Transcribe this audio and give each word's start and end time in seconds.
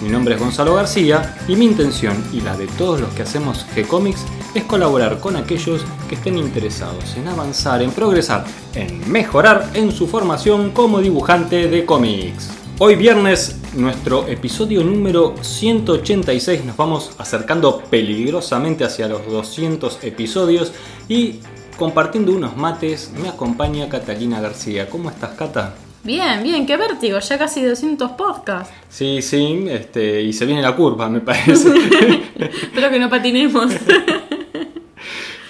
Mi 0.00 0.10
nombre 0.10 0.34
es 0.34 0.40
Gonzalo 0.40 0.76
García 0.76 1.36
y 1.48 1.56
mi 1.56 1.64
intención 1.64 2.16
y 2.32 2.40
la 2.40 2.56
de 2.56 2.68
todos 2.68 3.00
los 3.00 3.12
que 3.14 3.22
hacemos 3.22 3.66
G-Comics 3.74 4.24
es 4.54 4.62
colaborar 4.62 5.18
con 5.18 5.34
aquellos 5.34 5.84
que 6.08 6.14
estén 6.14 6.38
interesados 6.38 7.16
en 7.16 7.26
avanzar, 7.26 7.82
en 7.82 7.90
progresar, 7.90 8.44
en 8.76 9.10
mejorar 9.10 9.70
en 9.74 9.90
su 9.90 10.06
formación 10.06 10.70
como 10.70 11.00
dibujante 11.00 11.66
de 11.66 11.84
cómics. 11.84 12.48
Hoy 12.78 12.94
viernes, 12.94 13.56
nuestro 13.74 14.28
episodio 14.28 14.84
número 14.84 15.34
186, 15.40 16.64
nos 16.64 16.76
vamos 16.76 17.10
acercando 17.18 17.82
peligrosamente 17.90 18.84
hacia 18.84 19.08
los 19.08 19.26
200 19.26 19.98
episodios 20.04 20.72
y 21.08 21.40
compartiendo 21.76 22.30
unos 22.30 22.56
mates 22.56 23.10
me 23.20 23.28
acompaña 23.28 23.88
Catalina 23.88 24.40
García. 24.40 24.88
¿Cómo 24.88 25.10
estás, 25.10 25.30
Cata? 25.30 25.74
Bien, 26.04 26.42
bien, 26.42 26.64
qué 26.64 26.76
vértigo, 26.76 27.18
ya 27.18 27.38
casi 27.38 27.62
200 27.62 28.12
podcasts. 28.12 28.72
Sí, 28.88 29.20
sí, 29.20 29.66
este, 29.68 30.22
y 30.22 30.32
se 30.32 30.46
viene 30.46 30.62
la 30.62 30.74
curva, 30.76 31.08
me 31.08 31.20
parece. 31.20 31.68
Espero 32.38 32.90
que 32.90 32.98
no 32.98 33.08
patinemos. 33.10 33.72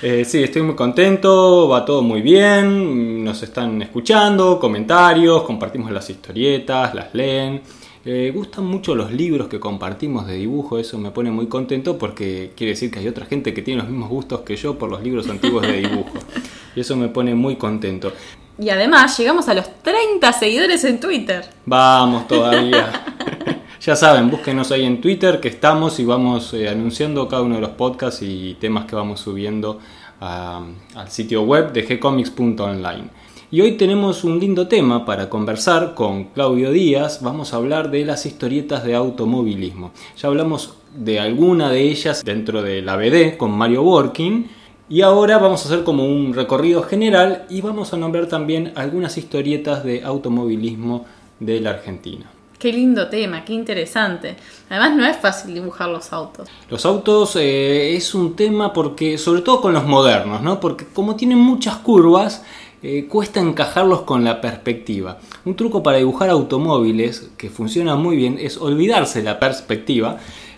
Eh, 0.00 0.24
sí, 0.24 0.40
estoy 0.44 0.62
muy 0.62 0.76
contento, 0.76 1.68
va 1.68 1.84
todo 1.84 2.02
muy 2.02 2.22
bien, 2.22 3.24
nos 3.24 3.42
están 3.42 3.82
escuchando, 3.82 4.60
comentarios, 4.60 5.42
compartimos 5.42 5.90
las 5.90 6.08
historietas, 6.08 6.94
las 6.94 7.12
leen. 7.14 7.62
Eh, 8.04 8.30
gustan 8.32 8.64
mucho 8.64 8.94
los 8.94 9.10
libros 9.12 9.48
que 9.48 9.58
compartimos 9.58 10.26
de 10.28 10.34
dibujo, 10.34 10.78
eso 10.78 10.98
me 10.98 11.10
pone 11.10 11.32
muy 11.32 11.48
contento 11.48 11.98
porque 11.98 12.52
quiere 12.56 12.74
decir 12.74 12.92
que 12.92 13.00
hay 13.00 13.08
otra 13.08 13.26
gente 13.26 13.52
que 13.52 13.60
tiene 13.60 13.82
los 13.82 13.90
mismos 13.90 14.08
gustos 14.08 14.42
que 14.42 14.54
yo 14.54 14.78
por 14.78 14.88
los 14.88 15.02
libros 15.02 15.28
antiguos 15.28 15.66
de 15.66 15.78
dibujo. 15.78 16.12
Y 16.76 16.80
eso 16.80 16.94
me 16.94 17.08
pone 17.08 17.34
muy 17.34 17.56
contento. 17.56 18.12
Y 18.58 18.70
además 18.70 19.16
llegamos 19.18 19.48
a 19.48 19.54
los 19.54 19.66
30 19.82 20.32
seguidores 20.32 20.82
en 20.84 20.98
Twitter. 21.00 21.44
Vamos 21.66 22.26
todavía. 22.26 22.90
ya 23.80 23.94
saben, 23.96 24.30
búsquenos 24.30 24.72
ahí 24.72 24.84
en 24.84 25.00
Twitter 25.00 25.40
que 25.40 25.48
estamos 25.48 26.00
y 26.00 26.04
vamos 26.04 26.52
eh, 26.54 26.68
anunciando 26.68 27.28
cada 27.28 27.42
uno 27.42 27.54
de 27.56 27.60
los 27.60 27.70
podcasts 27.70 28.20
y 28.22 28.56
temas 28.60 28.86
que 28.86 28.96
vamos 28.96 29.20
subiendo 29.20 29.78
a- 30.20 30.62
al 30.96 31.10
sitio 31.10 31.42
web 31.42 31.72
de 31.72 31.82
gcomics.online. 31.82 33.04
Y 33.50 33.62
hoy 33.62 33.72
tenemos 33.78 34.24
un 34.24 34.38
lindo 34.38 34.68
tema 34.68 35.06
para 35.06 35.30
conversar 35.30 35.94
con 35.94 36.24
Claudio 36.24 36.70
Díaz. 36.70 37.20
Vamos 37.22 37.54
a 37.54 37.56
hablar 37.56 37.90
de 37.90 38.04
las 38.04 38.26
historietas 38.26 38.84
de 38.84 38.94
automovilismo. 38.94 39.92
Ya 40.20 40.28
hablamos 40.28 40.74
de 40.94 41.18
alguna 41.20 41.70
de 41.70 41.82
ellas 41.82 42.24
dentro 42.24 42.60
de 42.62 42.82
la 42.82 42.96
BD 42.96 43.38
con 43.38 43.52
Mario 43.52 43.84
Borkin. 43.84 44.50
Y 44.90 45.02
ahora 45.02 45.36
vamos 45.36 45.62
a 45.62 45.68
hacer 45.68 45.84
como 45.84 46.06
un 46.06 46.32
recorrido 46.32 46.82
general 46.82 47.44
y 47.50 47.60
vamos 47.60 47.92
a 47.92 47.98
nombrar 47.98 48.26
también 48.26 48.72
algunas 48.74 49.18
historietas 49.18 49.84
de 49.84 50.02
automovilismo 50.02 51.04
de 51.40 51.60
la 51.60 51.70
Argentina. 51.70 52.30
Qué 52.58 52.72
lindo 52.72 53.08
tema, 53.08 53.44
qué 53.44 53.52
interesante. 53.52 54.36
Además 54.70 54.96
no 54.96 55.06
es 55.06 55.18
fácil 55.18 55.52
dibujar 55.52 55.90
los 55.90 56.10
autos. 56.12 56.48
Los 56.70 56.86
autos 56.86 57.36
eh, 57.36 57.94
es 57.96 58.14
un 58.14 58.34
tema 58.34 58.72
porque, 58.72 59.18
sobre 59.18 59.42
todo 59.42 59.60
con 59.60 59.74
los 59.74 59.84
modernos, 59.84 60.40
¿no? 60.40 60.58
Porque 60.58 60.86
como 60.86 61.16
tienen 61.16 61.38
muchas 61.38 61.76
curvas, 61.76 62.42
eh, 62.82 63.06
cuesta 63.08 63.40
encajarlos 63.40 64.02
con 64.02 64.24
la 64.24 64.40
perspectiva. 64.40 65.18
Un 65.44 65.54
truco 65.54 65.82
para 65.82 65.98
dibujar 65.98 66.30
automóviles 66.30 67.30
que 67.36 67.50
funciona 67.50 67.94
muy 67.94 68.16
bien 68.16 68.38
es 68.40 68.56
olvidarse 68.56 69.22
la 69.22 69.38
perspectiva, 69.38 70.16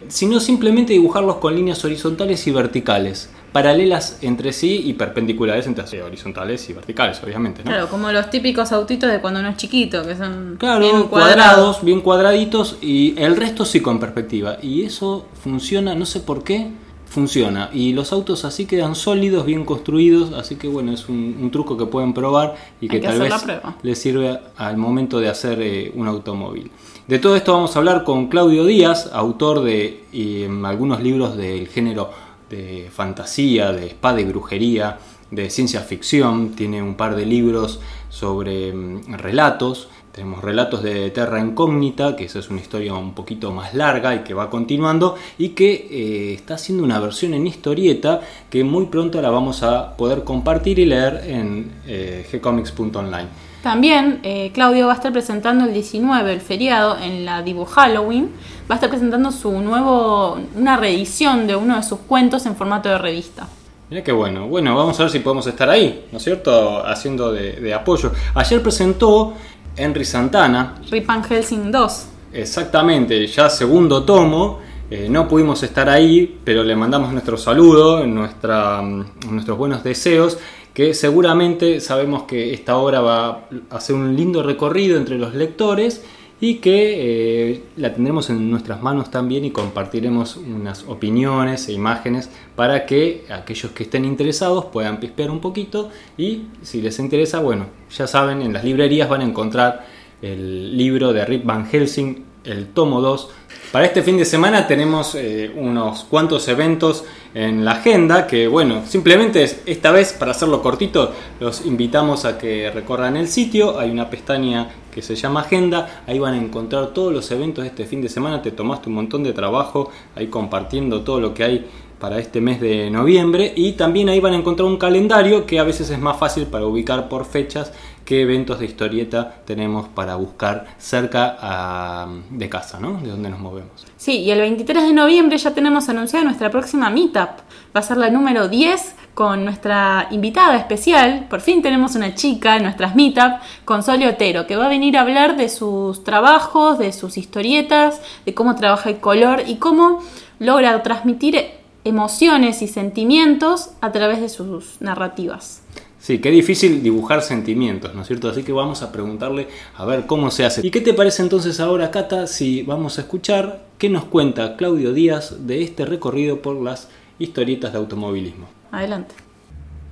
sino 0.09 0.39
simplemente 0.39 0.93
dibujarlos 0.93 1.37
con 1.37 1.55
líneas 1.55 1.85
horizontales 1.85 2.47
y 2.47 2.51
verticales, 2.51 3.31
paralelas 3.53 4.19
entre 4.23 4.53
sí 4.53 4.83
y 4.87 4.93
perpendiculares 4.95 5.67
entre 5.67 5.87
sí, 5.87 5.99
horizontales 5.99 6.69
y 6.71 6.73
verticales, 6.73 7.21
obviamente, 7.23 7.63
¿no? 7.65 7.71
Claro, 7.71 7.89
como 7.89 8.11
los 8.13 8.31
típicos 8.31 8.73
autitos 8.73 9.11
de 9.11 9.21
cuando 9.21 9.41
uno 9.41 9.51
es 9.51 9.57
chiquito, 9.57 10.05
que 10.07 10.17
son 10.17 10.57
Claro, 10.59 10.81
bien 10.81 11.03
cuadrados, 11.05 11.85
bien 11.85 12.01
cuadraditos 12.01 12.77
y 12.81 13.15
el 13.19 13.37
resto 13.37 13.65
sí 13.65 13.81
con 13.81 13.99
perspectiva. 13.99 14.59
Y 14.63 14.85
eso 14.85 15.27
funciona, 15.43 15.95
no 15.95 16.07
sé 16.07 16.21
por 16.21 16.45
qué, 16.45 16.71
funciona. 17.11 17.71
Y 17.73 17.93
los 17.93 18.13
autos 18.13 18.45
así 18.45 18.67
quedan 18.67 18.95
sólidos, 18.95 19.45
bien 19.45 19.65
construidos, 19.65 20.33
así 20.33 20.55
que 20.55 20.69
bueno, 20.69 20.93
es 20.93 21.09
un, 21.09 21.37
un 21.41 21.51
truco 21.51 21.77
que 21.77 21.87
pueden 21.87 22.15
probar 22.15 22.55
y 22.81 22.89
que, 22.89 23.01
tal 23.01 23.19
vez 23.19 23.35
les 23.83 23.99
sirve 23.99 24.39
al 24.57 24.77
momento 24.77 25.19
de 25.19 25.29
hacer 25.29 25.61
eh, 25.61 25.93
un 25.95 26.07
automóvil. 26.07 26.71
De 27.09 27.19
todo 27.19 27.35
esto 27.35 27.53
vamos 27.53 27.75
a 27.75 27.81
hablar 27.81 28.05
con 28.05 28.29
Claudio 28.29 28.65
Díaz, 28.65 29.11
autor 29.13 29.63
de 29.63 30.05
eh, 30.13 30.49
algunos 30.65 31.03
libros 31.03 31.37
del 31.37 31.67
género 31.67 32.11
de 32.51 32.91
fantasía, 32.93 33.73
de 33.73 33.87
espada 33.87 34.21
y 34.21 34.25
brujería, 34.25 34.99
de 35.31 35.49
ciencia 35.49 35.81
ficción. 35.81 36.51
Tiene 36.51 36.83
un 36.83 36.97
par 36.97 37.17
de 37.17 37.25
libros 37.25 37.81
sobre 38.11 38.73
mm, 38.73 39.15
relatos. 39.15 39.89
Tenemos 40.13 40.43
relatos 40.43 40.83
de 40.83 41.11
Terra 41.11 41.41
Incógnita, 41.41 42.17
que 42.17 42.25
esa 42.25 42.41
es 42.41 42.51
una 42.51 42.61
historia 42.61 42.95
un 42.95 43.15
poquito 43.15 43.53
más 43.53 43.75
larga 43.75 44.15
y 44.17 44.25
que 44.25 44.35
va 44.35 44.51
continuando, 44.51 45.15
y 45.39 45.51
que 45.51 45.73
eh, 45.73 46.35
está 46.35 46.55
haciendo 46.55 46.83
una 46.83 46.99
versión 46.99 47.33
en 47.33 47.47
historieta 47.47 48.21
que 48.51 48.65
muy 48.65 48.87
pronto 48.87 49.23
la 49.23 49.31
vamos 49.31 49.63
a 49.63 49.97
poder 49.97 50.25
compartir 50.25 50.81
y 50.81 50.87
leer 50.87 51.23
en 51.27 51.71
eh, 51.87 52.27
gcomics.online. 52.33 53.50
También 53.63 54.21
eh, 54.23 54.51
Claudio 54.55 54.87
va 54.87 54.93
a 54.93 54.97
estar 54.97 55.13
presentando 55.13 55.67
el 55.67 55.75
19, 55.75 56.33
el 56.33 56.41
feriado, 56.41 56.97
en 56.99 57.25
la 57.25 57.43
Dibu 57.43 57.65
Halloween. 57.67 58.31
Va 58.71 58.75
a 58.75 58.77
estar 58.77 58.89
presentando 58.89 59.31
su 59.33 59.53
nuevo, 59.61 60.39
una 60.57 60.77
reedición 60.77 61.47
de 61.47 61.57
uno 61.57 61.77
de 61.77 61.83
sus 61.83 61.99
cuentos 62.01 62.47
en 62.47 62.57
formato 62.57 62.89
de 62.89 62.97
revista. 62.99 63.47
Mira 63.91 64.03
qué 64.03 64.13
bueno. 64.13 64.47
Bueno, 64.47 64.75
vamos 64.77 64.99
a 65.01 65.03
ver 65.03 65.13
si 65.13 65.19
podemos 65.19 65.47
estar 65.47 65.69
ahí, 65.69 66.07
¿no 66.13 66.19
es 66.19 66.25
cierto? 66.25 66.87
Haciendo 66.87 67.33
de, 67.33 67.53
de 67.55 67.75
apoyo. 67.75 68.13
Ayer 68.35 68.63
presentó 68.63 69.35
Henry 69.77 70.05
Santana, 70.05 70.77
Rip 70.91 71.07
Van 71.07 71.23
Helsing 71.25 71.71
2. 71.71 72.07
exactamente, 72.33 73.27
ya 73.27 73.51
segundo 73.51 74.05
tomo. 74.05 74.61
Eh, 74.91 75.09
no 75.09 75.29
pudimos 75.29 75.63
estar 75.63 75.89
ahí, 75.89 76.41
pero 76.43 76.65
le 76.65 76.75
mandamos 76.75 77.13
nuestro 77.13 77.37
saludo, 77.37 78.05
mm, 78.05 78.13
nuestros 78.13 79.57
buenos 79.57 79.85
deseos, 79.85 80.39
que 80.75 80.95
seguramente 80.95 81.81
sabemos 81.81 82.25
que 82.25 82.53
esta 82.53 82.77
obra 82.77 83.01
va 83.01 83.29
a 83.29 83.77
hacer 83.77 83.95
un 83.95 84.17
lindo 84.17 84.43
recorrido 84.43 84.97
entre 84.97 85.17
los 85.17 85.35
lectores 85.35 86.05
y 86.41 86.55
que 86.57 87.53
eh, 87.53 87.63
la 87.77 87.93
tendremos 87.93 88.31
en 88.31 88.51
nuestras 88.51 88.83
manos 88.83 89.11
también 89.11 89.45
y 89.45 89.51
compartiremos 89.51 90.37
unas 90.37 90.85
opiniones 90.85 91.69
e 91.69 91.73
imágenes 91.73 92.31
para 92.57 92.87
que 92.87 93.27
aquellos 93.31 93.73
que 93.73 93.83
estén 93.83 94.05
interesados 94.05 94.67
puedan 94.67 94.99
pispear 94.99 95.31
un 95.31 95.41
poquito 95.41 95.91
y 96.17 96.47
si 96.63 96.81
les 96.81 96.99
interesa, 96.99 97.41
bueno, 97.41 97.67
ya 97.91 98.07
saben, 98.07 98.43
en 98.43 98.53
las 98.53 98.65
librerías 98.65 99.09
van 99.09 99.21
a 99.21 99.25
encontrar 99.25 99.87
el 100.23 100.77
libro 100.77 101.13
de 101.13 101.25
Rip 101.25 101.45
Van 101.45 101.67
Helsing, 101.67 102.30
el 102.45 102.69
tomo 102.69 103.01
2. 103.01 103.29
Para 103.73 103.85
este 103.85 104.03
fin 104.03 104.17
de 104.17 104.25
semana 104.25 104.67
tenemos 104.67 105.15
eh, 105.15 105.53
unos 105.55 106.05
cuantos 106.05 106.49
eventos 106.49 107.05
en 107.35 107.65
la 107.65 107.73
agenda 107.73 108.27
que, 108.27 108.49
bueno, 108.49 108.83
simplemente 108.85 109.45
es, 109.45 109.63
esta 109.65 109.93
vez, 109.93 110.13
para 110.13 110.33
hacerlo 110.33 110.61
cortito, 110.61 111.13
los 111.39 111.65
invitamos 111.65 112.25
a 112.25 112.37
que 112.37 112.71
recorran 112.73 113.17
el 113.17 113.29
sitio. 113.29 113.79
Hay 113.79 113.91
una 113.91 114.11
pestaña 114.11 114.69
que 114.93 115.03
se 115.03 115.15
llama 115.15 115.43
Agenda. 115.43 116.03
Ahí 116.09 116.19
van 116.19 116.35
a 116.35 116.39
encontrar 116.39 116.89
todos 116.89 117.13
los 117.13 117.31
eventos 117.31 117.63
de 117.63 117.69
este 117.69 117.85
fin 117.85 118.03
de 118.03 118.09
semana. 118.09 118.43
Te 118.43 118.51
tomaste 118.51 118.89
un 118.89 118.97
montón 118.97 119.23
de 119.23 119.33
trabajo 119.33 119.91
ahí 120.17 120.27
compartiendo 120.27 121.03
todo 121.03 121.21
lo 121.21 121.33
que 121.33 121.45
hay 121.45 121.67
para 122.01 122.19
este 122.19 122.41
mes 122.41 122.61
de 122.61 122.91
noviembre 122.91 123.53
y 123.55 123.73
también 123.73 124.09
ahí 124.09 124.19
van 124.19 124.33
a 124.33 124.37
encontrar 124.37 124.67
un 124.67 124.79
calendario 124.79 125.47
que 125.47 125.61
a 125.61 125.63
veces 125.63 125.91
es 125.91 125.99
más 126.01 126.17
fácil 126.19 126.47
para 126.47 126.67
ubicar 126.67 127.09
por 127.09 127.27
fechas 127.27 127.73
qué 128.05 128.23
eventos 128.23 128.59
de 128.59 128.65
historieta 128.65 129.37
tenemos 129.45 129.87
para 129.87 130.17
buscar 130.17 130.67
cerca 130.79 131.37
ah, 131.41 132.09
de 132.31 132.49
casa, 132.49 132.81
¿no? 132.81 133.01
De 133.01 133.09
donde 133.09 133.29
nos 133.29 133.39
movemos. 133.39 133.87
Sí, 133.97 134.19
y 134.23 134.33
el 134.33 134.41
23 134.41 134.83
de 134.83 134.93
noviembre 134.93 135.39
ya 135.39 135.53
tenemos 135.53 135.89
anunciada 135.89 136.25
nuestra 136.25 136.51
próxima 136.51 136.91
meetup. 136.91 137.29
Va 137.75 137.79
a 137.79 137.83
ser 137.83 137.99
la 137.99 138.11
número 138.11 138.49
10 138.49 138.97
con 139.15 139.45
nuestra 139.45 140.09
invitada 140.11 140.57
especial. 140.57 141.27
Por 141.31 141.41
fin 141.41 141.63
tenemos 141.63 141.95
una 141.95 142.15
chica 142.17 142.57
en 142.57 142.65
nuestras 142.65 142.97
meetup 142.97 143.41
con 143.65 143.81
Otero, 143.81 144.47
que 144.47 144.57
va 144.57 144.67
a 144.67 144.69
venir 144.69 144.97
a 144.97 145.03
hablar 145.03 145.37
de 145.37 145.49
sus 145.49 146.03
trabajos, 146.03 146.79
de 146.79 146.93
sus 146.93 147.17
historietas, 147.17 148.01
de 148.25 148.35
cómo 148.35 148.57
trabaja 148.57 148.91
el 148.91 148.99
color 148.99 149.45
y 149.47 149.57
cómo 149.57 150.03
logra 150.41 150.83
transmitir 150.83 151.60
emociones 151.85 152.63
y 152.63 152.69
sentimientos 152.69 153.71
a 153.81 153.93
través 153.93 154.21
de 154.21 154.29
sus 154.29 154.81
narrativas. 154.81 155.63
Sí, 155.99 156.19
qué 156.19 156.31
difícil 156.31 156.83
dibujar 156.83 157.23
sentimientos, 157.23 157.95
¿no 157.95 158.03
es 158.03 158.07
cierto? 158.07 158.31
Así 158.31 158.43
que 158.43 158.53
vamos 158.53 158.83
a 158.83 158.91
preguntarle 158.91 159.49
a 159.77 159.85
ver 159.85 160.07
cómo 160.07 160.31
se 160.31 160.47
hace. 160.47 160.67
¿Y 160.67 160.71
qué 160.71 160.81
te 160.81 160.95
parece 160.95 161.23
entonces 161.23 161.61
ahora, 161.61 161.91
Cata, 161.91 162.27
si 162.27 162.63
vamos 162.63 162.99
a 162.99 163.03
escuchar 163.03 163.65
qué 163.77 163.91
nos 163.91 164.05
cuenta 164.05 164.57
Claudio 164.57 164.93
Díaz 164.93 165.47
de 165.47 165.63
este 165.63 165.85
recorrido 165.85 166.41
por 166.41 166.57
las 166.57 166.89
historietas 167.19 167.73
de 167.73 167.79
automovilismo. 167.79 168.49
Adelante. 168.73 169.15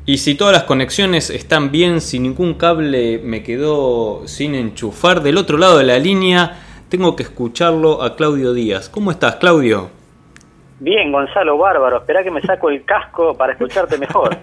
Y 0.07 0.19
si 0.19 0.35
todas 0.35 0.55
las 0.55 0.65
conexiones 0.65 1.31
están 1.31 1.71
bien, 1.71 2.01
si 2.01 2.19
ningún 2.19 2.55
cable 2.55 3.19
me 3.19 3.43
quedó 3.43 4.27
sin 4.27 4.55
enchufar, 4.55 5.23
del 5.23 5.37
otro 5.37 5.59
lado 5.59 5.79
de 5.79 5.85
la 5.85 5.99
línea 5.99 6.65
tengo 6.89 7.15
que 7.15 7.23
escucharlo 7.23 8.03
a 8.03 8.17
Claudio 8.17 8.55
Díaz. 8.55 8.89
¿Cómo 8.89 9.11
estás, 9.11 9.37
Claudio? 9.37 9.98
Bien, 10.81 11.11
Gonzalo, 11.11 11.59
bárbaro. 11.59 11.99
Espera 11.99 12.23
que 12.23 12.31
me 12.31 12.41
saco 12.41 12.71
el 12.71 12.85
casco 12.85 13.37
para 13.37 13.53
escucharte 13.53 13.99
mejor. 13.99 14.37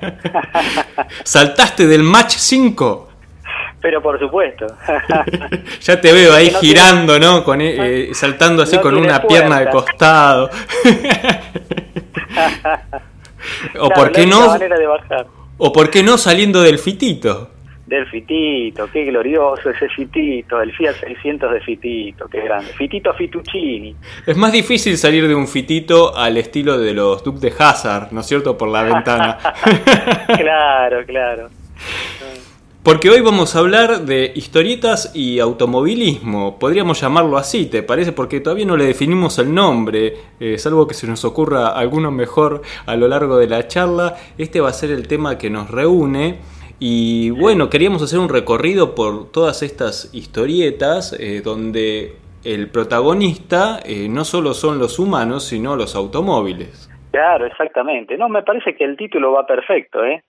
¿Saltaste 1.23 1.87
del 1.87 2.03
match 2.03 2.35
5? 2.35 3.09
Pero 3.81 4.01
por 4.01 4.19
supuesto. 4.19 4.67
ya 5.79 6.01
te 6.01 6.11
veo 6.11 6.33
ahí 6.33 6.49
girando, 6.59 7.19
¿no? 7.19 7.43
Con, 7.43 7.61
eh, 7.61 8.09
saltando 8.13 8.63
así 8.63 8.79
con 8.79 8.97
una 8.97 9.21
pierna 9.21 9.59
de 9.59 9.69
costado. 9.69 10.49
o 13.79 13.89
por 13.89 14.11
qué 14.11 14.25
no... 14.25 14.57
O 15.57 15.71
por 15.71 15.89
qué 15.89 16.03
no 16.03 16.17
saliendo 16.17 16.61
del 16.61 16.79
fitito. 16.79 17.51
Del 17.85 18.07
fitito, 18.07 18.89
qué 18.91 19.05
glorioso 19.05 19.69
ese 19.69 19.87
fitito, 19.89 20.59
el 20.59 20.71
Fiat 20.73 20.95
600 20.95 21.51
de 21.51 21.61
fitito, 21.61 22.27
qué 22.27 22.41
grande. 22.41 22.73
Fitito 22.73 23.13
Fituccini. 23.13 23.95
Es 24.25 24.35
más 24.35 24.51
difícil 24.51 24.97
salir 24.97 25.27
de 25.27 25.35
un 25.35 25.47
fitito 25.47 26.17
al 26.17 26.37
estilo 26.37 26.79
de 26.79 26.95
los 26.95 27.23
Duke 27.23 27.39
de 27.39 27.53
Hazard, 27.57 28.11
¿no 28.11 28.21
es 28.21 28.25
cierto? 28.25 28.57
Por 28.57 28.69
la 28.69 28.81
ventana. 28.81 29.37
claro, 30.37 31.05
claro. 31.05 31.49
Porque 32.85 33.09
hoy 33.09 33.21
vamos 33.21 33.55
a 33.55 33.59
hablar 33.59 34.05
de 34.05 34.31
historietas 34.35 35.09
y 35.15 35.39
automovilismo. 35.39 36.59
Podríamos 36.59 37.01
llamarlo 37.01 37.35
así, 37.35 37.65
¿te 37.65 37.81
parece? 37.81 38.11
Porque 38.11 38.41
todavía 38.41 38.67
no 38.67 38.77
le 38.77 38.85
definimos 38.85 39.39
el 39.39 39.51
nombre, 39.51 40.13
eh, 40.39 40.59
salvo 40.59 40.87
que 40.87 40.93
se 40.93 41.07
nos 41.07 41.25
ocurra 41.25 41.69
alguno 41.69 42.11
mejor 42.11 42.61
a 42.85 42.95
lo 42.95 43.07
largo 43.07 43.37
de 43.37 43.47
la 43.47 43.67
charla. 43.67 44.17
Este 44.37 44.61
va 44.61 44.69
a 44.69 44.73
ser 44.73 44.91
el 44.91 45.07
tema 45.07 45.35
que 45.39 45.49
nos 45.49 45.71
reúne. 45.71 46.37
Y 46.79 47.31
bueno, 47.31 47.69
queríamos 47.69 48.03
hacer 48.03 48.19
un 48.19 48.29
recorrido 48.29 48.95
por 48.95 49.31
todas 49.31 49.63
estas 49.63 50.13
historietas 50.13 51.17
eh, 51.19 51.41
donde 51.41 52.15
el 52.43 52.69
protagonista 52.69 53.79
eh, 53.85 54.07
no 54.09 54.25
solo 54.25 54.53
son 54.53 54.79
los 54.79 54.99
humanos, 54.99 55.47
sino 55.47 55.75
los 55.75 55.95
automóviles. 55.95 56.89
Claro, 57.11 57.45
exactamente. 57.45 58.17
No, 58.17 58.27
me 58.27 58.43
parece 58.43 58.75
que 58.75 58.83
el 58.83 58.97
título 58.97 59.31
va 59.31 59.45
perfecto, 59.45 60.03
¿eh? 60.03 60.23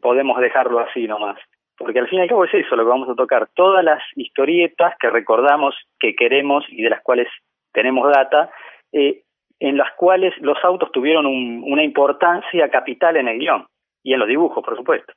podemos 0.00 0.40
dejarlo 0.40 0.78
así 0.78 1.08
nomás 1.08 1.36
porque 1.78 2.00
al 2.00 2.08
fin 2.08 2.18
y 2.18 2.22
al 2.22 2.28
cabo 2.28 2.44
es 2.44 2.52
eso 2.52 2.74
lo 2.74 2.82
que 2.82 2.90
vamos 2.90 3.08
a 3.08 3.14
tocar, 3.14 3.48
todas 3.54 3.84
las 3.84 4.02
historietas 4.16 4.94
que 4.98 5.08
recordamos, 5.08 5.74
que 5.98 6.14
queremos 6.16 6.64
y 6.68 6.82
de 6.82 6.90
las 6.90 7.02
cuales 7.02 7.28
tenemos 7.72 8.10
data, 8.12 8.50
eh, 8.92 9.22
en 9.60 9.76
las 9.76 9.92
cuales 9.96 10.34
los 10.40 10.58
autos 10.64 10.90
tuvieron 10.92 11.26
una 11.26 11.84
importancia 11.84 12.68
capital 12.68 13.16
en 13.16 13.28
el 13.28 13.38
guion 13.38 13.66
y 14.02 14.12
en 14.12 14.18
los 14.18 14.28
dibujos, 14.28 14.64
por 14.64 14.76
supuesto. 14.76 15.12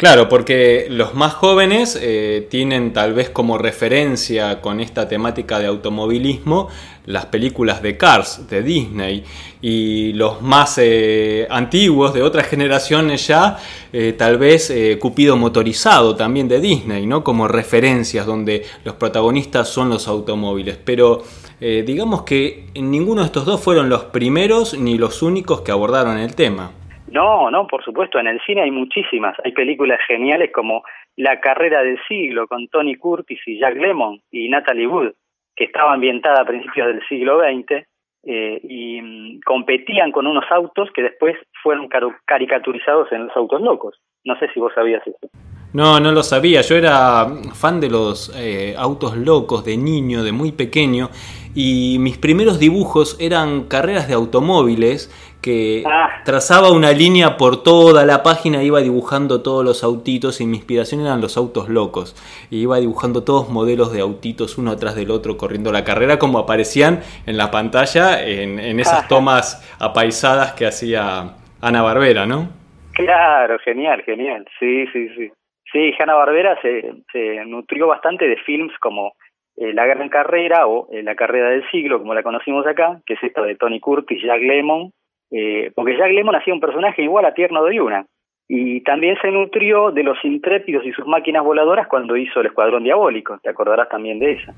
Claro, 0.00 0.30
porque 0.30 0.86
los 0.88 1.12
más 1.12 1.34
jóvenes 1.34 1.98
eh, 2.00 2.46
tienen 2.48 2.94
tal 2.94 3.12
vez 3.12 3.28
como 3.28 3.58
referencia 3.58 4.62
con 4.62 4.80
esta 4.80 5.06
temática 5.06 5.58
de 5.58 5.66
automovilismo 5.66 6.68
las 7.04 7.26
películas 7.26 7.82
de 7.82 7.98
Cars 7.98 8.48
de 8.48 8.62
Disney 8.62 9.22
y 9.60 10.14
los 10.14 10.40
más 10.40 10.78
eh, 10.78 11.46
antiguos 11.50 12.14
de 12.14 12.22
otras 12.22 12.46
generaciones 12.46 13.26
ya 13.26 13.58
eh, 13.92 14.14
tal 14.16 14.38
vez 14.38 14.72
Cupido 14.98 15.36
motorizado 15.36 16.16
también 16.16 16.48
de 16.48 16.60
Disney, 16.60 17.04
¿no? 17.04 17.22
Como 17.22 17.46
referencias 17.46 18.24
donde 18.24 18.64
los 18.84 18.94
protagonistas 18.94 19.68
son 19.68 19.90
los 19.90 20.08
automóviles, 20.08 20.78
pero 20.82 21.22
digamos 21.60 22.22
que 22.22 22.70
ninguno 22.74 23.20
de 23.20 23.26
estos 23.26 23.44
dos 23.44 23.60
fueron 23.60 23.90
los 23.90 24.04
primeros 24.04 24.78
ni 24.78 24.96
los 24.96 25.20
únicos 25.20 25.60
que 25.60 25.72
abordaron 25.72 26.16
el 26.16 26.34
tema. 26.34 26.79
No, 27.10 27.50
no, 27.50 27.66
por 27.66 27.84
supuesto, 27.84 28.18
en 28.18 28.28
el 28.28 28.40
cine 28.46 28.62
hay 28.62 28.70
muchísimas. 28.70 29.36
Hay 29.44 29.52
películas 29.52 29.98
geniales 30.06 30.50
como 30.52 30.82
La 31.16 31.40
carrera 31.40 31.82
del 31.82 31.98
siglo 32.06 32.46
con 32.46 32.68
Tony 32.68 32.96
Curtis 32.96 33.40
y 33.46 33.58
Jack 33.58 33.76
Lemmon 33.76 34.20
y 34.30 34.48
Natalie 34.48 34.86
Wood, 34.86 35.12
que 35.56 35.64
estaba 35.64 35.92
ambientada 35.92 36.42
a 36.42 36.46
principios 36.46 36.86
del 36.86 37.02
siglo 37.08 37.40
XX 37.40 37.84
eh, 38.22 38.60
y 38.62 39.02
mm, 39.02 39.40
competían 39.44 40.12
con 40.12 40.26
unos 40.26 40.44
autos 40.50 40.90
que 40.94 41.02
después 41.02 41.36
fueron 41.62 41.88
caricaturizados 42.26 43.10
en 43.12 43.26
los 43.26 43.36
autos 43.36 43.60
locos. 43.60 43.96
No 44.24 44.38
sé 44.38 44.48
si 44.52 44.60
vos 44.60 44.72
sabías 44.74 45.02
eso. 45.06 45.28
No, 45.72 46.00
no 46.00 46.10
lo 46.10 46.22
sabía. 46.22 46.62
Yo 46.62 46.76
era 46.76 47.26
fan 47.54 47.80
de 47.80 47.88
los 47.88 48.34
eh, 48.36 48.74
autos 48.76 49.16
locos 49.16 49.64
de 49.64 49.76
niño, 49.76 50.24
de 50.24 50.32
muy 50.32 50.52
pequeño, 50.52 51.08
y 51.54 51.96
mis 52.00 52.18
primeros 52.18 52.58
dibujos 52.58 53.16
eran 53.20 53.64
carreras 53.64 54.08
de 54.08 54.14
automóviles 54.14 55.10
que 55.42 55.82
ah. 55.86 56.22
trazaba 56.24 56.70
una 56.70 56.92
línea 56.92 57.36
por 57.36 57.62
toda 57.62 58.04
la 58.04 58.22
página, 58.22 58.62
iba 58.62 58.80
dibujando 58.80 59.42
todos 59.42 59.64
los 59.64 59.82
autitos 59.82 60.40
y 60.40 60.46
mi 60.46 60.58
inspiración 60.58 61.00
eran 61.00 61.20
los 61.20 61.36
autos 61.36 61.68
locos. 61.68 62.14
Y 62.50 62.62
iba 62.62 62.78
dibujando 62.78 63.24
todos 63.24 63.48
modelos 63.48 63.92
de 63.92 64.00
autitos 64.00 64.58
uno 64.58 64.70
atrás 64.70 64.94
del 64.96 65.10
otro 65.10 65.36
corriendo 65.36 65.72
la 65.72 65.84
carrera 65.84 66.18
como 66.18 66.38
aparecían 66.38 67.00
en 67.26 67.36
la 67.36 67.50
pantalla 67.50 68.22
en, 68.22 68.78
esas 68.80 69.08
tomas 69.08 69.76
apaisadas 69.80 70.52
que 70.52 70.66
hacía 70.66 71.36
Ana 71.60 71.82
Barbera, 71.82 72.26
¿no? 72.26 72.48
Claro, 72.92 73.58
genial, 73.64 74.02
genial. 74.04 74.46
Sí, 74.58 74.86
sí, 74.92 75.08
sí. 75.16 75.30
Sí, 75.72 75.92
Hanna 75.98 76.14
Barbera 76.14 76.58
se, 76.62 76.82
se 77.12 77.44
nutrió 77.46 77.86
bastante 77.86 78.26
de 78.26 78.36
films 78.38 78.72
como 78.80 79.12
eh, 79.60 79.74
La 79.74 79.84
Gran 79.84 80.08
Carrera 80.08 80.66
o 80.66 80.88
eh, 80.90 81.02
La 81.02 81.14
Carrera 81.14 81.50
del 81.50 81.62
Siglo, 81.70 81.98
como 81.98 82.14
la 82.14 82.22
conocimos 82.22 82.66
acá, 82.66 83.02
que 83.04 83.12
es 83.12 83.22
esta 83.22 83.42
de 83.42 83.56
Tony 83.56 83.78
Curtis, 83.78 84.22
Jack 84.22 84.40
Lemmon, 84.40 84.90
eh, 85.30 85.70
porque 85.74 85.98
Jack 85.98 86.12
Lemmon 86.12 86.34
hacía 86.34 86.54
un 86.54 86.60
personaje 86.60 87.02
igual 87.02 87.26
a 87.26 87.34
Tierno 87.34 87.62
de 87.64 87.76
Yuna. 87.76 88.06
Y 88.48 88.80
también 88.80 89.18
se 89.20 89.30
nutrió 89.30 89.90
de 89.90 90.02
los 90.02 90.16
intrépidos 90.24 90.84
y 90.86 90.92
sus 90.92 91.06
máquinas 91.06 91.44
voladoras 91.44 91.88
cuando 91.88 92.16
hizo 92.16 92.40
el 92.40 92.46
Escuadrón 92.46 92.84
Diabólico. 92.84 93.38
Te 93.42 93.50
acordarás 93.50 93.90
también 93.90 94.18
de 94.18 94.32
esa. 94.32 94.54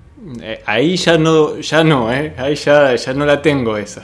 ahí 0.67 0.97
ya 0.97 1.19
no, 1.19 1.59
ya 1.59 1.83
no, 1.83 2.11
¿eh? 2.13 2.33
Ahí 2.39 2.55
ya, 2.55 2.95
ya 2.95 3.13
no 3.13 3.27
la 3.27 3.43
tengo 3.43 3.77
esa. 3.77 4.03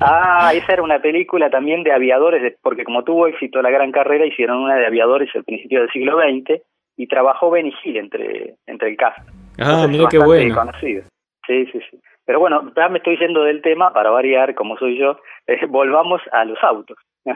Ah, 0.00 0.52
esa 0.54 0.72
era 0.72 0.82
una 0.82 1.00
película 1.00 1.50
también 1.50 1.84
de 1.84 1.92
aviadores, 1.92 2.56
porque 2.60 2.82
como 2.82 3.04
tuvo 3.04 3.28
éxito 3.28 3.62
la 3.62 3.70
gran 3.70 3.92
carrera, 3.92 4.26
hicieron 4.26 4.58
una 4.58 4.74
de 4.74 4.86
aviadores 4.86 5.30
al 5.36 5.44
principio 5.44 5.80
del 5.80 5.90
siglo 5.90 6.18
XX 6.18 6.60
y 6.96 7.06
trabajó 7.06 7.48
Benny 7.48 7.72
Hill 7.84 7.96
entre, 7.96 8.56
entre 8.66 8.90
el 8.90 8.96
cast. 8.96 9.20
Ah, 9.58 9.86
mira 9.88 10.06
qué 10.10 10.18
bueno. 10.18 10.54
Conocido. 10.54 11.02
Sí, 11.46 11.66
sí, 11.66 11.80
sí. 11.90 12.00
Pero 12.24 12.38
bueno, 12.38 12.72
ya 12.76 12.88
me 12.88 12.98
estoy 12.98 13.18
yendo 13.18 13.42
del 13.42 13.62
tema, 13.62 13.92
para 13.92 14.10
variar, 14.10 14.54
como 14.54 14.76
soy 14.78 14.98
yo, 14.98 15.18
eh, 15.46 15.66
volvamos 15.68 16.20
a 16.32 16.44
los 16.44 16.58
autos. 16.62 16.96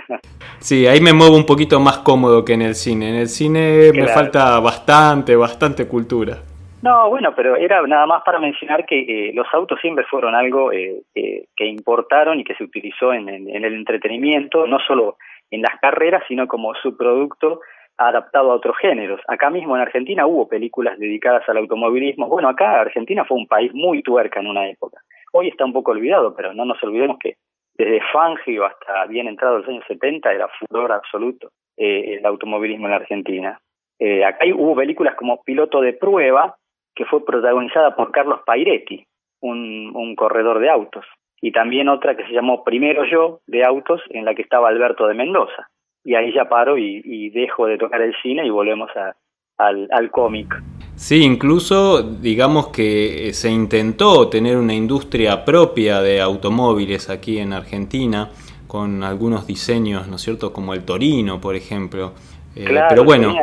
sí, 0.59 0.87
ahí 0.87 1.01
me 1.01 1.13
muevo 1.13 1.37
un 1.37 1.47
poquito 1.47 1.79
más 1.81 1.99
cómodo 1.99 2.45
que 2.45 2.55
en 2.55 2.63
el 2.63 2.75
cine. 2.75 3.11
En 3.11 3.17
el 3.17 3.29
cine 3.29 3.91
me 3.93 4.07
falta 4.09 4.59
bastante, 4.61 5.37
bastante 5.37 5.87
cultura. 5.87 6.39
No, 6.83 7.09
bueno, 7.09 7.33
pero 7.35 7.57
era 7.57 7.83
nada 7.83 8.07
más 8.07 8.23
para 8.23 8.39
mencionar 8.39 8.87
que 8.87 9.01
eh, 9.01 9.33
los 9.35 9.47
autos 9.53 9.81
siempre 9.81 10.05
fueron 10.05 10.35
algo 10.35 10.73
eh, 10.73 11.03
que 11.15 11.67
importaron 11.67 12.39
y 12.39 12.45
que 12.45 12.55
se 12.55 12.65
utilizó 12.65 13.13
en, 13.13 13.29
en, 13.29 13.65
el 13.65 13.75
entretenimiento, 13.75 14.67
no 14.67 14.79
solo 14.87 15.17
en 15.51 15.63
las 15.63 15.81
carreras, 15.81 16.23
sino 16.29 16.47
como 16.47 16.75
su 16.75 16.97
producto 16.97 17.61
adaptado 17.99 18.51
a 18.51 18.55
otros 18.57 18.77
géneros. 18.79 19.21
Acá 19.29 19.51
mismo 19.51 19.77
en 19.77 19.83
Argentina 19.83 20.27
hubo 20.27 20.49
películas 20.49 20.99
dedicadas 20.99 21.49
al 21.49 21.59
automovilismo. 21.59 22.29
Bueno, 22.29 22.49
acá 22.49 22.81
Argentina 22.81 23.25
fue 23.25 23.39
un 23.39 23.47
país 23.47 23.73
muy 23.75 24.03
tuerca 24.03 24.41
en 24.41 24.49
una 24.49 24.69
época. 24.69 25.01
Hoy 25.33 25.49
está 25.49 25.65
un 25.65 25.73
poco 25.73 25.93
olvidado, 25.93 26.35
pero 26.35 26.55
no 26.55 26.65
nos 26.65 26.83
olvidemos 26.83 27.19
que 27.19 27.37
desde 27.75 28.01
Fangio 28.13 28.65
hasta 28.65 29.07
bien 29.07 29.29
entrado 29.29 29.59
los 29.59 29.69
años 29.69 29.85
70 29.87 30.33
era 30.33 30.49
furor 30.49 30.93
absoluto 30.93 31.51
eh, 31.77 32.17
el 32.19 32.27
automovilismo 32.27 32.87
en 32.87 32.91
la 32.91 32.97
Argentina. 32.97 33.61
Eh, 33.99 34.25
acá 34.25 34.45
hubo 34.55 34.75
películas 34.75 35.15
como 35.15 35.43
Piloto 35.43 35.81
de 35.81 35.93
Prueba, 35.93 36.57
que 36.95 37.05
fue 37.05 37.25
protagonizada 37.25 37.95
por 37.95 38.13
Carlos 38.13 38.41
Pairetti, 38.47 39.07
un, 39.41 39.93
un 39.95 40.17
corredor 40.17 40.59
de 40.59 40.71
autos, 40.71 41.05
y 41.41 41.53
también 41.53 41.89
otra 41.89 42.17
que 42.17 42.25
se 42.25 42.33
llamó 42.33 42.65
Primero 42.65 43.05
Yo, 43.05 43.41
de 43.47 43.65
autos, 43.65 44.01
en 44.11 44.25
la 44.25 44.35
que 44.35 44.43
estaba 44.43 44.69
Alberto 44.69 45.07
de 45.07 45.15
Mendoza. 45.15 45.69
Y 46.07 46.15
ahí 46.15 46.33
ya 46.33 46.49
paro 46.49 46.79
y, 46.79 47.31
dejo 47.31 47.67
de 47.67 47.77
tocar 47.77 48.01
el 48.01 48.15
cine 48.23 48.47
y 48.47 48.51
volvemos 48.51 48.89
a, 48.97 49.17
al, 49.59 49.89
al 49.91 50.11
cómic. 50.13 50.55
Sí, 50.95 51.23
incluso 51.25 52.03
digamos 52.03 52.69
que 52.69 53.29
eh, 53.29 53.33
se 53.35 53.51
intentó 53.51 54.29
tener 54.29 54.57
una 54.57 54.73
industria 54.73 55.45
propia 55.45 56.01
de 56.01 56.21
automóviles 56.21 57.11
aquí 57.11 57.39
en 57.39 57.53
Argentina, 57.53 58.31
con 58.69 59.03
algunos 59.03 59.47
diseños, 59.47 60.09
¿no 60.09 60.17
es 60.17 60.23
cierto?, 60.23 60.53
como 60.53 60.75
el 60.75 60.85
Torino, 60.85 61.41
por 61.41 61.57
ejemplo. 61.57 62.13
Eh, 62.55 62.65
claro, 62.65 62.87
pero 62.89 63.05
bueno, 63.05 63.35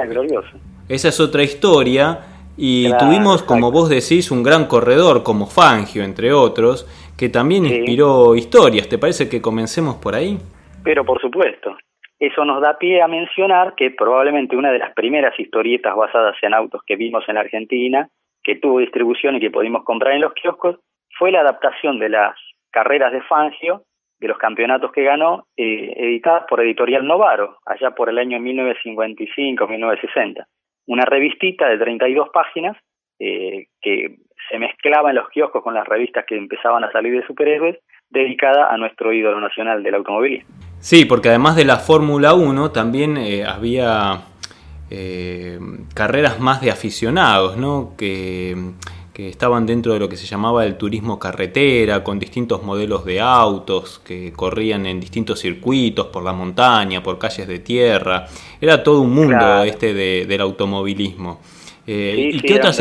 esa 0.88 1.10
es 1.10 1.20
otra 1.20 1.44
historia 1.44 2.20
y 2.58 2.92
tuvimos, 2.98 3.44
como 3.44 3.72
vos 3.72 3.90
decís, 3.90 4.32
un 4.32 4.42
gran 4.42 4.66
corredor 4.66 5.22
como 5.22 5.46
Fangio, 5.48 6.04
entre 6.04 6.32
otros, 6.32 6.88
que 7.18 7.30
también 7.30 7.66
inspiró 7.66 8.36
historias. 8.36 8.88
¿Te 8.90 8.98
parece 8.98 9.30
que 9.30 9.42
comencemos 9.42 9.96
por 9.98 10.16
ahí? 10.16 10.38
Pero 10.84 11.06
por 11.06 11.20
supuesto. 11.22 11.76
Eso 12.24 12.46
nos 12.46 12.62
da 12.62 12.78
pie 12.78 13.02
a 13.02 13.10
mencionar 13.10 13.76
que 13.76 13.92
probablemente 13.92 14.56
una 14.56 14.72
de 14.72 14.80
las 14.80 14.94
primeras 14.94 15.38
historietas 15.38 15.94
basadas 15.94 16.38
en 16.42 16.54
autos 16.54 16.82
que 16.88 16.96
vimos 16.96 17.28
en 17.28 17.36
Argentina, 17.36 18.08
que 18.42 18.56
tuvo 18.56 18.80
distribución 18.80 19.36
y 19.36 19.42
que 19.42 19.52
pudimos 19.52 19.84
comprar 19.84 20.16
en 20.16 20.22
los 20.22 20.32
kioscos, 20.32 20.80
fue 21.20 21.34
la 21.34 21.42
adaptación 21.42 22.00
de 22.00 22.08
las 22.08 22.34
carreras 22.72 23.12
de 23.12 23.20
Fangio 23.24 23.84
de 24.22 24.30
los 24.30 24.38
campeonatos 24.38 24.94
que 24.94 25.04
ganó, 25.04 25.48
eh, 25.58 25.96
editadas 25.98 26.46
por 26.48 26.62
Editorial 26.62 27.06
Novaro, 27.06 27.58
allá 27.66 27.92
por 27.92 28.08
el 28.08 28.18
año 28.18 28.40
1955-1960. 28.40 30.46
Una 30.88 31.04
revistita 31.04 31.68
de 31.68 31.78
32 31.78 32.30
páginas 32.30 32.78
eh, 33.20 33.66
que 33.82 34.16
se 34.50 34.60
mezclaba 34.60 35.10
en 35.10 35.18
los 35.18 35.28
kioscos 35.28 35.62
con 35.62 35.74
las 35.74 35.86
revistas 35.86 36.24
que 36.26 36.38
empezaban 36.38 36.86
a 36.86 36.92
salir 36.94 37.20
de 37.20 37.28
superhéroes, 37.28 37.80
dedicada 38.10 38.74
a 38.74 38.78
nuestro 38.78 39.12
ídolo 39.12 39.42
nacional 39.42 39.84
del 39.84 39.96
automovilismo. 39.96 40.73
Sí, 40.84 41.06
porque 41.06 41.30
además 41.30 41.56
de 41.56 41.66
la 41.66 41.78
Fórmula 41.78 42.34
1 42.34 42.72
también 42.72 43.18
eh, 43.18 43.44
había 43.46 44.26
carreras 45.96 46.40
más 46.40 46.62
de 46.62 46.70
aficionados, 46.70 47.58
¿no? 47.58 47.94
Que 47.98 48.56
que 49.14 49.30
estaban 49.30 49.66
dentro 49.68 49.94
de 49.94 50.00
lo 50.00 50.10
que 50.10 50.18
se 50.18 50.26
llamaba 50.26 50.66
el 50.66 50.76
turismo 50.76 51.20
carretera, 51.20 52.04
con 52.04 52.18
distintos 52.18 52.64
modelos 52.64 53.06
de 53.06 53.22
autos 53.22 54.02
que 54.04 54.34
corrían 54.34 54.88
en 54.88 55.00
distintos 55.00 55.40
circuitos 55.40 56.08
por 56.08 56.24
la 56.24 56.34
montaña, 56.34 57.04
por 57.04 57.20
calles 57.20 57.48
de 57.48 57.60
tierra. 57.60 58.26
Era 58.60 58.82
todo 58.82 59.02
un 59.02 59.14
mundo 59.14 59.64
este 59.64 59.94
del 59.94 60.42
automovilismo. 60.42 61.40
Eh, 61.86 62.32
¿Y 62.34 62.42
qué, 62.42 62.56
otras 62.56 62.80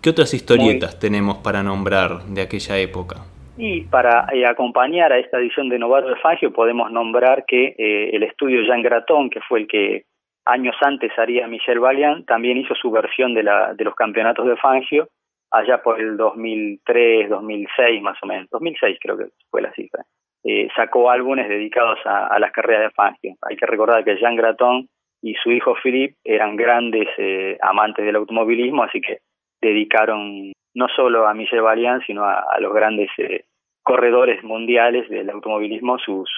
qué 0.00 0.10
otras 0.10 0.34
historietas 0.34 0.98
tenemos 0.98 1.36
para 1.38 1.62
nombrar 1.62 2.26
de 2.26 2.40
aquella 2.40 2.78
época? 2.78 3.24
Y 3.58 3.82
para 3.82 4.26
eh, 4.32 4.44
acompañar 4.44 5.12
a 5.12 5.18
esta 5.18 5.38
edición 5.38 5.68
de 5.68 5.78
Novato 5.78 6.08
de 6.08 6.16
Fangio 6.16 6.52
podemos 6.52 6.92
nombrar 6.92 7.44
que 7.46 7.74
eh, 7.78 8.10
el 8.12 8.22
estudio 8.22 8.62
Jean 8.62 8.82
Graton, 8.82 9.30
que 9.30 9.40
fue 9.40 9.60
el 9.60 9.66
que 9.66 10.04
años 10.44 10.76
antes 10.82 11.10
haría 11.18 11.48
Michel 11.48 11.80
Valiant, 11.80 12.26
también 12.26 12.58
hizo 12.58 12.74
su 12.74 12.90
versión 12.90 13.32
de, 13.34 13.42
la, 13.42 13.72
de 13.74 13.84
los 13.84 13.94
campeonatos 13.94 14.46
de 14.46 14.56
Fangio 14.56 15.08
allá 15.50 15.82
por 15.82 16.00
el 16.00 16.16
2003, 16.16 17.30
2006 17.30 18.02
más 18.02 18.18
o 18.22 18.26
menos, 18.26 18.50
2006 18.50 18.98
creo 19.00 19.16
que 19.16 19.26
fue 19.50 19.62
la 19.62 19.72
cifra, 19.72 20.04
eh, 20.44 20.68
sacó 20.76 21.10
álbumes 21.10 21.48
dedicados 21.48 21.98
a, 22.04 22.38
las 22.38 22.52
carreras 22.52 22.82
de 22.82 22.90
Fangio. 22.90 23.34
Hay 23.42 23.56
que 23.56 23.66
recordar 23.66 24.04
que 24.04 24.16
Jean 24.16 24.36
Graton 24.36 24.88
y 25.22 25.34
su 25.34 25.50
hijo 25.50 25.74
Philippe 25.82 26.16
eran 26.24 26.56
grandes 26.56 27.08
eh, 27.18 27.56
amantes 27.62 28.04
del 28.04 28.16
automovilismo, 28.16 28.82
así 28.82 29.00
que 29.00 29.18
dedicaron 29.62 30.52
no 30.76 30.86
solo 30.94 31.26
a 31.26 31.34
Michel 31.34 31.62
Valiant, 31.62 32.04
sino 32.06 32.24
a, 32.24 32.44
los 32.60 32.72
grandes 32.72 33.08
eh, 33.18 33.46
corredores 33.82 34.44
mundiales 34.44 35.08
del 35.08 35.30
automovilismo 35.30 35.98
sus, 35.98 36.28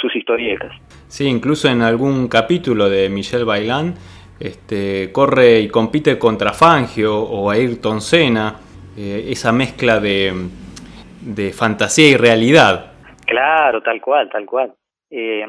sus 0.00 0.14
historietas. 0.14 0.72
Sí, 1.08 1.26
incluso 1.26 1.68
en 1.68 1.82
algún 1.82 2.28
capítulo 2.28 2.88
de 2.88 3.08
Michel 3.08 3.44
Vaillant 3.44 3.96
este, 4.38 5.10
corre 5.12 5.60
y 5.60 5.68
compite 5.68 6.18
contra 6.18 6.52
Fangio 6.52 7.18
o 7.18 7.50
Ayrton 7.50 8.00
Senna, 8.00 8.56
eh, 8.96 9.26
esa 9.28 9.52
mezcla 9.52 9.98
de, 9.98 10.32
de, 11.22 11.52
fantasía 11.52 12.10
y 12.10 12.16
realidad. 12.16 12.92
Claro, 13.26 13.82
tal 13.82 14.00
cual, 14.00 14.28
tal 14.30 14.46
cual. 14.46 14.74
Eh, 15.10 15.44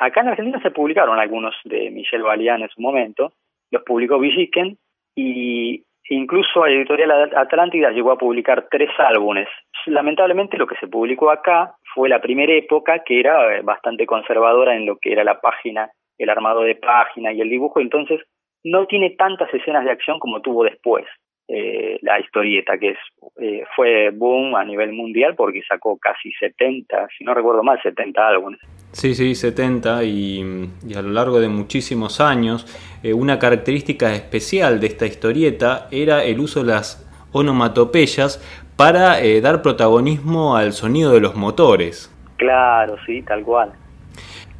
acá 0.00 0.20
en 0.20 0.28
Argentina 0.28 0.60
se 0.62 0.70
publicaron 0.70 1.18
algunos 1.18 1.54
de 1.64 1.90
Michel 1.90 2.22
Balián 2.22 2.62
en 2.62 2.68
su 2.70 2.80
momento, 2.80 3.32
los 3.70 3.82
publicó 3.84 4.18
Villiquen 4.18 4.76
y 5.14 5.84
incluso 6.14 6.66
Editorial 6.66 7.30
Atlántida 7.36 7.90
llegó 7.90 8.12
a 8.12 8.18
publicar 8.18 8.68
tres 8.70 8.90
álbumes. 8.98 9.48
Lamentablemente 9.86 10.58
lo 10.58 10.66
que 10.66 10.76
se 10.76 10.86
publicó 10.86 11.30
acá 11.30 11.74
fue 11.94 12.08
la 12.08 12.20
primera 12.20 12.52
época 12.52 13.02
que 13.04 13.20
era 13.20 13.56
eh, 13.56 13.62
bastante 13.62 14.06
conservadora 14.06 14.76
en 14.76 14.86
lo 14.86 14.96
que 14.96 15.12
era 15.12 15.24
la 15.24 15.40
página 15.40 15.90
el 16.18 16.30
armado 16.30 16.62
de 16.62 16.76
página 16.76 17.32
y 17.32 17.40
el 17.40 17.50
dibujo, 17.50 17.80
entonces 17.80 18.20
no 18.64 18.86
tiene 18.86 19.10
tantas 19.10 19.52
escenas 19.52 19.84
de 19.84 19.90
acción 19.90 20.18
como 20.20 20.40
tuvo 20.40 20.62
después 20.62 21.04
eh, 21.48 21.98
la 22.02 22.20
historieta, 22.20 22.78
que 22.78 22.90
es, 22.90 22.98
eh, 23.40 23.64
fue 23.74 24.10
boom 24.10 24.54
a 24.54 24.64
nivel 24.64 24.92
mundial 24.92 25.34
porque 25.34 25.62
sacó 25.68 25.98
casi 25.98 26.30
70, 26.32 27.08
si 27.18 27.24
no 27.24 27.34
recuerdo 27.34 27.62
mal, 27.62 27.80
70 27.82 28.28
álbumes. 28.28 28.60
Sí, 28.92 29.14
sí, 29.14 29.34
70 29.34 30.04
y, 30.04 30.68
a 30.94 31.02
lo 31.02 31.10
largo 31.10 31.40
de 31.40 31.48
muchísimos 31.48 32.20
años, 32.20 32.66
eh, 33.02 33.12
una 33.12 33.38
característica 33.38 34.14
especial 34.14 34.80
de 34.80 34.86
esta 34.86 35.06
historieta 35.06 35.88
era 35.90 36.24
el 36.24 36.40
uso 36.40 36.60
de 36.60 36.72
las 36.72 37.08
onomatopeyas 37.32 38.38
para 38.76 39.18
dar 39.40 39.62
protagonismo 39.62 40.56
al 40.56 40.72
sonido 40.72 41.12
de 41.12 41.20
los 41.20 41.34
motores. 41.34 42.10
Claro, 42.36 42.96
sí, 43.06 43.22
tal 43.22 43.42
cual. 43.42 43.72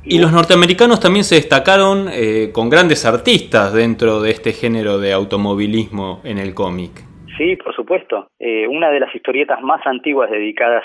Y 0.05 0.19
los 0.19 0.33
norteamericanos 0.33 0.99
también 0.99 1.25
se 1.25 1.37
destacaron 1.37 2.09
eh, 2.11 2.51
con 2.53 2.69
grandes 2.69 3.07
artistas 3.07 3.73
dentro 3.73 4.21
de 4.21 4.33
este 4.33 4.53
género 4.53 4.99
de 4.99 5.13
automovilismo 5.13 6.21
en 6.25 6.39
el 6.39 6.55
cómic. 6.55 6.91
Sí, 7.39 7.55
por 7.57 7.75
supuesto. 7.75 8.27
Eh, 8.41 8.67
una 8.67 8.91
de 8.91 8.99
las 8.99 9.15
historietas 9.15 9.63
más 9.63 9.81
antiguas 9.87 10.29
dedicadas 10.29 10.83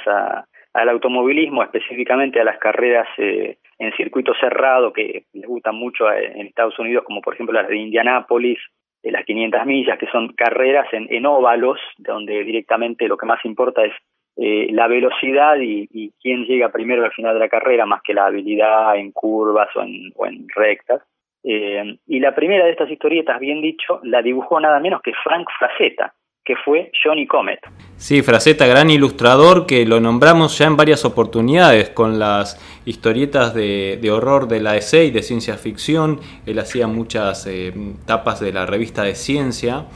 al 0.78 0.90
automovilismo, 0.90 1.64
específicamente 1.64 2.40
a 2.40 2.44
las 2.44 2.60
carreras 2.60 3.08
eh, 3.18 3.58
en 3.80 3.92
circuito 3.94 4.34
cerrado 4.40 4.94
que 4.94 5.26
les 5.34 5.48
gustan 5.48 5.76
mucho 5.76 6.12
en 6.12 6.46
Estados 6.46 6.78
Unidos, 6.78 7.04
como 7.04 7.22
por 7.22 7.34
ejemplo 7.34 7.60
las 7.60 7.68
de 7.68 7.78
Indianápolis, 7.78 8.60
de 9.02 9.12
las 9.12 9.26
500 9.26 9.66
millas, 9.66 9.98
que 9.98 10.06
son 10.08 10.34
carreras 10.34 10.88
en, 10.94 11.08
en 11.10 11.26
óvalos, 11.26 11.80
donde 11.98 12.44
directamente 12.44 13.08
lo 13.08 13.18
que 13.18 13.26
más 13.26 13.44
importa 13.44 13.86
es 13.86 13.94
eh, 14.36 14.68
la 14.72 14.88
velocidad 14.88 15.56
y, 15.60 16.14
quién 16.22 16.46
llega 16.46 16.72
primero 16.72 17.04
al 17.04 17.12
final 17.12 17.34
de 17.34 17.40
la 17.40 17.50
carrera, 17.50 17.88
más 17.88 18.04
que 18.04 18.14
la 18.14 18.28
habilidad 18.28 18.98
en 18.98 19.12
curvas 19.12 19.76
o 19.76 19.82
en, 19.82 20.12
o 20.16 20.28
en 20.28 20.46
rectas. 20.56 21.02
Eh, 21.44 21.98
y 22.06 22.20
la 22.20 22.36
primera 22.36 22.66
de 22.66 22.72
estas 22.72 22.92
historietas, 22.92 23.40
bien 23.40 23.62
dicho, 23.64 24.00
la 24.04 24.22
dibujó 24.22 24.60
nada 24.60 24.80
menos 24.80 25.02
que 25.02 25.14
Frank 25.24 25.48
Frazetta, 25.58 26.14
que 26.48 26.56
fue 26.64 26.90
Johnny 27.04 27.28
Comet. 27.28 27.60
Sí, 27.98 28.22
Frazetta, 28.22 28.66
gran 28.66 28.90
ilustrador, 28.90 29.66
que 29.66 29.86
lo 29.86 30.00
nombramos 30.00 30.58
ya 30.58 30.68
en 30.68 30.78
varias 30.78 31.04
oportunidades 31.04 31.90
con 31.90 32.20
las 32.20 32.58
historietas 32.86 33.54
de, 33.54 34.00
horror 34.10 34.48
de 34.48 34.62
la 34.62 34.78
ESE 34.78 35.04
y 35.04 35.12
de 35.12 35.24
ciencia 35.24 35.58
ficción. 35.58 36.22
Él 36.46 36.60
hacía 36.60 36.88
muchas 36.88 37.46
eh, 37.48 37.74
tapas 38.06 38.40
de 38.40 38.54
la 38.54 38.66
revista 38.66 39.04
de 39.04 39.16
ciencia 39.16 39.88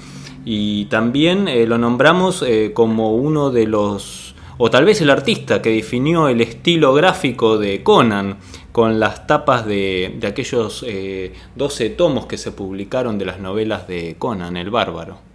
y 0.44 0.86
también 0.86 1.48
lo 1.70 1.78
nombramos 1.78 2.44
como 2.74 3.16
uno 3.16 3.52
de 3.52 3.68
los 3.68 4.36
o 4.58 4.70
tal 4.70 4.86
vez 4.86 5.02
el 5.02 5.10
artista 5.10 5.62
que 5.62 5.72
definió 5.72 6.28
el 6.28 6.42
estilo 6.42 6.94
gráfico 6.94 7.58
de 7.58 7.82
Conan 7.82 8.38
con 8.72 9.00
las 9.00 9.26
tapas 9.26 9.66
de, 9.66 10.16
de 10.20 10.28
aquellos 10.28 10.86
eh, 10.88 11.34
12 11.56 11.92
tomos 11.92 12.26
que 12.26 12.38
se 12.38 12.52
publicaron 12.52 13.18
de 13.18 13.26
las 13.26 13.40
novelas 13.40 13.88
de 13.88 14.16
Conan, 14.20 14.58
el 14.58 14.70
bárbaro. 14.70 15.31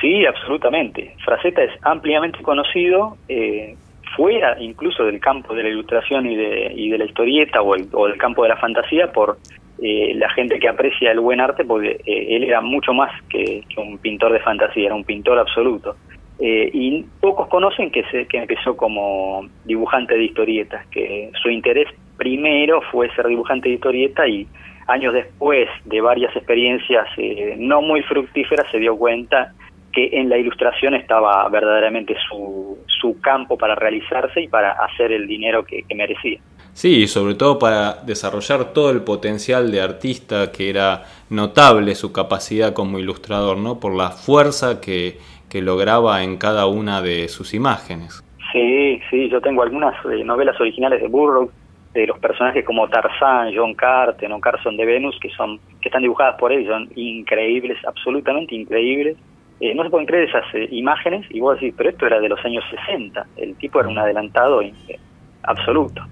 Sí, 0.00 0.24
absolutamente. 0.24 1.14
Fraceta 1.24 1.62
es 1.62 1.72
ampliamente 1.82 2.42
conocido, 2.42 3.16
eh, 3.28 3.76
fuera 4.16 4.56
incluso 4.60 5.04
del 5.04 5.20
campo 5.20 5.54
de 5.54 5.62
la 5.62 5.68
ilustración 5.68 6.26
y 6.26 6.36
de, 6.36 6.72
y 6.74 6.90
de 6.90 6.98
la 6.98 7.04
historieta 7.04 7.62
o, 7.62 7.74
del 7.74 8.16
campo 8.18 8.42
de 8.42 8.48
la 8.48 8.56
fantasía 8.56 9.12
por 9.12 9.38
eh, 9.82 10.14
la 10.14 10.30
gente 10.30 10.58
que 10.58 10.68
aprecia 10.68 11.12
el 11.12 11.20
buen 11.20 11.40
arte, 11.40 11.64
porque 11.64 12.00
eh, 12.04 12.36
él 12.36 12.44
era 12.44 12.60
mucho 12.60 12.92
más 12.92 13.10
que, 13.28 13.64
un 13.76 13.98
pintor 13.98 14.32
de 14.32 14.40
fantasía, 14.40 14.86
era 14.86 14.94
un 14.94 15.04
pintor 15.04 15.38
absoluto. 15.38 15.96
Eh, 16.38 16.70
y 16.72 17.04
pocos 17.20 17.48
conocen 17.48 17.90
que, 17.90 18.02
se, 18.04 18.26
que 18.26 18.38
empezó 18.38 18.74
como 18.76 19.46
dibujante 19.64 20.14
de 20.14 20.24
historietas, 20.24 20.86
que 20.86 21.30
su 21.42 21.50
interés 21.50 21.88
primero 22.16 22.80
fue 22.90 23.14
ser 23.14 23.26
dibujante 23.26 23.68
de 23.68 23.74
historieta 23.74 24.26
y 24.26 24.46
años 24.90 25.14
después 25.14 25.68
de 25.84 26.00
varias 26.00 26.34
experiencias 26.34 27.06
eh, 27.16 27.54
no 27.58 27.80
muy 27.80 28.02
fructíferas 28.02 28.66
se 28.70 28.78
dio 28.78 28.96
cuenta 28.96 29.52
que 29.92 30.10
en 30.12 30.28
la 30.28 30.38
ilustración 30.38 30.94
estaba 30.94 31.48
verdaderamente 31.48 32.14
su, 32.28 32.78
su 32.86 33.20
campo 33.20 33.58
para 33.58 33.74
realizarse 33.74 34.42
y 34.42 34.48
para 34.48 34.72
hacer 34.72 35.12
el 35.12 35.26
dinero 35.26 35.64
que, 35.64 35.82
que 35.82 35.94
merecía. 35.94 36.40
Sí, 36.72 37.06
sobre 37.08 37.34
todo 37.34 37.58
para 37.58 37.94
desarrollar 38.04 38.72
todo 38.72 38.90
el 38.90 39.02
potencial 39.02 39.72
de 39.72 39.80
artista 39.80 40.52
que 40.52 40.70
era 40.70 41.02
notable 41.28 41.94
su 41.94 42.12
capacidad 42.12 42.72
como 42.72 42.98
ilustrador, 42.98 43.58
¿no? 43.58 43.80
Por 43.80 43.94
la 43.96 44.10
fuerza 44.10 44.80
que, 44.80 45.18
que 45.50 45.62
lograba 45.62 46.22
en 46.22 46.38
cada 46.38 46.66
una 46.66 47.02
de 47.02 47.28
sus 47.28 47.54
imágenes. 47.54 48.24
Sí, 48.52 49.00
sí, 49.10 49.28
yo 49.28 49.40
tengo 49.40 49.62
algunas 49.62 49.94
eh, 50.06 50.24
novelas 50.24 50.60
originales 50.60 51.00
de 51.02 51.08
Burroughs 51.08 51.52
de 51.92 52.06
los 52.06 52.18
personajes 52.18 52.64
como 52.64 52.88
Tarzán, 52.88 53.52
John 53.54 53.74
Carter 53.74 54.30
o 54.32 54.40
Carson 54.40 54.76
de 54.76 54.86
Venus 54.86 55.18
que 55.20 55.28
son 55.30 55.58
que 55.80 55.88
están 55.88 56.02
dibujadas 56.02 56.36
por 56.38 56.52
él, 56.52 56.66
son 56.66 56.88
increíbles, 56.94 57.78
absolutamente 57.84 58.54
increíbles. 58.54 59.16
Eh, 59.60 59.74
no 59.74 59.84
se 59.84 59.90
pueden 59.90 60.06
creer 60.06 60.28
esas 60.28 60.44
eh, 60.54 60.68
imágenes 60.70 61.26
y 61.30 61.40
vos 61.40 61.60
decís, 61.60 61.74
pero 61.76 61.90
esto 61.90 62.06
era 62.06 62.18
de 62.18 62.28
los 62.28 62.42
años 62.44 62.64
60, 62.86 63.26
el 63.36 63.56
tipo 63.56 63.80
era 63.80 63.88
un 63.88 63.98
adelantado 63.98 64.60
absoluto. 65.42 66.02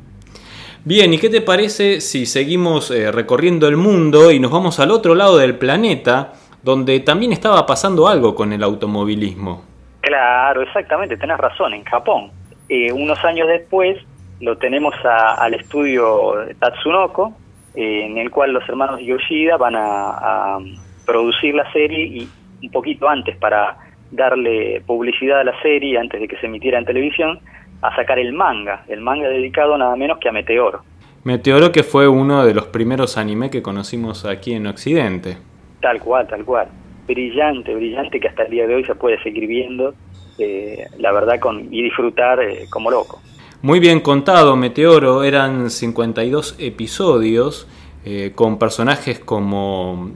Bien, 0.84 1.12
¿y 1.12 1.18
qué 1.18 1.28
te 1.28 1.40
parece 1.40 2.00
si 2.00 2.26
seguimos 2.26 2.90
recorriendo 2.90 3.68
el 3.68 3.76
mundo 3.76 4.30
y 4.30 4.38
nos 4.38 4.50
vamos 4.50 4.78
al 4.80 4.90
otro 4.90 5.14
lado 5.14 5.36
del 5.36 5.56
planeta? 5.58 6.32
donde 6.62 7.00
también 7.00 7.32
estaba 7.32 7.64
pasando 7.66 8.08
algo 8.08 8.34
con 8.34 8.52
el 8.52 8.62
automovilismo. 8.62 9.62
Claro, 10.00 10.62
exactamente, 10.62 11.16
tenés 11.16 11.38
razón, 11.38 11.74
en 11.74 11.84
Japón. 11.84 12.30
Eh, 12.68 12.92
unos 12.92 13.22
años 13.24 13.48
después 13.48 13.98
lo 14.40 14.56
tenemos 14.58 14.94
al 15.04 15.54
estudio 15.54 16.34
Tatsunoko, 16.58 17.32
eh, 17.74 18.06
en 18.06 18.18
el 18.18 18.30
cual 18.30 18.52
los 18.52 18.68
hermanos 18.68 19.00
Yoshida 19.00 19.56
van 19.56 19.74
a, 19.76 20.58
producir 21.06 21.54
la 21.54 21.72
serie 21.72 22.04
y 22.04 22.28
un 22.62 22.70
poquito 22.70 23.08
antes 23.08 23.36
para 23.36 23.76
darle 24.10 24.82
publicidad 24.86 25.40
a 25.40 25.44
la 25.44 25.60
serie, 25.60 25.98
antes 25.98 26.20
de 26.20 26.28
que 26.28 26.36
se 26.36 26.46
emitiera 26.46 26.78
en 26.78 26.84
televisión, 26.84 27.40
a 27.82 27.94
sacar 27.94 28.18
el 28.18 28.32
manga, 28.32 28.84
el 28.88 29.00
manga 29.00 29.28
dedicado 29.28 29.76
nada 29.78 29.94
menos 29.96 30.18
que 30.18 30.28
a 30.28 30.32
Meteoro. 30.32 30.82
Meteoro 31.24 31.72
que 31.72 31.82
fue 31.82 32.08
uno 32.08 32.44
de 32.44 32.54
los 32.54 32.66
primeros 32.66 33.18
anime 33.18 33.50
que 33.50 33.62
conocimos 33.62 34.24
aquí 34.24 34.54
en 34.54 34.66
Occidente. 34.66 35.36
Tal 35.80 36.00
cual, 36.00 36.26
tal 36.26 36.44
cual. 36.44 36.68
Brillante, 37.06 37.74
brillante 37.74 38.20
que 38.20 38.28
hasta 38.28 38.44
el 38.44 38.50
día 38.50 38.66
de 38.66 38.74
hoy 38.74 38.84
se 38.84 38.94
puede 38.94 39.22
seguir 39.22 39.46
viendo, 39.46 39.94
eh, 40.38 40.86
la 40.98 41.12
verdad, 41.12 41.38
con, 41.38 41.72
y 41.72 41.82
disfrutar 41.82 42.40
eh, 42.40 42.66
como 42.70 42.90
loco. 42.90 43.20
Muy 43.62 43.80
bien 43.80 44.00
contado, 44.00 44.56
Meteoro, 44.56 45.24
eran 45.24 45.70
52 45.70 46.56
episodios 46.60 47.68
eh, 48.04 48.32
con 48.34 48.58
personajes 48.58 49.18
como 49.18 50.12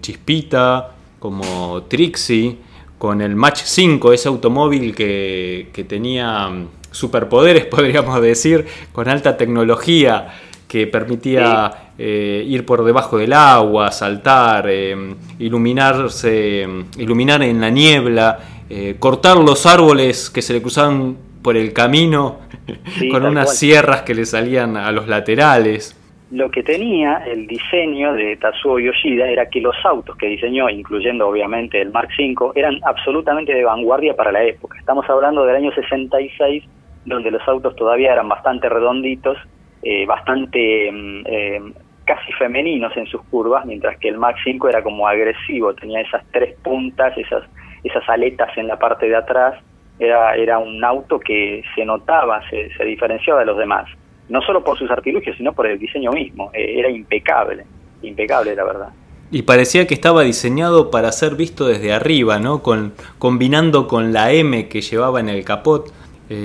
Chispita, 0.00 0.96
como 1.20 1.84
Trixie, 1.84 2.58
con 2.98 3.20
el 3.20 3.36
Match 3.36 3.62
5, 3.64 4.12
ese 4.12 4.28
automóvil 4.28 4.94
que, 4.94 5.70
que 5.72 5.84
tenía 5.84 6.48
mm, 6.48 6.66
superpoderes, 6.90 7.64
podríamos 7.70 8.20
decir, 8.20 8.66
con 8.92 9.08
alta 9.08 9.36
tecnología 9.36 10.28
que 10.66 10.86
permitía 10.86 11.92
eh, 11.98 12.44
ir 12.46 12.64
por 12.64 12.84
debajo 12.84 13.18
del 13.18 13.32
agua, 13.32 13.90
saltar, 13.90 14.66
eh, 14.68 15.16
iluminarse, 15.40 16.66
iluminar 16.96 17.42
en 17.42 17.60
la 17.60 17.70
niebla, 17.70 18.38
eh, 18.70 18.94
cortar 18.98 19.36
los 19.38 19.66
árboles 19.66 20.30
que 20.30 20.42
se 20.42 20.52
le 20.52 20.62
cruzaban 20.62 21.16
por 21.42 21.56
el 21.56 21.72
camino 21.72 22.38
con 23.10 23.24
unas 23.24 23.56
sierras 23.56 24.02
que 24.02 24.14
le 24.14 24.24
salían 24.26 24.76
a 24.76 24.92
los 24.92 25.08
laterales. 25.08 25.96
Lo 26.30 26.50
que 26.50 26.62
tenía 26.62 27.24
el 27.26 27.46
diseño 27.48 28.12
de 28.12 28.36
Tatsuo 28.36 28.78
Yoshida 28.78 29.28
era 29.28 29.48
que 29.50 29.60
los 29.60 29.74
autos 29.84 30.16
que 30.16 30.28
diseñó, 30.28 30.68
incluyendo 30.68 31.28
obviamente 31.28 31.80
el 31.80 31.90
Mark 31.90 32.10
V, 32.16 32.52
eran 32.54 32.78
absolutamente 32.84 33.52
de 33.52 33.64
vanguardia 33.64 34.14
para 34.14 34.30
la 34.30 34.44
época. 34.44 34.78
Estamos 34.78 35.08
hablando 35.10 35.44
del 35.44 35.56
año 35.56 35.72
66, 35.72 36.64
donde 37.04 37.32
los 37.32 37.46
autos 37.48 37.74
todavía 37.74 38.12
eran 38.12 38.28
bastante 38.28 38.68
redonditos 38.68 39.36
eh, 39.82 40.04
bastante 40.04 40.92
mm, 40.92 41.22
eh, 41.24 41.60
casi 42.04 42.32
femeninos 42.34 42.94
en 42.96 43.06
sus 43.06 43.22
curvas, 43.24 43.64
mientras 43.64 43.98
que 43.98 44.08
el 44.08 44.18
Max 44.18 44.38
5 44.44 44.68
era 44.68 44.82
como 44.82 45.08
agresivo, 45.08 45.74
tenía 45.74 46.02
esas 46.02 46.22
tres 46.32 46.54
puntas, 46.62 47.16
esas, 47.16 47.44
esas 47.82 48.06
aletas 48.08 48.56
en 48.58 48.66
la 48.66 48.78
parte 48.78 49.08
de 49.08 49.16
atrás, 49.16 49.54
era, 49.98 50.34
era 50.34 50.58
un 50.58 50.84
auto 50.84 51.18
que 51.18 51.62
se 51.74 51.84
notaba, 51.84 52.42
se, 52.50 52.70
se 52.74 52.84
diferenciaba 52.84 53.40
de 53.40 53.46
los 53.46 53.56
demás, 53.56 53.88
no 54.30 54.40
solo 54.42 54.64
por 54.64 54.78
sus 54.78 54.90
artilugios, 54.90 55.36
sino 55.36 55.52
por 55.52 55.66
el 55.66 55.78
diseño 55.78 56.12
mismo, 56.12 56.50
eh, 56.54 56.78
era 56.78 56.88
impecable, 56.88 57.64
impecable 58.02 58.54
la 58.54 58.64
verdad. 58.64 58.88
Y 59.32 59.42
parecía 59.42 59.86
que 59.86 59.94
estaba 59.94 60.22
diseñado 60.22 60.90
para 60.90 61.12
ser 61.12 61.36
visto 61.36 61.66
desde 61.66 61.92
arriba, 61.92 62.38
¿no? 62.38 62.62
Con, 62.62 62.94
combinando 63.18 63.86
con 63.86 64.12
la 64.12 64.32
M 64.32 64.68
que 64.68 64.80
llevaba 64.80 65.20
en 65.20 65.28
el 65.28 65.44
capot. 65.44 65.92
Eh, 66.28 66.44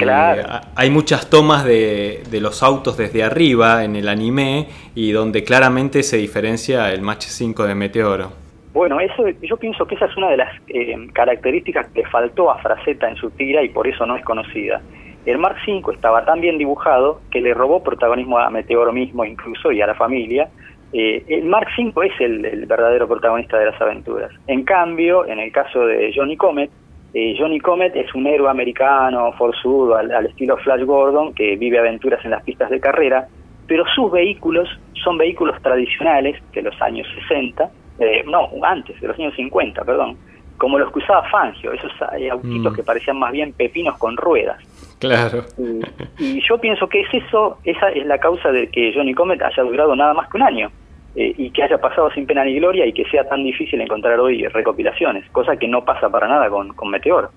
hay 0.76 0.90
muchas 0.90 1.30
tomas 1.30 1.64
de, 1.64 2.24
los 2.42 2.64
autos 2.64 2.98
desde 2.98 3.24
arriba 3.24 3.84
en 3.84 3.96
el 3.96 4.08
anime 4.08 4.68
y 4.96 5.12
donde 5.12 5.44
claramente 5.44 6.02
se 6.02 6.18
diferencia 6.18 6.92
el 6.92 7.02
Match 7.02 7.26
5 7.26 7.66
de 7.66 7.76
Meteoro. 7.76 8.32
Bueno, 8.74 9.00
eso 9.00 9.24
yo 9.42 9.58
pienso 9.58 9.86
que 9.86 9.96
esa 9.96 10.06
es 10.06 10.18
una 10.18 10.30
de 10.30 10.38
las 10.38 10.54
eh, 10.68 10.96
características 11.14 11.88
que 11.90 12.04
faltó 12.08 12.52
a 12.52 12.58
Fraceta 12.58 13.08
en 13.08 13.16
su 13.16 13.30
tira 13.32 13.64
y 13.64 13.70
por 13.70 13.88
eso 13.88 14.06
no 14.06 14.16
es 14.18 14.24
conocida. 14.26 14.82
El 15.26 15.40
Mark 15.40 15.58
5 15.66 15.92
estaba 15.92 16.24
tan 16.24 16.40
bien 16.40 16.58
dibujado 16.58 17.22
que 17.32 17.42
le 17.42 17.54
robó 17.54 17.82
protagonismo 17.82 18.38
a 18.38 18.50
Meteoro 18.50 18.94
mismo 18.94 19.26
incluso 19.26 19.72
y 19.72 19.82
a 19.82 19.88
la 19.88 19.96
familia. 19.96 20.50
Eh, 20.94 21.24
el 21.28 21.46
Mark 21.46 21.68
5 21.76 22.04
es 22.04 22.14
el 22.20 22.66
verdadero 22.68 23.08
protagonista 23.08 23.58
de 23.58 23.66
las 23.66 23.82
aventuras. 23.82 24.32
En 24.48 24.64
cambio, 24.64 25.26
en 25.26 25.40
el 25.40 25.52
caso 25.52 25.88
de 25.88 26.14
Johnny 26.16 26.38
Comet, 26.38 26.70
eh, 27.18 27.34
Johnny 27.40 27.60
Comet 27.60 27.96
es 27.96 28.14
un 28.14 28.28
héroe 28.28 28.50
americano 28.50 29.32
forzudo 29.38 29.96
al, 29.96 30.26
estilo 30.26 30.58
Flash 30.58 30.84
Gordon 30.84 31.34
que 31.34 31.56
vive 31.56 31.80
aventuras 31.80 32.24
en 32.26 32.32
las 32.32 32.44
pistas 32.44 32.70
de 32.70 32.82
carrera, 32.82 33.26
pero 33.68 33.86
sus 33.96 34.12
vehículos 34.12 34.68
son 35.02 35.18
vehículos 35.18 35.60
tradicionales 35.62 36.36
de 36.54 36.62
los 36.62 36.80
años 36.82 37.08
60, 37.28 37.70
eh, 38.00 38.24
no, 38.28 38.50
antes, 38.64 39.00
de 39.00 39.08
los 39.08 39.18
años 39.18 39.34
50, 39.36 39.86
perdón, 39.86 40.18
como 40.58 40.80
los 40.80 40.92
que 40.92 41.00
usaba 41.00 41.24
Fangio, 41.30 41.74
esos 41.74 41.92
autitos 42.02 42.74
mm. 42.74 42.76
que 42.76 42.84
parecían 42.84 43.18
más 43.18 43.32
bien 43.32 43.54
pepinos 43.54 43.98
con 43.98 44.16
ruedas. 44.18 44.58
Claro. 45.00 45.44
y, 46.18 46.42
yo 46.48 46.58
pienso 46.60 46.88
que 46.88 47.02
es 47.02 47.14
eso, 47.14 47.58
esa 47.64 47.90
es 47.90 48.06
la 48.06 48.18
causa 48.18 48.52
de 48.52 48.70
que 48.70 48.94
Johnny 48.94 49.14
Comet 49.14 49.42
haya 49.42 49.64
durado 49.64 49.96
nada 49.96 50.14
más 50.14 50.30
que 50.30 50.38
un 50.38 50.44
año. 50.44 50.72
Eh, 51.18 51.34
y 51.38 51.50
que 51.52 51.64
haya 51.64 51.78
pasado 51.78 52.12
sin 52.12 52.26
pena 52.26 52.44
ni 52.44 52.56
gloria 52.56 52.86
y 52.86 52.92
que 52.92 53.06
sea 53.06 53.24
tan 53.24 53.42
difícil 53.42 53.80
encontrar 53.80 54.20
hoy 54.20 54.46
recopilaciones, 54.48 55.24
cosa 55.30 55.56
que 55.56 55.66
no 55.66 55.86
pasa 55.86 56.10
para 56.10 56.28
nada 56.28 56.50
con, 56.50 56.74
con 56.74 56.90
Meteor. 56.90 57.32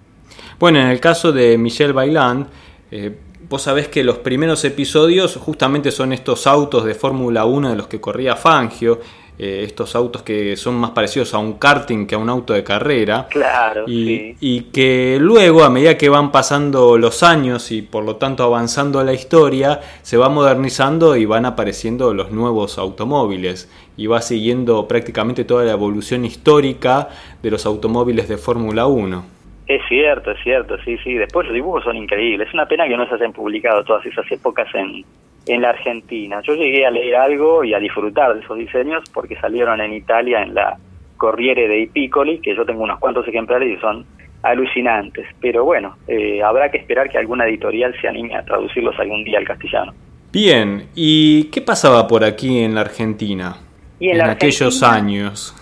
Bueno, 0.59 0.81
en 0.81 0.89
el 0.89 0.99
caso 0.99 1.31
de 1.31 1.57
Michel 1.57 1.93
Bailand, 1.93 2.49
eh, 2.91 3.17
vos 3.49 3.63
sabés 3.63 3.87
que 3.87 4.03
los 4.03 4.19
primeros 4.19 4.65
episodios 4.65 5.37
justamente 5.37 5.93
son 5.93 6.13
estos 6.13 6.49
autos 6.49 6.85
de 6.85 6.95
Fórmula 6.95 7.45
1 7.45 7.71
de 7.71 7.77
los 7.77 7.87
que 7.87 8.01
corría 8.01 8.35
Fangio, 8.35 8.99
eh, 9.39 9.63
estos 9.65 9.95
autos 9.95 10.23
que 10.23 10.57
son 10.57 10.75
más 10.75 10.91
parecidos 10.91 11.33
a 11.33 11.39
un 11.39 11.55
karting 11.55 12.07
que 12.07 12.17
a 12.17 12.19
un 12.19 12.29
auto 12.29 12.55
de 12.55 12.65
carrera. 12.65 13.29
Claro. 13.31 13.85
Y, 13.87 14.37
y, 14.41 14.63
que 14.73 15.19
luego, 15.21 15.63
a 15.63 15.71
medida 15.71 15.97
que 15.97 16.09
van 16.09 16.33
pasando 16.33 16.99
los 16.99 17.23
años 17.23 17.71
y 17.71 17.83
por 17.83 18.03
lo 18.03 18.17
tanto 18.17 18.43
avanzando 18.43 19.03
la 19.05 19.13
historia, 19.13 19.81
se 20.03 20.17
va 20.17 20.29
modernizando 20.29 21.15
y 21.15 21.25
van 21.25 21.47
apareciendo 21.47 22.13
los 22.15 22.33
nuevos 22.33 22.79
automóviles. 22.79 23.69
Y 23.97 24.09
va 24.09 24.23
siguiendo 24.23 24.89
prácticamente 24.89 25.45
toda 25.45 25.65
la 25.65 25.73
evolución 25.73 26.25
histórica 26.25 27.09
de 27.43 27.51
los 27.51 27.65
automóviles 27.65 28.29
de 28.29 28.39
Fórmula 28.39 28.87
1. 28.87 29.38
Es 29.69 29.83
cierto, 29.87 30.31
es 30.31 30.43
cierto, 30.43 30.79
sí, 30.83 30.97
sí. 31.05 31.15
Después 31.15 31.47
los 31.47 31.55
dibujos 31.55 31.85
son 31.85 31.97
increíbles. 31.97 32.49
Es 32.49 32.55
una 32.55 32.67
pena 32.67 32.89
que 32.89 32.97
no 32.97 33.07
se 33.07 33.15
hayan 33.15 33.35
publicado 33.35 33.85
todas 33.85 34.05
esas 34.07 34.31
épocas 34.33 34.67
en, 34.75 35.05
en 35.47 35.63
la 35.63 35.71
Argentina. 35.71 36.41
Yo 36.43 36.55
llegué 36.55 36.87
a 36.87 36.91
leer 36.91 37.17
algo 37.17 37.63
y 37.63 37.75
a 37.75 37.79
disfrutar 37.79 38.35
de 38.35 38.41
esos 38.41 38.57
diseños 38.57 39.05
porque 39.13 39.37
salieron 39.37 39.81
en 39.83 39.93
Italia 39.93 40.43
en 40.43 40.55
la 40.55 40.79
Corriere 41.19 41.69
dei 41.69 41.87
Piccoli, 41.87 42.39
que 42.39 42.57
yo 42.57 42.65
tengo 42.65 42.83
unos 42.83 42.99
cuantos 42.99 43.29
ejemplares 43.29 43.77
y 43.77 43.81
son 43.81 44.07
alucinantes. 44.43 45.27
Pero 45.41 45.65
bueno, 45.65 45.97
eh, 46.07 46.43
habrá 46.43 46.71
que 46.71 46.79
esperar 46.79 47.11
que 47.11 47.19
alguna 47.19 47.47
editorial 47.47 47.95
se 48.01 48.09
anime 48.09 48.37
a 48.37 48.45
traducirlos 48.45 48.99
algún 48.99 49.23
día 49.23 49.39
al 49.39 49.45
castellano. 49.45 49.93
Bien, 50.33 50.89
¿y 50.95 51.45
qué 51.45 51.61
pasaba 51.61 52.07
por 52.09 52.25
aquí 52.25 52.61
en 52.61 52.75
la 52.75 52.83
Argentina? 52.83 53.57
en, 54.01 54.21
aquellos 54.21 54.83
años. 54.83 55.55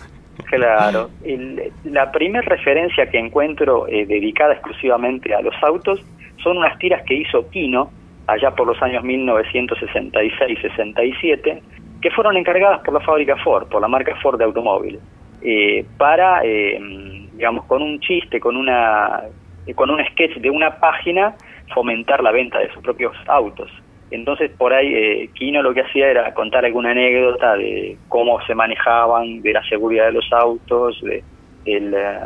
Claro, 0.44 1.11
la 1.85 2.12
primera 2.12 2.42
referencia 2.42 3.09
que 3.11 3.18
encuentro 3.18 3.88
eh, 3.88 4.05
dedicada 4.07 4.53
exclusivamente 4.55 5.35
a 5.35 5.40
los 5.40 5.55
autos 5.62 6.01
son 6.42 6.59
unas 6.59 6.79
tiras 6.79 7.03
que 7.05 7.14
hizo 7.14 7.49
Kino 7.51 7.90
allá 8.27 8.51
por 8.53 8.66
los 8.66 8.83
años 8.83 9.03
1966-67, 9.05 11.61
que 12.01 12.11
fueron 12.11 12.37
encargadas 12.37 12.81
por 12.83 12.92
la 12.94 13.01
fábrica 13.01 13.37
Ford, 13.38 13.68
por 13.68 13.81
la 13.81 13.88
marca 13.88 14.14
Ford 14.16 14.37
de 14.38 14.44
automóviles, 14.44 15.01
eh, 15.42 15.85
para, 15.96 16.42
eh, 16.44 16.79
digamos, 17.33 17.64
con 17.64 17.83
un 17.83 17.99
chiste, 18.01 18.38
con 18.40 18.57
una 18.57 19.22
con 19.75 19.90
un 19.90 19.99
sketch 20.12 20.37
de 20.37 20.49
una 20.49 20.79
página, 20.79 21.35
fomentar 21.75 22.22
la 22.22 22.31
venta 22.31 22.61
de 22.61 22.72
sus 22.72 22.81
propios 22.85 23.16
autos. 23.27 23.68
Entonces, 24.11 24.51
por 24.57 24.73
ahí, 24.73 24.95
eh, 24.95 25.31
Kino 25.35 25.62
lo 25.62 25.75
que 25.75 25.83
hacía 25.83 26.11
era 26.11 26.33
contar 26.35 26.64
alguna 26.64 26.90
anécdota 26.90 27.57
de 27.57 27.97
cómo 28.09 28.40
se 28.47 28.55
manejaban, 28.55 29.42
de 29.42 29.53
la 29.53 29.64
seguridad 29.69 30.07
de 30.07 30.12
los 30.12 30.33
autos, 30.33 31.01
de 31.03 31.25
el, 31.64 31.92
eh, 31.92 32.19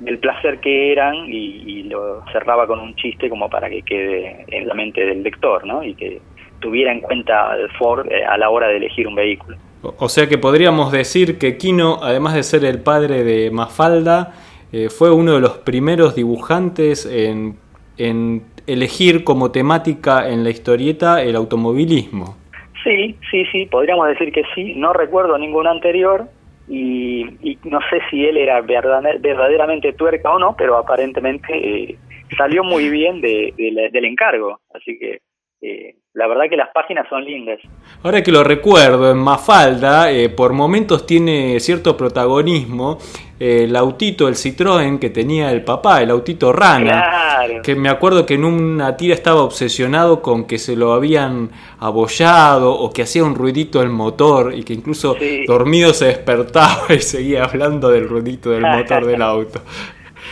del 0.00 0.18
placer 0.18 0.60
que 0.60 0.92
eran 0.92 1.26
y, 1.28 1.82
lo 1.84 2.22
cerraba 2.32 2.66
con 2.66 2.80
un 2.80 2.94
chiste 2.96 3.30
como 3.30 3.48
para 3.48 3.70
que 3.70 3.80
quede 3.82 4.44
en 4.48 4.68
la 4.68 4.74
mente 4.74 5.06
del 5.06 5.22
lector, 5.22 5.66
¿no? 5.66 5.82
Y 5.82 5.94
que 5.94 6.20
tuviera 6.60 6.92
en 6.92 7.00
cuenta 7.00 7.56
Ford 7.78 8.06
eh, 8.10 8.24
a 8.24 8.36
la 8.36 8.50
hora 8.50 8.68
de 8.68 8.76
elegir 8.76 9.08
un 9.08 9.14
vehículo. 9.14 9.56
O 9.82 10.08
sea 10.08 10.28
que 10.28 10.36
podríamos 10.36 10.92
decir 10.92 11.38
que 11.38 11.56
Kino, 11.56 11.98
además 12.02 12.34
de 12.34 12.42
ser 12.42 12.64
el 12.64 12.82
padre 12.82 13.24
de 13.24 13.50
Mafalda, 13.50 14.34
eh, 14.70 14.90
fue 14.90 15.10
uno 15.10 15.32
de 15.32 15.40
los 15.40 15.58
primeros 15.58 16.14
dibujantes 16.14 17.06
en, 17.06 17.56
en 17.96 18.44
elegir 18.68 19.24
como 19.24 19.50
temática 19.50 20.28
en 20.28 20.44
la 20.44 20.50
historieta 20.50 21.22
el 21.22 21.34
automovilismo. 21.36 22.36
Sí, 22.84 23.16
sí, 23.30 23.44
sí, 23.50 23.66
podríamos 23.66 24.08
decir 24.08 24.32
que 24.32 24.42
sí. 24.54 24.74
No 24.76 24.92
recuerdo 24.92 25.36
ningún 25.36 25.66
anterior, 25.66 26.28
y, 26.68 27.58
no 27.64 27.80
sé 27.90 28.00
si 28.10 28.24
él 28.24 28.36
era 28.36 28.60
verdaderamente 28.60 29.92
tuerca 29.94 30.30
o 30.30 30.38
no, 30.38 30.54
pero 30.56 30.76
aparentemente 30.76 31.52
eh, 31.52 31.98
salió 32.36 32.62
muy 32.62 32.90
bien 32.90 33.20
de, 33.20 33.54
del 33.56 34.04
encargo, 34.04 34.60
así 34.74 34.98
que 34.98 35.20
eh, 35.60 35.96
la 36.14 36.26
verdad 36.26 36.44
que 36.48 36.56
las 36.56 36.70
páginas 36.70 37.06
son 37.08 37.24
lindas. 37.24 37.60
Ahora 38.02 38.22
que 38.22 38.32
lo 38.32 38.42
recuerdo, 38.42 39.12
en 39.12 39.18
Mafalda 39.18 40.10
eh, 40.10 40.28
por 40.28 40.52
momentos 40.52 41.06
tiene 41.06 41.60
cierto 41.60 41.96
protagonismo 41.96 42.98
el 43.38 43.76
autito, 43.76 44.26
el 44.26 44.34
Citroën 44.34 44.98
que 44.98 45.10
tenía 45.10 45.52
el 45.52 45.62
papá, 45.62 46.02
el 46.02 46.10
autito 46.10 46.52
Rana, 46.52 47.62
que 47.62 47.76
me 47.76 47.88
acuerdo 47.88 48.26
que 48.26 48.34
en 48.34 48.44
una 48.44 48.96
tira 48.96 49.14
estaba 49.14 49.42
obsesionado 49.42 50.20
con 50.22 50.46
que 50.46 50.58
se 50.58 50.74
lo 50.74 50.92
habían 50.92 51.50
abollado 51.78 52.72
o 52.72 52.92
que 52.92 53.02
hacía 53.02 53.22
un 53.22 53.36
ruidito 53.36 53.80
el 53.80 53.90
motor 53.90 54.54
y 54.54 54.64
que 54.64 54.72
incluso 54.72 55.16
dormido 55.46 55.92
se 55.92 56.06
despertaba 56.06 56.86
y 56.90 56.98
seguía 56.98 57.44
hablando 57.44 57.90
del 57.90 58.08
ruidito 58.08 58.50
del 58.50 58.62
motor 58.62 59.06
del 59.06 59.22
auto. 59.22 59.60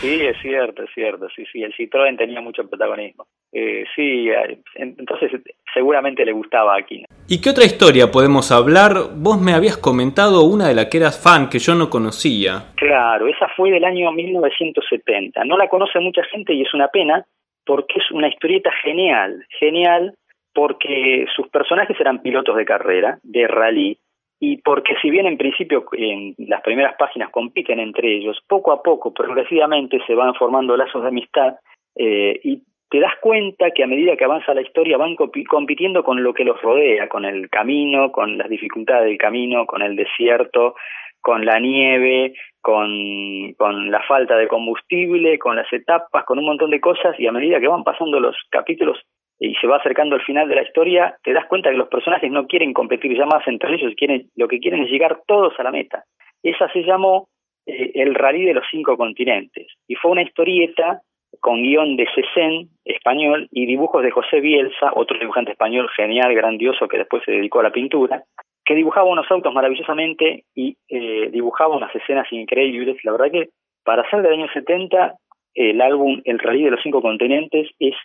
Sí, 0.01 0.21
es 0.21 0.37
cierto, 0.41 0.83
es 0.83 0.89
cierto, 0.93 1.27
sí, 1.35 1.43
sí, 1.51 1.63
el 1.63 1.73
Citroën 1.73 2.15
tenía 2.17 2.39
mucho 2.39 2.67
protagonismo. 2.67 3.25
Eh, 3.51 3.85
sí, 3.95 4.29
eh, 4.29 4.59
entonces 4.75 5.31
seguramente 5.73 6.25
le 6.25 6.33
gustaba 6.33 6.75
aquí. 6.77 7.05
¿Y 7.27 7.41
qué 7.41 7.49
otra 7.49 7.65
historia 7.65 8.11
podemos 8.11 8.51
hablar? 8.51 8.93
Vos 9.15 9.39
me 9.39 9.53
habías 9.53 9.77
comentado 9.77 10.43
una 10.43 10.67
de 10.67 10.75
la 10.75 10.89
que 10.89 10.97
eras 10.97 11.21
fan 11.21 11.49
que 11.49 11.59
yo 11.59 11.75
no 11.75 11.89
conocía. 11.89 12.73
Claro, 12.75 13.27
esa 13.27 13.47
fue 13.55 13.71
del 13.71 13.85
año 13.85 14.11
1970. 14.11 15.43
No 15.45 15.57
la 15.57 15.69
conoce 15.69 15.99
mucha 15.99 16.23
gente 16.25 16.53
y 16.53 16.61
es 16.61 16.73
una 16.73 16.89
pena 16.89 17.25
porque 17.65 17.99
es 17.99 18.11
una 18.11 18.27
historieta 18.27 18.71
genial, 18.83 19.45
genial 19.59 20.15
porque 20.53 21.27
sus 21.35 21.47
personajes 21.49 21.99
eran 21.99 22.23
pilotos 22.23 22.55
de 22.55 22.65
carrera, 22.65 23.19
de 23.21 23.47
rally, 23.47 23.99
y 24.39 24.57
porque 24.57 24.95
si 25.01 25.09
bien 25.09 25.25
en 25.25 25.37
principio 25.37 25.85
en 25.93 26.35
las 26.37 26.61
primeras 26.61 26.95
páginas 26.97 27.29
compiten 27.31 27.79
entre 27.79 28.15
ellos, 28.15 28.39
poco 28.47 28.71
a 28.71 28.81
poco, 28.81 29.13
progresivamente 29.13 29.99
se 30.05 30.15
van 30.15 30.33
formando 30.35 30.77
lazos 30.77 31.01
de 31.01 31.07
amistad 31.07 31.55
eh, 31.95 32.39
y 32.43 32.63
te 32.89 32.99
das 32.99 33.13
cuenta 33.21 33.71
que 33.71 33.83
a 33.83 33.87
medida 33.87 34.15
que 34.15 34.23
avanza 34.23 34.53
la 34.53 34.61
historia 34.61 34.97
van 34.97 35.15
compitiendo 35.15 36.03
con 36.03 36.23
lo 36.23 36.33
que 36.33 36.45
los 36.45 36.61
rodea, 36.61 37.09
con 37.09 37.25
el 37.25 37.49
camino, 37.49 38.11
con 38.11 38.37
las 38.37 38.49
dificultades 38.49 39.05
del 39.05 39.17
camino, 39.17 39.65
con 39.65 39.81
el 39.81 39.95
desierto, 39.95 40.75
con 41.21 41.45
la 41.45 41.59
nieve, 41.59 42.33
con, 42.61 43.91
la 43.91 44.01
falta 44.07 44.37
de 44.37 44.47
combustible, 44.47 45.37
con 45.37 45.55
las 45.55 45.71
etapas, 45.73 46.23
con 46.25 46.39
un 46.39 46.45
montón 46.45 46.69
de 46.69 46.79
cosas 46.79 47.19
y 47.19 47.27
a 47.27 47.31
medida 47.31 47.59
que 47.59 47.67
van 47.67 47.83
pasando 47.83 48.19
los 48.19 48.35
capítulos 48.49 48.97
y 49.39 49.53
se 49.55 49.67
va 49.67 49.77
acercando 49.77 50.15
al 50.15 50.23
final 50.23 50.47
de 50.47 50.55
la 50.55 50.63
historia, 50.63 51.15
te 51.23 51.33
das 51.33 51.45
cuenta 51.45 51.69
que 51.69 51.77
los 51.77 51.89
personajes 51.89 52.31
no 52.31 52.47
quieren 52.47 52.73
competir 52.73 53.15
ya 53.15 53.25
más 53.25 53.47
entre 53.47 53.75
ellos, 53.75 53.93
quieren, 53.95 54.29
lo 54.35 54.47
que 54.47 54.59
quieren 54.59 54.83
es 54.83 54.89
llegar 54.89 55.21
todos 55.27 55.53
a 55.59 55.63
la 55.63 55.71
meta. 55.71 56.05
Esa 56.41 56.71
se 56.71 56.83
llamó 56.83 57.27
eh, 57.65 57.91
El 57.93 58.15
Rally 58.15 58.45
de 58.45 58.53
los 58.53 58.65
Cinco 58.71 58.97
Continentes 58.97 59.67
y 59.87 59.95
fue 59.95 60.11
una 60.11 60.23
historieta 60.23 61.01
con 61.39 61.61
guion 61.61 61.95
de 61.95 62.07
Cesen, 62.13 62.69
español, 62.85 63.47
y 63.51 63.65
dibujos 63.65 64.03
de 64.03 64.11
José 64.11 64.39
Bielsa, 64.39 64.91
otro 64.93 65.17
dibujante 65.19 65.51
español 65.51 65.89
genial, 65.95 66.33
grandioso, 66.33 66.87
que 66.87 66.97
después 66.97 67.23
se 67.25 67.31
dedicó 67.31 67.59
a 67.59 67.63
la 67.63 67.71
pintura, 67.71 68.23
que 68.65 68.75
dibujaba 68.75 69.09
unos 69.09 69.29
autos 69.31 69.53
maravillosamente 69.53 70.43
y 70.53 70.77
eh, 70.89 71.29
dibujaba 71.31 71.75
unas 71.75 71.95
escenas 71.95 72.27
increíbles. 72.31 72.97
La 73.03 73.13
verdad 73.13 73.31
que 73.31 73.49
para 73.83 74.09
ser 74.09 74.21
del 74.21 74.33
año 74.33 74.47
70, 74.53 75.15
el 75.55 75.81
álbum 75.81 76.21
El 76.25 76.39
Rally 76.39 76.65
de 76.65 76.71
los 76.71 76.81
Cinco 76.83 77.01
Continentes 77.01 77.69
es 77.79 77.95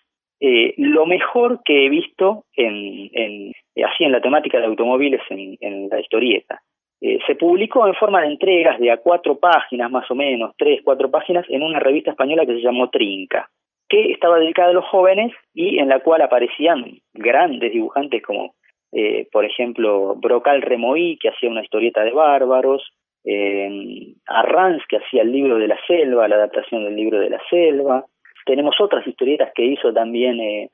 eh, 0.41 0.75
lo 0.77 1.07
mejor 1.07 1.61
que 1.65 1.87
he 1.87 1.89
visto 1.89 2.45
en, 2.57 3.11
en, 3.13 3.53
así 3.85 4.05
en 4.05 4.13
la 4.13 4.21
temática 4.21 4.59
de 4.59 4.67
automóviles 4.67 5.21
en 5.31 5.89
la 5.89 6.01
historieta. 6.01 6.61
Eh, 7.05 7.19
se 7.27 7.35
publicó 7.35 7.85
en 7.87 7.95
forma 7.95 8.21
de 8.23 8.29
entregas 8.29 8.79
de 8.79 8.93
a 8.93 8.99
cuatro 8.99 9.37
páginas, 9.37 9.91
más 9.91 10.09
o 10.09 10.15
menos, 10.15 10.55
tres, 10.57 10.81
cuatro 10.85 11.11
páginas, 11.11 11.45
en 11.49 11.63
una 11.63 11.81
revista 11.81 12.13
española 12.13 12.47
que 12.47 12.55
se 12.55 12.63
llamó 12.63 12.91
Trinca, 12.91 13.51
que 13.89 14.13
estaba 14.13 14.39
dedicada 14.39 14.71
a 14.71 14.75
los 14.75 14.87
jóvenes 14.87 15.33
y 15.53 15.81
en 15.81 15.89
la 15.89 15.99
cual 15.99 16.23
aparecían 16.23 16.85
grandes 17.13 17.73
dibujantes 17.73 18.23
como, 18.23 18.55
eh, 18.93 19.27
por 19.33 19.45
ejemplo, 19.45 20.15
Brocal 20.15 20.63
Remoí, 20.63 21.19
que 21.19 21.31
hacía 21.31 21.51
una 21.51 21.65
historieta 21.65 22.05
de 22.05 22.13
bárbaros, 22.13 22.89
eh, 23.25 24.15
Arranz, 24.27 24.83
que 24.89 24.99
hacía 24.99 25.23
el 25.23 25.33
libro 25.33 25.59
de 25.59 25.67
la 25.67 25.79
selva, 25.89 26.29
la 26.29 26.37
adaptación 26.37 26.85
del 26.85 26.95
libro 26.95 27.19
de 27.19 27.31
la 27.31 27.41
selva, 27.51 28.07
tenemos 28.45 28.81
otras 28.81 29.05
historietas 29.07 29.53
que 29.55 29.65
hizo 29.65 29.93
también, 29.93 30.41
eh, 30.41 30.71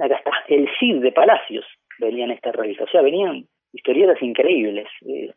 acá 0.00 0.16
está, 0.16 0.32
el 0.48 0.68
Cid 0.78 1.02
de 1.02 1.12
Palacios, 1.12 1.66
venía 1.98 2.24
en 2.24 2.32
esta 2.32 2.52
revista, 2.52 2.84
o 2.84 2.88
sea, 2.88 3.02
venían 3.02 3.44
historietas 3.72 4.22
increíbles. 4.22 4.86
Eh, 5.06 5.32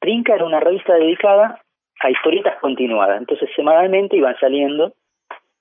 Trinca 0.00 0.34
era 0.34 0.44
una 0.44 0.60
revista 0.60 0.94
dedicada 0.94 1.60
a 2.00 2.10
historietas 2.10 2.58
continuadas, 2.60 3.18
entonces 3.18 3.48
semanalmente 3.56 4.16
iban 4.16 4.36
saliendo 4.38 4.92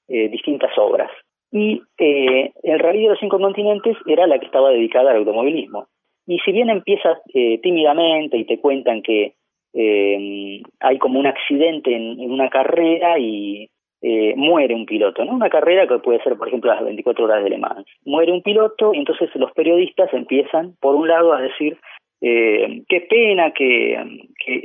eh, 0.07 0.29
distintas 0.29 0.71
obras. 0.77 1.11
Y 1.51 1.81
eh, 1.97 2.51
el 2.63 2.79
Rally 2.79 3.03
de 3.03 3.09
los 3.09 3.19
Cinco 3.19 3.39
Continentes 3.39 3.95
era 4.07 4.27
la 4.27 4.39
que 4.39 4.47
estaba 4.47 4.71
dedicada 4.71 5.11
al 5.11 5.17
automovilismo. 5.17 5.87
Y 6.25 6.39
si 6.39 6.51
bien 6.51 6.69
empieza 6.69 7.19
eh, 7.33 7.59
tímidamente 7.61 8.37
y 8.37 8.45
te 8.45 8.59
cuentan 8.59 9.01
que 9.01 9.35
eh, 9.73 10.61
hay 10.79 10.97
como 10.97 11.19
un 11.19 11.27
accidente 11.27 11.95
en, 11.95 12.19
en 12.19 12.31
una 12.31 12.49
carrera 12.49 13.19
y 13.19 13.69
eh, 14.01 14.33
muere 14.35 14.75
un 14.75 14.85
piloto, 14.85 15.23
¿no? 15.23 15.33
Una 15.33 15.49
carrera 15.49 15.87
que 15.87 15.99
puede 15.99 16.21
ser, 16.23 16.35
por 16.35 16.49
ejemplo, 16.49 16.73
las 16.73 16.83
24 16.83 17.23
horas 17.23 17.43
de 17.43 17.49
Le 17.49 17.57
Mans. 17.57 17.87
Muere 18.03 18.33
un 18.33 18.41
piloto 18.41 18.93
y 18.93 18.97
entonces 18.97 19.29
los 19.35 19.53
periodistas 19.53 20.13
empiezan, 20.13 20.75
por 20.81 20.95
un 20.95 21.07
lado, 21.07 21.31
a 21.31 21.41
decir 21.41 21.77
eh, 22.25 22.83
qué 22.87 23.01
pena 23.01 23.51
que, 23.51 24.01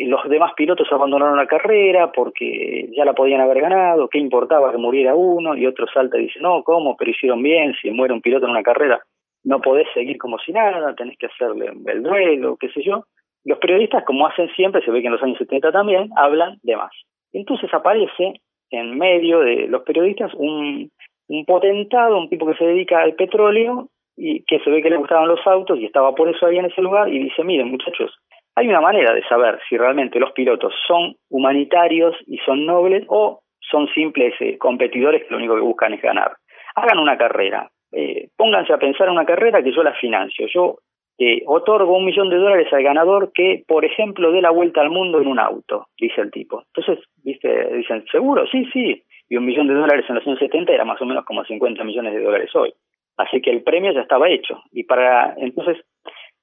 los 0.07 0.29
demás 0.29 0.53
pilotos 0.57 0.87
abandonaron 0.93 1.37
la 1.37 1.49
carrera 1.49 2.13
porque 2.13 2.89
ya 2.97 3.05
la 3.05 3.15
podían 3.15 3.41
haber 3.41 3.61
ganado, 3.61 4.09
qué 4.09 4.19
importaba 4.19 4.71
que 4.71 4.79
muriera 4.79 5.17
uno, 5.17 5.57
y 5.57 5.67
otro 5.67 5.89
salta 5.93 6.19
y 6.19 6.27
dice, 6.27 6.39
no, 6.41 6.63
¿cómo? 6.63 6.97
Pero 6.97 7.11
hicieron 7.11 7.43
bien, 7.43 7.75
si 7.83 7.91
muere 7.91 8.15
un 8.15 8.21
piloto 8.21 8.47
en 8.47 8.53
una 8.53 8.63
carrera, 8.63 9.01
no 9.43 9.61
podés 9.61 9.89
seguir 9.93 10.19
como 10.19 10.39
si 10.39 10.53
nada, 10.53 10.95
tenés 10.95 11.19
que 11.19 11.27
hacerle 11.27 11.73
el 11.87 12.03
duelo, 12.05 12.57
qué 12.61 12.69
sé 12.69 12.81
yo. 12.81 13.07
Los 13.45 13.59
periodistas, 13.59 14.05
como 14.05 14.29
hacen 14.29 14.49
siempre, 14.55 14.81
se 14.85 14.93
ve 14.93 15.01
que 15.01 15.09
en 15.09 15.15
los 15.15 15.23
años 15.25 15.39
70 15.39 15.73
también, 15.73 16.11
hablan 16.15 16.59
de 16.63 16.77
más. 16.77 16.93
Entonces 17.33 17.75
aparece 17.75 18.35
en 18.71 18.97
medio 18.97 19.41
de 19.41 19.67
los 19.67 19.83
periodistas 19.83 20.33
un, 20.35 20.93
un 21.27 21.45
potentado, 21.45 22.19
un 22.19 22.29
tipo 22.29 22.47
que 22.47 22.57
se 22.57 22.67
dedica 22.67 23.01
al 23.01 23.15
petróleo 23.15 23.89
y 24.19 24.43
que 24.45 24.59
se 24.59 24.71
ve 24.71 24.83
que 24.83 24.91
le 24.91 24.97
gustaban 24.97 25.29
los 25.29 25.47
autos 25.47 25.79
y 25.79 25.87
estaba 25.87 26.13
por 26.15 26.29
eso 26.29 26.45
ahí 26.47 26.59
en 26.59 26.65
ese 26.65 26.83
lugar 26.83 27.09
y 27.09 27.21
dice, 27.21 27.45
miren 27.45 27.71
muchachos, 27.71 28.19
hay 28.57 28.69
una 28.69 28.81
manera 28.81 29.15
de 29.15 29.23
saber 29.29 29.61
si 29.69 29.79
realmente 29.79 30.19
los 30.19 30.33
pilotos 30.33 30.75
son 30.87 31.15
humanitarios 31.31 32.17
y 32.27 32.39
son 32.39 32.67
nobles 32.67 33.05
o 33.07 33.41
son 33.61 33.87
simples 33.95 34.35
eh, 34.41 34.59
competidores 34.59 35.23
que 35.23 35.31
lo 35.31 35.37
único 35.37 35.55
que 35.55 35.61
buscan 35.61 35.95
es 35.95 36.03
ganar. 36.03 36.33
Hagan 36.75 36.99
una 36.99 37.17
carrera, 37.17 37.71
eh, 37.93 38.29
pónganse 38.37 38.73
a 38.73 38.79
pensar 38.79 39.07
en 39.07 39.13
una 39.13 39.25
carrera 39.25 39.63
que 39.63 39.73
yo 39.73 39.85
la 39.85 39.95
financio, 39.95 40.49
yo 40.53 40.79
eh, 41.19 41.43
otorgo 41.47 41.97
un 41.97 42.05
millón 42.05 42.31
de 42.31 42.37
dólares 42.37 42.73
al 42.73 42.83
ganador 42.83 43.31
que, 43.33 43.63
por 43.67 43.85
ejemplo, 43.85 44.33
dé 44.33 44.43
la 44.43 44.51
vuelta 44.51 44.81
al 44.81 44.91
mundo 44.91 45.21
en 45.21 45.29
un 45.29 45.39
auto, 45.39 45.87
dice 45.97 46.21
el 46.21 46.33
tipo. 46.33 46.65
Entonces, 46.75 47.05
viste, 47.23 47.77
dicen, 47.77 48.05
¿seguro? 48.11 48.47
Sí, 48.47 48.65
sí. 48.73 49.03
Y 49.29 49.37
un 49.37 49.45
millón 49.45 49.69
de 49.69 49.75
dólares 49.75 50.05
en 50.09 50.17
los 50.17 50.27
años 50.27 50.39
70 50.39 50.73
era 50.73 50.85
más 50.85 51.01
o 51.01 51.05
menos 51.05 51.25
como 51.25 51.45
50 51.45 51.85
millones 51.85 52.15
de 52.15 52.23
dólares 52.23 52.51
hoy. 52.55 52.73
Así 53.19 53.41
que 53.43 53.51
el 53.51 53.63
premio 53.63 53.93
ya 53.93 54.01
estaba 54.01 54.31
hecho. 54.31 54.63
Y 54.73 54.85
para, 54.85 55.35
entonces, 55.37 55.77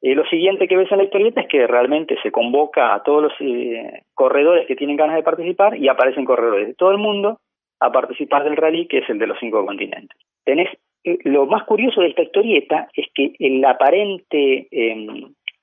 eh, 0.02 0.14
lo 0.14 0.26
siguiente 0.26 0.68
que 0.68 0.76
ves 0.76 0.92
en 0.92 0.98
la 1.00 1.06
historieta 1.06 1.42
es 1.42 1.48
que 1.48 1.66
realmente 1.66 2.18
se 2.22 2.32
convoca 2.32 2.94
a 2.94 3.02
todos 3.02 3.24
los 3.24 3.34
eh, 3.40 4.04
corredores 4.14 4.68
que 4.68 4.76
tienen 4.76 4.98
ganas 4.98 5.16
de 5.16 5.24
participar 5.24 5.78
y 5.78 5.88
aparecen 5.88 6.26
corredores 6.26 6.68
de 6.68 6.74
todo 6.76 6.92
el 6.92 6.98
mundo 6.98 7.40
a 7.80 7.92
participar 7.92 8.44
del 8.44 8.58
rally, 8.58 8.88
que 8.88 9.00
es 9.00 9.10
el 9.10 9.20
de 9.20 9.28
los 9.28 9.40
cinco 9.40 9.66
continentes. 9.66 10.18
Tenés 10.44 10.70
lo 11.24 11.46
más 11.46 11.64
curioso 11.64 12.02
de 12.02 12.08
esta 12.08 12.24
historieta 12.24 12.90
es 12.94 13.06
que 13.14 13.34
el 13.40 13.64
aparente, 13.64 14.68
eh, 14.72 15.08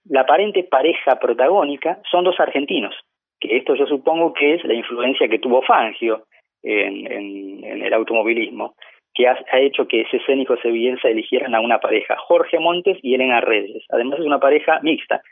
la 0.05 0.21
aparente 0.21 0.65
pareja 0.65 1.19
protagónica 1.19 2.01
son 2.11 2.25
dos 2.25 2.39
argentinos, 2.39 2.95
que 3.41 3.57
esto 3.57 3.75
yo 3.75 3.87
supongo 3.87 4.33
que 4.33 4.55
es 4.55 4.65
la 4.65 4.75
influencia 4.75 5.29
que 5.29 5.41
tuvo 5.41 5.63
Fangio 5.63 6.27
en, 6.63 7.11
en, 7.11 7.65
en 7.65 7.83
el 7.83 7.93
automovilismo, 7.93 8.77
que 9.15 9.29
ha, 9.29 9.37
hecho 9.61 9.87
que 9.87 10.07
Cesen 10.11 10.41
y 10.41 10.47
José 10.47 10.71
Villenza 10.71 11.09
eligieran 11.09 11.55
a 11.55 11.61
una 11.61 11.79
pareja, 11.79 12.17
Jorge 12.17 12.59
Montes 12.59 12.99
y 13.03 13.15
Elena 13.15 13.41
Reyes. 13.41 13.85
Además 13.91 14.21
es 14.21 14.27
una 14.27 14.41
pareja 14.41 14.81
mixta, 14.83 15.23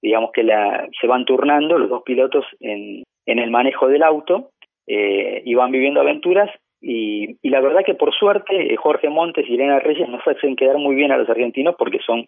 digamos 0.00 0.30
que 0.32 0.42
la, 0.42 0.88
se 1.00 1.06
van 1.06 1.24
turnando 1.24 1.78
los 1.78 1.90
dos 1.90 2.02
pilotos 2.02 2.44
en, 2.60 3.02
el 3.26 3.50
manejo 3.50 3.86
del 3.88 4.02
auto 4.02 4.50
eh, 4.86 5.42
y 5.44 5.54
van 5.54 5.70
viviendo 5.70 6.00
aventuras 6.00 6.50
y, 6.80 7.36
la 7.48 7.60
verdad 7.60 7.84
que 7.84 7.94
por 7.94 8.12
suerte 8.14 8.72
eh, 8.72 8.76
Jorge 8.76 9.08
Montes 9.08 9.48
y 9.48 9.54
Elena 9.54 9.78
Reyes 9.78 10.08
nos 10.08 10.26
hacen 10.26 10.56
quedar 10.56 10.78
muy 10.78 10.94
bien 10.94 11.12
a 11.12 11.18
los 11.18 11.28
argentinos 11.28 11.74
porque 11.78 11.98
son 12.04 12.26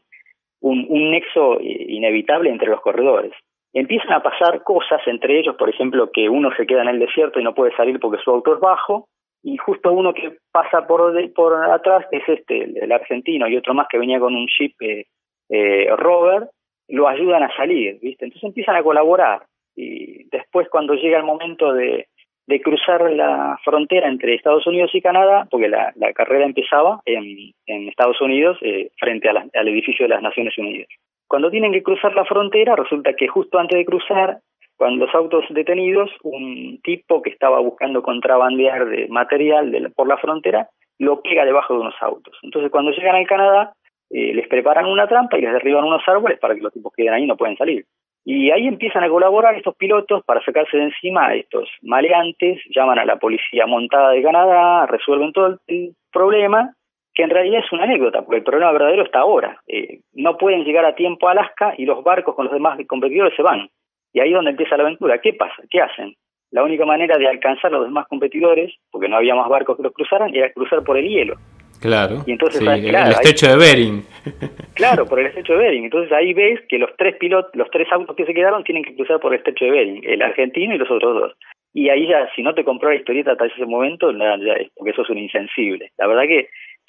un, 0.60 0.86
un 0.88 1.10
nexo 1.10 1.58
eh, 1.60 1.86
inevitable 1.88 2.50
entre 2.50 2.68
los 2.68 2.80
corredores. 2.80 3.32
Empiezan 3.72 4.12
a 4.12 4.22
pasar 4.22 4.62
cosas 4.62 5.00
entre 5.06 5.38
ellos, 5.40 5.56
por 5.56 5.70
ejemplo, 5.70 6.10
que 6.12 6.28
uno 6.28 6.50
se 6.56 6.66
queda 6.66 6.82
en 6.82 6.88
el 6.88 6.98
desierto 6.98 7.40
y 7.40 7.44
no 7.44 7.54
puede 7.54 7.74
salir 7.74 7.98
porque 7.98 8.22
su 8.22 8.30
auto 8.30 8.54
es 8.54 8.60
bajo, 8.60 9.08
y 9.42 9.56
justo 9.56 9.92
uno 9.92 10.14
que 10.14 10.38
pasa 10.52 10.86
por, 10.86 11.12
de, 11.12 11.28
por 11.28 11.54
atrás, 11.70 12.06
es 12.12 12.22
este, 12.28 12.84
el, 12.84 12.92
argentino, 12.92 13.48
y 13.48 13.56
otro 13.56 13.74
más 13.74 13.88
que 13.90 13.98
venía 13.98 14.20
con 14.20 14.34
un 14.34 14.46
jeep 14.46 14.74
eh, 14.80 15.06
eh, 15.48 15.88
Rover, 15.96 16.48
lo 16.88 17.08
ayudan 17.08 17.42
a 17.42 17.56
salir, 17.56 17.98
¿viste? 18.00 18.24
Entonces 18.24 18.48
empiezan 18.48 18.76
a 18.76 18.82
colaborar. 18.82 19.42
Y 19.74 20.28
después 20.30 20.68
cuando 20.68 20.94
llega 20.94 21.18
el 21.18 21.24
momento 21.24 21.72
de, 21.72 22.06
de 22.46 22.60
cruzar 22.60 23.10
la 23.10 23.58
frontera 23.64 24.08
entre 24.08 24.34
Estados 24.34 24.66
Unidos 24.66 24.90
y 24.94 25.00
Canadá, 25.00 25.46
porque 25.50 25.68
la, 25.68 25.92
la 25.96 26.12
carrera 26.12 26.44
empezaba 26.44 27.00
en, 27.04 27.52
en 27.66 27.88
Estados 27.88 28.20
Unidos 28.20 28.58
eh, 28.62 28.90
frente 28.98 29.28
a 29.28 29.32
la, 29.32 29.46
al 29.54 29.68
edificio 29.68 30.04
de 30.04 30.10
las 30.10 30.22
Naciones 30.22 30.56
Unidas. 30.58 30.88
Cuando 31.26 31.50
tienen 31.50 31.72
que 31.72 31.82
cruzar 31.82 32.14
la 32.14 32.26
frontera, 32.26 32.76
resulta 32.76 33.14
que 33.14 33.26
justo 33.26 33.58
antes 33.58 33.78
de 33.78 33.86
cruzar, 33.86 34.38
cuando 34.82 35.06
los 35.06 35.14
autos 35.14 35.44
detenidos, 35.50 36.10
un 36.24 36.80
tipo 36.82 37.22
que 37.22 37.30
estaba 37.30 37.60
buscando 37.60 38.02
contrabandear 38.02 38.86
de 38.86 39.06
material 39.06 39.70
de 39.70 39.78
la, 39.78 39.88
por 39.90 40.08
la 40.08 40.16
frontera, 40.16 40.70
lo 40.98 41.22
pega 41.22 41.44
debajo 41.44 41.74
de 41.74 41.80
unos 41.82 41.94
autos. 42.00 42.36
Entonces 42.42 42.68
cuando 42.68 42.90
llegan 42.90 43.14
al 43.14 43.28
Canadá, 43.28 43.74
eh, 44.10 44.34
les 44.34 44.48
preparan 44.48 44.86
una 44.86 45.06
trampa 45.06 45.38
y 45.38 45.42
les 45.42 45.52
derriban 45.52 45.84
unos 45.84 46.02
árboles 46.08 46.36
para 46.40 46.56
que 46.56 46.62
los 46.62 46.72
tipos 46.72 46.92
queden 46.96 47.12
ahí 47.12 47.22
y 47.22 47.26
no 47.28 47.36
pueden 47.36 47.56
salir. 47.56 47.84
Y 48.24 48.50
ahí 48.50 48.66
empiezan 48.66 49.04
a 49.04 49.08
colaborar 49.08 49.54
estos 49.54 49.76
pilotos 49.76 50.24
para 50.24 50.42
sacarse 50.44 50.76
de 50.76 50.82
encima 50.86 51.28
a 51.28 51.36
estos 51.36 51.68
maleantes, 51.82 52.60
llaman 52.74 52.98
a 52.98 53.04
la 53.04 53.20
policía 53.20 53.68
montada 53.68 54.10
de 54.10 54.22
Canadá, 54.24 54.86
resuelven 54.86 55.32
todo 55.32 55.60
el 55.68 55.94
problema 56.10 56.74
que 57.14 57.22
en 57.22 57.30
realidad 57.30 57.62
es 57.64 57.72
una 57.72 57.84
anécdota, 57.84 58.22
porque 58.22 58.38
el 58.38 58.42
problema 58.42 58.72
verdadero 58.72 59.04
está 59.04 59.20
ahora. 59.20 59.60
Eh, 59.68 60.00
no 60.14 60.36
pueden 60.36 60.64
llegar 60.64 60.84
a 60.84 60.96
tiempo 60.96 61.28
a 61.28 61.32
Alaska 61.32 61.74
y 61.78 61.84
los 61.84 62.02
barcos 62.02 62.34
con 62.34 62.46
los 62.46 62.52
demás 62.54 62.80
competidores 62.88 63.36
se 63.36 63.42
van. 63.42 63.68
Y 64.12 64.20
ahí 64.20 64.28
es 64.28 64.34
donde 64.34 64.50
empieza 64.50 64.76
la 64.76 64.84
aventura. 64.84 65.18
¿Qué 65.18 65.32
pasa? 65.34 65.62
¿Qué 65.70 65.80
hacen? 65.80 66.14
La 66.50 66.62
única 66.62 66.84
manera 66.84 67.16
de 67.16 67.26
alcanzar 67.26 67.72
a 67.72 67.78
los 67.78 67.86
demás 67.86 68.06
competidores, 68.08 68.74
porque 68.90 69.08
no 69.08 69.16
había 69.16 69.34
más 69.34 69.48
barcos 69.48 69.76
que 69.76 69.82
los 69.82 69.92
cruzaran, 69.92 70.34
era 70.34 70.52
cruzar 70.52 70.84
por 70.84 70.98
el 70.98 71.08
hielo. 71.08 71.36
Claro. 71.80 72.22
Y 72.26 72.32
entonces, 72.32 72.60
el 72.60 72.94
estrecho 72.94 73.48
de 73.48 73.56
Bering. 73.56 74.04
Claro, 74.74 75.04
por 75.04 75.18
el 75.18 75.26
estrecho 75.26 75.54
de 75.54 75.58
Bering. 75.58 75.84
Entonces 75.84 76.12
ahí 76.12 76.32
ves 76.32 76.60
que 76.68 76.78
los 76.78 76.90
tres 76.96 77.16
pilotos, 77.16 77.50
los 77.54 77.68
tres 77.70 77.88
autos 77.90 78.14
que 78.16 78.24
se 78.24 78.32
quedaron 78.32 78.64
tienen 78.64 78.84
que 78.84 78.94
cruzar 78.94 79.20
por 79.20 79.32
el 79.32 79.38
estrecho 79.38 79.64
de 79.64 79.70
Bering, 79.72 80.00
el 80.04 80.22
argentino 80.22 80.74
y 80.74 80.78
los 80.78 80.90
otros 80.90 81.14
dos. 81.14 81.32
Y 81.74 81.88
ahí 81.88 82.06
ya, 82.06 82.28
si 82.36 82.42
no 82.42 82.54
te 82.54 82.64
compró 82.64 82.90
la 82.90 82.96
historieta 82.96 83.32
hasta 83.32 83.46
ese 83.46 83.66
momento, 83.66 84.12
ya 84.12 84.54
es 84.54 84.70
porque 84.76 84.92
sos 84.92 85.10
un 85.10 85.18
insensible. 85.18 85.90
La 85.98 86.06
verdad 86.06 86.22
que 86.22 86.48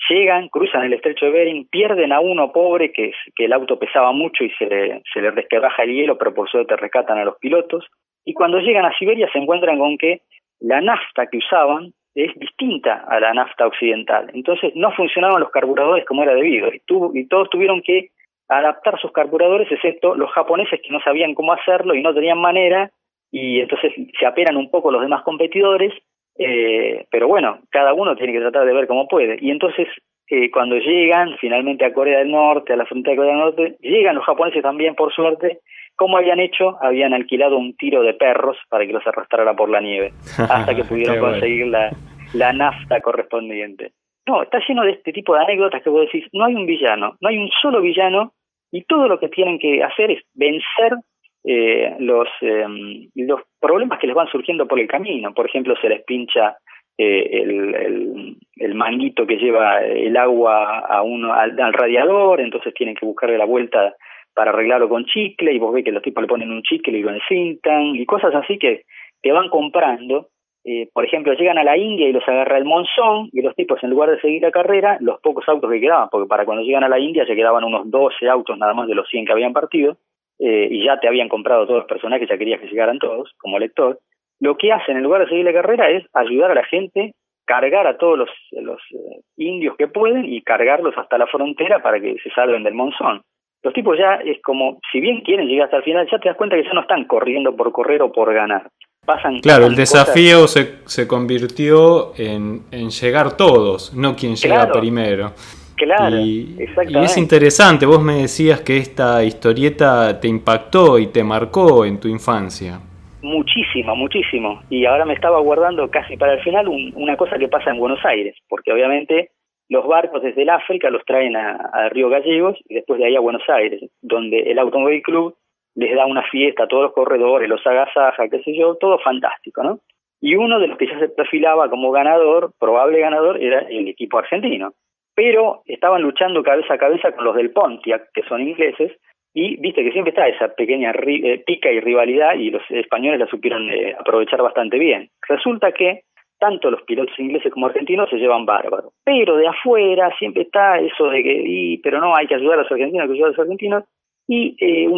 llegan, 0.09 0.49
cruzan 0.49 0.83
el 0.83 0.93
estrecho 0.93 1.25
de 1.25 1.31
Bering, 1.31 1.67
pierden 1.69 2.11
a 2.11 2.19
uno 2.19 2.51
pobre 2.51 2.91
que, 2.91 3.11
el 3.37 3.53
auto 3.53 3.77
pesaba 3.79 4.11
mucho 4.11 4.43
y 4.43 4.49
se 4.51 4.65
le, 4.65 5.01
se 5.13 5.21
le 5.21 5.31
resquebraja 5.31 5.83
el 5.83 5.93
hielo, 5.93 6.17
pero 6.17 6.33
por 6.33 6.49
suerte 6.49 6.75
rescatan 6.75 7.17
a 7.17 7.25
los 7.25 7.37
pilotos. 7.37 7.85
Y 8.25 8.33
cuando 8.33 8.59
llegan 8.59 8.85
a 8.85 8.97
Siberia 8.97 9.29
se 9.31 9.39
encuentran 9.39 9.79
con 9.79 9.97
que 9.97 10.21
la 10.59 10.81
nafta 10.81 11.27
que 11.27 11.37
usaban 11.37 11.93
es 12.15 12.33
distinta 12.39 13.05
a 13.07 13.19
la 13.19 13.33
nafta 13.33 13.67
occidental. 13.67 14.29
Entonces 14.33 14.71
no 14.75 14.91
funcionaban 14.91 15.41
los 15.41 15.51
carburadores 15.51 16.05
como 16.05 16.23
era 16.23 16.35
debido 16.35 16.69
y, 16.71 16.81
y 17.13 17.27
todos 17.27 17.49
tuvieron 17.49 17.81
que 17.81 18.09
adaptar 18.47 18.99
sus 18.99 19.11
carburadores, 19.11 19.71
excepto 19.71 20.15
los 20.15 20.31
japoneses 20.31 20.79
que 20.81 20.91
no 20.91 20.99
sabían 21.01 21.33
cómo 21.33 21.53
hacerlo 21.53 21.95
y 21.95 22.01
no 22.01 22.13
tenían 22.13 22.39
manera, 22.39 22.91
y 23.31 23.61
entonces 23.61 23.91
se 24.19 24.25
apenan 24.25 24.57
un 24.57 24.69
poco 24.69 24.91
los 24.91 25.01
demás 25.01 25.23
competidores, 25.23 25.91
eh, 26.37 27.05
pero 27.11 27.27
bueno, 27.27 27.59
cada 27.69 27.93
uno 27.93 28.15
tiene 28.15 28.33
que 28.33 28.39
tratar 28.39 28.65
de 28.65 28.73
ver 28.73 28.87
cómo 28.87 29.07
puede. 29.07 29.37
Y 29.39 29.51
entonces 29.51 29.87
eh, 30.29 30.49
cuando 30.51 30.77
llegan 30.77 31.35
finalmente 31.39 31.85
a 31.85 31.93
Corea 31.93 32.19
del 32.19 32.31
Norte, 32.31 32.73
a 32.73 32.77
la 32.77 32.85
frontera 32.85 33.11
de 33.11 33.17
Corea 33.17 33.31
del 33.33 33.41
Norte, 33.41 33.77
llegan 33.81 34.15
los 34.15 34.25
japoneses 34.25 34.63
también, 34.63 34.95
por 34.95 35.13
suerte, 35.13 35.59
como 35.95 36.17
habían 36.17 36.39
hecho? 36.39 36.77
Habían 36.81 37.13
alquilado 37.13 37.57
un 37.57 37.75
tiro 37.75 38.01
de 38.01 38.13
perros 38.13 38.57
para 38.69 38.85
que 38.85 38.93
los 38.93 39.05
arrastrara 39.05 39.53
por 39.53 39.69
la 39.69 39.81
nieve, 39.81 40.11
hasta 40.37 40.75
que 40.75 40.83
pudieron 40.89 41.19
conseguir 41.19 41.67
la, 41.67 41.91
la 42.33 42.53
nafta 42.53 42.99
correspondiente. 43.01 43.91
No, 44.25 44.41
está 44.41 44.59
lleno 44.67 44.83
de 44.83 44.91
este 44.91 45.11
tipo 45.11 45.35
de 45.35 45.41
anécdotas 45.41 45.83
que 45.83 45.89
vos 45.89 46.05
decís, 46.05 46.25
no 46.31 46.45
hay 46.45 46.55
un 46.55 46.65
villano, 46.65 47.15
no 47.19 47.29
hay 47.29 47.37
un 47.37 47.49
solo 47.61 47.81
villano, 47.81 48.33
y 48.71 48.83
todo 48.85 49.07
lo 49.07 49.19
que 49.19 49.29
tienen 49.29 49.59
que 49.59 49.83
hacer 49.83 50.11
es 50.11 50.23
vencer 50.33 50.97
eh, 51.43 51.95
los, 51.99 52.27
em, 52.41 53.10
los 53.15 53.41
problemas 53.60 53.99
que 53.99 54.08
les 54.08 54.15
van 54.15 54.27
surgiendo 54.27 54.67
por 54.67 54.79
el 54.79 54.88
camino. 54.88 55.34
Por 55.34 55.45
ejemplo, 55.45 55.75
se 55.82 55.89
les 55.89 56.03
pincha 56.03 56.58
eh, 56.97 57.41
el, 57.41 57.75
el, 57.75 58.38
el, 58.58 58.75
manguito 58.75 59.25
que 59.25 59.38
lleva 59.38 59.84
el 59.84 60.15
agua 60.15 60.79
a 60.79 61.01
uno, 61.01 61.34
al, 61.34 61.73
radiador, 61.73 62.39
entonces 62.39 62.73
tienen 62.73 62.95
que 62.95 63.06
buscarle 63.06 63.38
la 63.38 63.45
vuelta 63.45 63.95
para 64.34 64.51
arreglarlo 64.51 64.88
con 64.88 65.06
chicle 65.06 65.53
y 65.53 65.60
vos 65.60 65.73
ves 65.73 65.84
que 65.84 65.91
los 65.91 66.03
tipos 66.03 66.21
le 66.21 66.27
ponen 66.27 66.51
un 66.51 66.62
chicle 66.62 66.97
y 66.97 67.01
lo 67.01 67.12
encintan 67.12 67.95
y 67.95 68.06
cosas 68.06 68.34
así 68.36 68.58
que 68.58 68.84
te 69.21 69.32
van 69.32 69.49
comprando. 69.49 70.29
Eh, 70.65 70.88
por 70.93 71.03
ejemplo, 71.03 71.34
llegan 71.34 71.58
a 71.58 71.63
la 71.63 71.75
India 71.75 72.08
y 72.08 72.13
los 72.13 72.25
agarra 72.25 72.58
el 72.58 72.63
monzón 72.63 73.27
y 73.34 73.41
los 73.41 73.53
tipos 73.53 73.84
en 73.84 73.89
lugar 73.89 74.12
de 74.12 74.21
seguir 74.21 74.43
la 74.43 74.51
carrera, 74.51 74.97
los 75.01 75.19
pocos 75.19 75.43
autos 75.49 75.69
que 75.69 75.82
quedaban, 75.82 76.08
porque 76.10 76.29
para 76.29 76.45
cuando 76.45 76.63
llegan 76.63 76.86
a 76.86 76.89
la 76.89 76.99
India 76.99 77.25
se 77.25 77.36
quedaban 77.36 77.65
unos 77.65 77.91
12 77.91 78.29
autos 78.29 78.58
nada 78.58 78.73
más 78.73 78.88
de 78.88 78.95
los 78.95 79.10
100 79.10 79.25
que 79.25 79.34
habían 79.34 79.51
partido 79.51 79.97
eh, 80.39 80.67
y 80.69 80.85
ya 80.85 80.99
te 80.99 81.07
habían 81.07 81.29
comprado 81.29 81.65
todos 81.65 81.79
los 81.79 81.87
personajes, 81.87 82.27
ya 82.29 82.37
querías 82.37 82.59
que 82.59 82.67
llegaran 82.67 82.99
todos 82.99 83.31
como 83.37 83.59
lector. 83.59 83.99
Lo 84.39 84.57
que 84.57 84.71
hacen 84.71 84.97
en 84.97 85.03
lugar 85.03 85.21
de 85.21 85.29
seguir 85.29 85.45
la 85.45 85.53
carrera 85.53 85.89
es 85.89 86.03
ayudar 86.13 86.51
a 86.51 86.55
la 86.55 86.65
gente, 86.65 87.13
cargar 87.45 87.87
a 87.87 87.97
todos 87.97 88.17
los, 88.17 88.29
los 88.51 88.81
eh, 88.91 89.21
indios 89.37 89.75
que 89.77 89.87
pueden 89.87 90.25
y 90.25 90.41
cargarlos 90.41 90.97
hasta 90.97 91.17
la 91.17 91.27
frontera 91.27 91.81
para 91.81 91.99
que 91.99 92.17
se 92.23 92.29
salven 92.31 92.63
del 92.63 92.73
monzón 92.73 93.21
los 93.63 93.73
tipos 93.73 93.97
ya 93.97 94.15
es 94.15 94.41
como, 94.43 94.79
si 94.91 94.99
bien 94.99 95.21
quieren 95.21 95.47
llegar 95.47 95.65
hasta 95.65 95.77
el 95.77 95.83
final, 95.83 96.07
ya 96.11 96.19
te 96.19 96.27
das 96.27 96.37
cuenta 96.37 96.57
que 96.57 96.63
ya 96.63 96.73
no 96.73 96.81
están 96.81 97.05
corriendo 97.05 97.55
por 97.55 97.71
correr 97.71 98.01
o 98.01 98.11
por 98.11 98.33
ganar. 98.33 98.69
Pasan, 99.05 99.39
claro, 99.39 99.65
el 99.65 99.75
desafío 99.75 100.47
se, 100.47 100.79
se 100.85 101.07
convirtió 101.07 102.13
en, 102.17 102.63
en 102.71 102.89
llegar 102.89 103.35
todos, 103.35 103.93
no 103.93 104.15
quien 104.15 104.35
llega 104.35 104.71
primero. 104.71 105.33
Claro, 105.75 106.17
y, 106.17 106.55
y, 106.57 106.97
es 107.03 107.17
interesante, 107.17 107.86
vos 107.86 108.01
me 108.01 108.21
decías 108.21 108.62
que 108.62 108.77
esta 108.77 109.23
historieta 109.23 110.19
te 110.19 110.27
impactó 110.27 110.99
y 110.99 111.07
te 111.07 111.23
marcó 111.23 111.86
en 111.86 111.99
tu 111.99 112.07
infancia. 112.07 112.79
Muchísimo, 113.23 113.95
muchísimo. 113.95 114.62
Y 114.69 114.86
ahora 114.86 115.05
me 115.05 115.13
estaba 115.13 115.39
guardando 115.39 115.89
casi 115.89 116.17
para 116.17 116.33
el 116.33 116.41
final 116.41 116.67
una 116.67 117.15
cosa 117.15 117.38
que 117.38 117.47
pasa 117.47 117.71
en 117.71 117.79
Buenos 117.79 118.03
Aires, 118.05 118.36
porque 118.49 118.73
obviamente 118.73 119.31
los 119.69 119.88
barcos 119.88 120.21
desde 120.21 120.41
el 120.41 120.49
África 120.49 120.89
los 120.89 121.05
traen 121.05 121.36
a, 121.38 121.89
Río 121.89 122.09
Gallegos 122.09 122.59
y 122.67 122.75
después 122.75 122.99
de 122.99 123.07
ahí 123.07 123.15
a 123.15 123.21
Buenos 123.21 123.47
Aires, 123.47 123.81
donde 124.01 124.39
el 124.51 124.59
Automóvil 124.59 125.01
Club 125.01 125.36
les 125.75 125.95
da 125.95 126.05
una 126.05 126.23
fiesta 126.23 126.63
a 126.63 126.67
todos 126.67 126.83
los 126.83 126.93
corredores, 126.93 127.49
los 127.49 127.65
agasaja, 127.65 128.27
qué 128.27 128.43
sé 128.43 128.55
yo, 128.55 128.75
todo 128.75 128.99
fantástico, 128.99 129.63
¿no? 129.63 129.79
Y 130.19 130.36
uno 130.36 130.59
de 130.59 130.67
los 130.67 130.77
que 130.77 130.88
ya 130.88 130.99
se 130.99 131.09
perfilaba 131.09 131.69
como 131.69 131.91
ganador, 131.91 132.51
probable 132.59 132.99
ganador, 132.99 133.41
era 133.41 133.59
el 133.59 133.88
equipo 133.88 134.19
argentino. 134.19 134.73
Pero 135.15 135.62
estaban 135.65 136.02
luchando 136.02 136.43
cabeza 136.43 136.73
a 136.73 136.78
cabeza 136.78 137.12
con 137.12 137.26
los 137.26 137.36
del 137.36 137.52
Pontiac, 137.52 138.10
que 138.13 138.23
son 138.23 138.41
ingleses, 138.41 138.91
y 139.34 139.58
viste 139.58 139.84
que 139.84 139.91
siempre 139.91 140.12
está 140.12 140.28
esa 140.28 140.49
pequeña 140.49 140.91
eh, 140.91 141.43
pica 141.45 141.71
y 141.71 141.80
rivalidad, 141.80 142.36
y 142.36 142.52
los 142.52 142.63
españoles 142.69 143.19
la 143.19 143.28
supieron 143.28 143.69
eh, 143.69 143.95
aprovechar 143.99 144.41
bastante 144.41 144.78
bien. 144.78 145.10
Resulta 145.28 145.71
que 145.71 146.02
tanto 146.39 146.69
los 146.69 146.84
pilotos 146.84 147.17
ingleses 147.19 147.52
como 147.54 147.67
argentinos 147.67 148.10
se 148.10 148.17
llevan 148.17 148.45
bárbaro. 148.45 148.91
Pero 149.06 149.38
de 149.38 149.47
afuera 149.47 150.13
siempre 150.19 150.43
está 150.43 150.78
eso 150.80 151.10
de 151.10 151.23
que, 151.23 151.80
pero 151.82 151.99
no, 151.99 152.15
hay 152.15 152.28
que 152.28 152.36
ayudar 152.36 152.60
a 152.60 152.63
los 152.63 152.71
argentinos, 152.71 153.04
hay 153.04 153.08
que 153.08 153.13
ayudar 153.13 153.30
a 153.30 153.32
los 153.32 153.39
argentinos, 153.39 153.84
y 154.28 154.56
eh, 154.60 154.89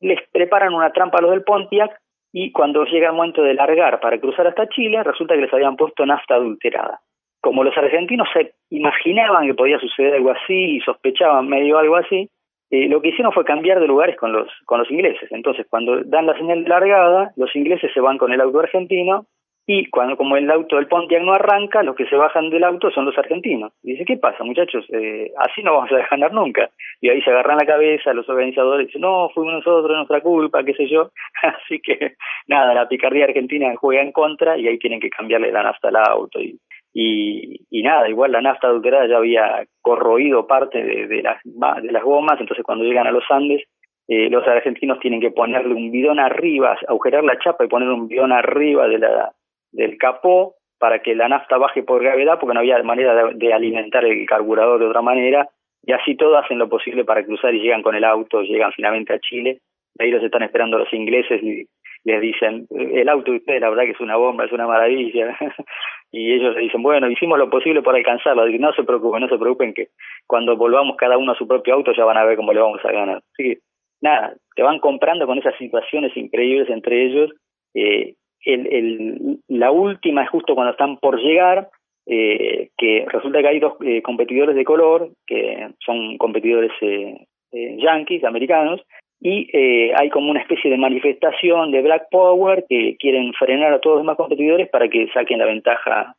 les 0.00 0.18
preparan 0.32 0.74
una 0.74 0.92
trampa 0.92 1.18
a 1.18 1.22
los 1.22 1.30
del 1.30 1.44
Pontiac, 1.44 1.96
y 2.32 2.52
cuando 2.52 2.84
llega 2.84 3.08
el 3.08 3.14
momento 3.14 3.42
de 3.42 3.54
largar 3.54 4.00
para 4.00 4.18
cruzar 4.18 4.46
hasta 4.46 4.68
Chile, 4.68 5.02
resulta 5.02 5.34
que 5.34 5.42
les 5.42 5.52
habían 5.52 5.76
puesto 5.76 6.04
nafta 6.04 6.34
adulterada. 6.34 7.00
Como 7.46 7.62
los 7.62 7.78
argentinos 7.78 8.26
se 8.32 8.54
imaginaban 8.70 9.46
que 9.46 9.54
podía 9.54 9.78
suceder 9.78 10.14
algo 10.14 10.32
así 10.32 10.78
y 10.78 10.80
sospechaban 10.80 11.46
medio 11.46 11.78
algo 11.78 11.94
así, 11.94 12.28
eh, 12.72 12.88
lo 12.88 13.00
que 13.00 13.10
hicieron 13.10 13.32
fue 13.32 13.44
cambiar 13.44 13.78
de 13.78 13.86
lugares 13.86 14.16
con 14.16 14.32
los, 14.32 14.48
con 14.64 14.80
los 14.80 14.90
ingleses. 14.90 15.30
Entonces, 15.30 15.64
cuando 15.70 16.02
dan 16.02 16.26
la 16.26 16.36
señal 16.36 16.64
largada, 16.64 17.30
los 17.36 17.54
ingleses 17.54 17.92
se 17.94 18.00
van 18.00 18.18
con 18.18 18.32
el 18.32 18.40
auto 18.40 18.58
argentino 18.58 19.26
y 19.64 19.90
cuando 19.90 20.16
como 20.16 20.36
el 20.36 20.50
auto 20.50 20.74
del 20.74 20.88
Pontiac 20.88 21.22
no 21.22 21.34
arranca, 21.34 21.84
los 21.84 21.94
que 21.94 22.06
se 22.06 22.16
bajan 22.16 22.50
del 22.50 22.64
auto 22.64 22.90
son 22.90 23.04
los 23.04 23.16
argentinos. 23.16 23.72
Y 23.84 23.92
dice, 23.92 24.04
¿qué 24.04 24.16
pasa, 24.16 24.42
muchachos? 24.42 24.84
Eh, 24.92 25.30
así 25.38 25.62
no 25.62 25.74
vamos 25.74 25.92
a 25.92 26.06
ganar 26.10 26.32
nunca. 26.32 26.70
Y 27.00 27.10
ahí 27.10 27.22
se 27.22 27.30
agarran 27.30 27.58
la 27.58 27.66
cabeza 27.66 28.12
los 28.12 28.28
organizadores, 28.28 28.88
dicen, 28.88 29.02
no, 29.02 29.28
fuimos 29.34 29.54
nosotros, 29.54 29.96
nuestra 29.96 30.20
culpa, 30.20 30.64
qué 30.64 30.74
sé 30.74 30.88
yo. 30.88 31.10
así 31.42 31.80
que, 31.80 32.14
nada, 32.48 32.74
la 32.74 32.88
picardía 32.88 33.24
argentina 33.26 33.72
juega 33.76 34.02
en 34.02 34.10
contra 34.10 34.58
y 34.58 34.66
ahí 34.66 34.78
tienen 34.78 34.98
que 34.98 35.10
cambiarle 35.10 35.52
la 35.52 35.62
nafta 35.62 35.88
al 35.88 35.96
auto. 35.96 36.40
Y, 36.40 36.58
y, 36.98 37.82
nada, 37.82 38.08
igual 38.08 38.32
la 38.32 38.40
nafta 38.40 38.68
adulterada 38.68 39.06
ya 39.06 39.18
había 39.18 39.66
corroído 39.82 40.46
parte 40.46 40.82
de, 40.82 41.22
las, 41.22 41.38
de 41.44 41.92
las 41.92 42.02
gomas, 42.02 42.40
entonces 42.40 42.64
cuando 42.64 42.84
llegan 42.84 43.06
a 43.06 43.10
los 43.10 43.24
Andes, 43.28 43.62
eh, 44.08 44.30
los 44.30 44.46
argentinos 44.48 44.98
tienen 45.00 45.20
que 45.20 45.30
ponerle 45.30 45.74
un 45.74 45.90
bidón 45.90 46.18
arriba, 46.18 46.78
agujerar 46.88 47.22
la 47.22 47.38
chapa 47.38 47.64
y 47.64 47.68
poner 47.68 47.90
un 47.90 48.08
bidón 48.08 48.32
arriba 48.32 48.88
de 48.88 48.98
la 48.98 49.32
del 49.72 49.98
capó 49.98 50.54
para 50.78 51.00
que 51.00 51.14
la 51.14 51.28
nafta 51.28 51.58
baje 51.58 51.82
por 51.82 52.02
gravedad, 52.02 52.38
porque 52.40 52.54
no 52.54 52.60
había 52.60 52.82
manera 52.82 53.30
de, 53.34 53.52
alimentar 53.52 54.04
el 54.06 54.26
carburador 54.26 54.78
de 54.78 54.86
otra 54.86 55.02
manera, 55.02 55.50
y 55.82 55.92
así 55.92 56.16
todo 56.16 56.38
hacen 56.38 56.58
lo 56.58 56.70
posible 56.70 57.04
para 57.04 57.24
cruzar 57.24 57.54
y 57.54 57.60
llegan 57.60 57.82
con 57.82 57.94
el 57.94 58.04
auto, 58.04 58.40
llegan 58.40 58.72
finalmente 58.72 59.12
a 59.12 59.20
Chile, 59.20 59.60
ahí 59.98 60.10
los 60.10 60.22
están 60.22 60.44
esperando 60.44 60.78
los 60.78 60.92
ingleses 60.94 61.42
y 61.42 61.66
les 62.06 62.20
dicen, 62.20 62.66
el 62.70 63.08
auto 63.08 63.32
de 63.32 63.38
ustedes 63.38 63.60
la 63.60 63.68
verdad 63.68 63.84
que 63.84 63.90
es 63.90 64.00
una 64.00 64.16
bomba, 64.16 64.44
es 64.44 64.52
una 64.52 64.66
maravilla, 64.66 65.36
y 66.12 66.32
ellos 66.32 66.54
le 66.54 66.62
dicen, 66.62 66.82
bueno, 66.82 67.10
hicimos 67.10 67.36
lo 67.36 67.50
posible 67.50 67.82
por 67.82 67.96
alcanzarlo, 67.96 68.46
no 68.46 68.72
se 68.74 68.84
preocupen, 68.84 69.22
no 69.22 69.28
se 69.28 69.38
preocupen 69.38 69.74
que 69.74 69.88
cuando 70.26 70.56
volvamos 70.56 70.96
cada 70.96 71.18
uno 71.18 71.32
a 71.32 71.36
su 71.36 71.48
propio 71.48 71.74
auto 71.74 71.92
ya 71.92 72.04
van 72.04 72.16
a 72.16 72.24
ver 72.24 72.36
cómo 72.36 72.52
le 72.52 72.60
vamos 72.60 72.80
a 72.84 72.92
ganar. 72.92 73.22
Así 73.32 73.42
que, 73.42 73.58
nada, 74.00 74.34
te 74.54 74.62
van 74.62 74.78
comprando 74.78 75.26
con 75.26 75.38
esas 75.38 75.56
situaciones 75.58 76.16
increíbles 76.16 76.70
entre 76.70 77.06
ellos, 77.06 77.32
eh, 77.74 78.14
el, 78.44 78.66
el, 78.72 79.38
la 79.48 79.72
última 79.72 80.22
es 80.22 80.30
justo 80.30 80.54
cuando 80.54 80.70
están 80.70 80.98
por 80.98 81.20
llegar, 81.20 81.68
eh, 82.06 82.70
que 82.78 83.04
resulta 83.08 83.40
que 83.40 83.48
hay 83.48 83.58
dos 83.58 83.74
eh, 83.84 84.00
competidores 84.00 84.54
de 84.54 84.64
color, 84.64 85.10
que 85.26 85.70
son 85.84 86.16
competidores 86.18 86.70
eh, 86.82 87.26
eh 87.50 87.76
yanquis, 87.78 88.22
americanos, 88.22 88.80
y 89.20 89.50
hay 89.94 90.10
como 90.10 90.30
una 90.30 90.40
especie 90.40 90.70
de 90.70 90.76
manifestación 90.76 91.70
de 91.70 91.82
Black 91.82 92.08
Power 92.10 92.64
que 92.68 92.96
quieren 92.98 93.32
frenar 93.32 93.72
a 93.72 93.80
todos 93.80 93.96
los 93.96 94.02
demás 94.02 94.16
competidores 94.16 94.68
para 94.68 94.88
que 94.88 95.08
saquen 95.12 95.38
la 95.38 95.46
ventaja 95.46 96.14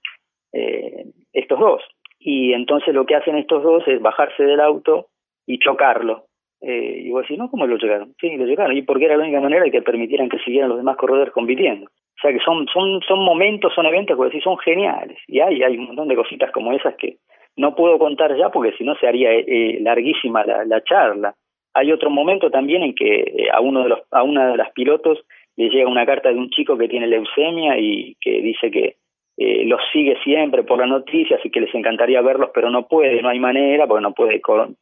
estos 1.32 1.60
dos. 1.60 1.84
Y 2.20 2.54
entonces 2.54 2.94
lo 2.96 3.06
que 3.06 3.16
hacen 3.16 3.38
estos 3.38 3.62
dos 3.62 3.88
es 3.88 4.02
bajarse 4.02 4.44
del 4.44 4.60
auto 4.60 5.08
y 5.46 5.60
chocarlo. 5.60 6.26
y 6.62 7.10
vos 7.12 7.22
decís, 7.22 7.38
no, 7.38 7.50
¿cómo 7.52 7.68
lo 7.68 7.78
chocaron? 7.78 8.14
Sí, 8.20 8.36
lo 8.36 8.48
chocaron. 8.48 8.76
Y 8.76 8.82
porque 8.82 9.06
era 9.06 9.16
la 9.18 9.24
única 9.24 9.40
manera 9.40 9.64
de 9.64 9.72
que 9.72 9.84
permitieran 9.84 10.30
que 10.30 10.40
siguieran 10.40 10.70
los 10.70 10.80
demás 10.80 10.98
corredores 10.98 11.32
compitiendo. 11.32 11.88
O 12.18 12.20
sea 12.20 12.34
que 12.34 12.40
son, 12.40 12.66
son, 12.74 13.00
son 13.08 13.20
momentos, 13.24 13.74
son 13.76 13.86
eventos 13.86 14.18
que 14.20 14.32
sí 14.32 14.42
son 14.42 14.58
geniales. 14.58 15.20
Y 15.28 15.40
hay, 15.40 15.62
hay 15.62 15.78
un 15.78 15.86
montón 15.86 16.08
de 16.08 16.16
cositas 16.16 16.52
como 16.52 16.74
esas 16.74 16.96
que 16.96 17.18
no 17.56 17.76
puedo 17.76 18.00
contar 18.00 18.36
ya 18.36 18.50
porque 18.50 18.76
si 18.76 18.84
no 18.84 18.96
se 18.96 19.08
haría 19.08 19.32
eh, 19.34 19.78
larguísima 19.82 20.44
la, 20.44 20.84
charla. 20.84 21.36
Hay 21.78 21.92
otro 21.92 22.10
momento 22.10 22.50
también 22.50 22.82
en 22.82 22.96
que 22.96 23.20
eh, 23.20 23.50
a 23.54 23.62
uno 23.62 23.84
de 23.84 23.90
los 23.90 24.00
a 24.10 24.24
una 24.24 24.50
de 24.50 24.58
las 24.58 24.72
pilotos 24.72 25.20
le 25.56 25.70
llega 25.70 25.88
una 25.88 26.08
carta 26.08 26.30
de 26.30 26.36
un 26.36 26.50
chico 26.50 26.76
que 26.76 26.88
tiene 26.88 27.06
leucemia 27.06 27.78
y 27.78 28.16
que 28.20 28.42
dice 28.42 28.72
que 28.72 28.96
eh, 29.38 29.64
los 29.66 29.80
sigue 29.94 30.18
siempre 30.24 30.64
por 30.64 30.80
las 30.80 30.90
noticias 30.90 31.40
y 31.44 31.52
que 31.52 31.62
les 31.62 31.74
encantaría 31.76 32.22
verlos, 32.22 32.50
pero 32.52 32.72
no 32.72 32.88
puede, 32.88 33.22
no 33.22 33.30
hay 33.30 33.40
manera, 33.40 33.86
porque 33.86 34.02
no 34.02 34.14
puede 34.14 34.42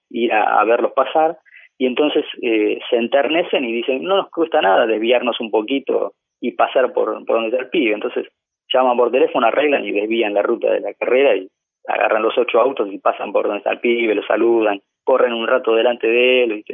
ir 0.09 0.33
a, 0.33 0.63
verlos 0.63 0.93
pasar. 0.93 1.37
Y 1.77 1.85
entonces 1.85 2.23
eh, 2.41 2.79
se 2.89 2.95
enternecen 2.95 3.65
y 3.65 3.73
dicen, 3.73 4.01
no 4.03 4.15
nos 4.15 4.29
cuesta 4.29 4.61
nada 4.61 4.87
desviarnos 4.87 5.37
un 5.41 5.51
poquito 5.51 6.13
y 6.39 6.51
pasar 6.51 6.93
por, 6.93 7.25
por 7.25 7.35
donde 7.35 7.49
está 7.49 7.63
el 7.63 7.69
pibe. 7.69 7.93
Entonces 7.93 8.27
llaman 8.73 8.95
por 8.95 9.11
teléfono, 9.11 9.47
arreglan 9.47 9.83
y 9.83 9.91
desvían 9.91 10.33
la 10.33 10.43
ruta 10.43 10.71
de 10.71 10.79
la 10.79 10.93
carrera 10.93 11.35
y 11.35 11.49
agarran 11.87 12.23
los 12.23 12.37
ocho 12.37 12.61
autos 12.61 12.87
y 12.91 12.97
pasan 12.99 13.33
por 13.33 13.43
donde 13.43 13.57
está 13.57 13.71
el 13.71 13.79
pibe, 13.79 14.15
lo 14.15 14.23
saludan, 14.23 14.81
corren 15.03 15.33
un 15.33 15.47
rato 15.47 15.75
delante 15.75 16.07
de 16.07 16.43
él. 16.43 16.65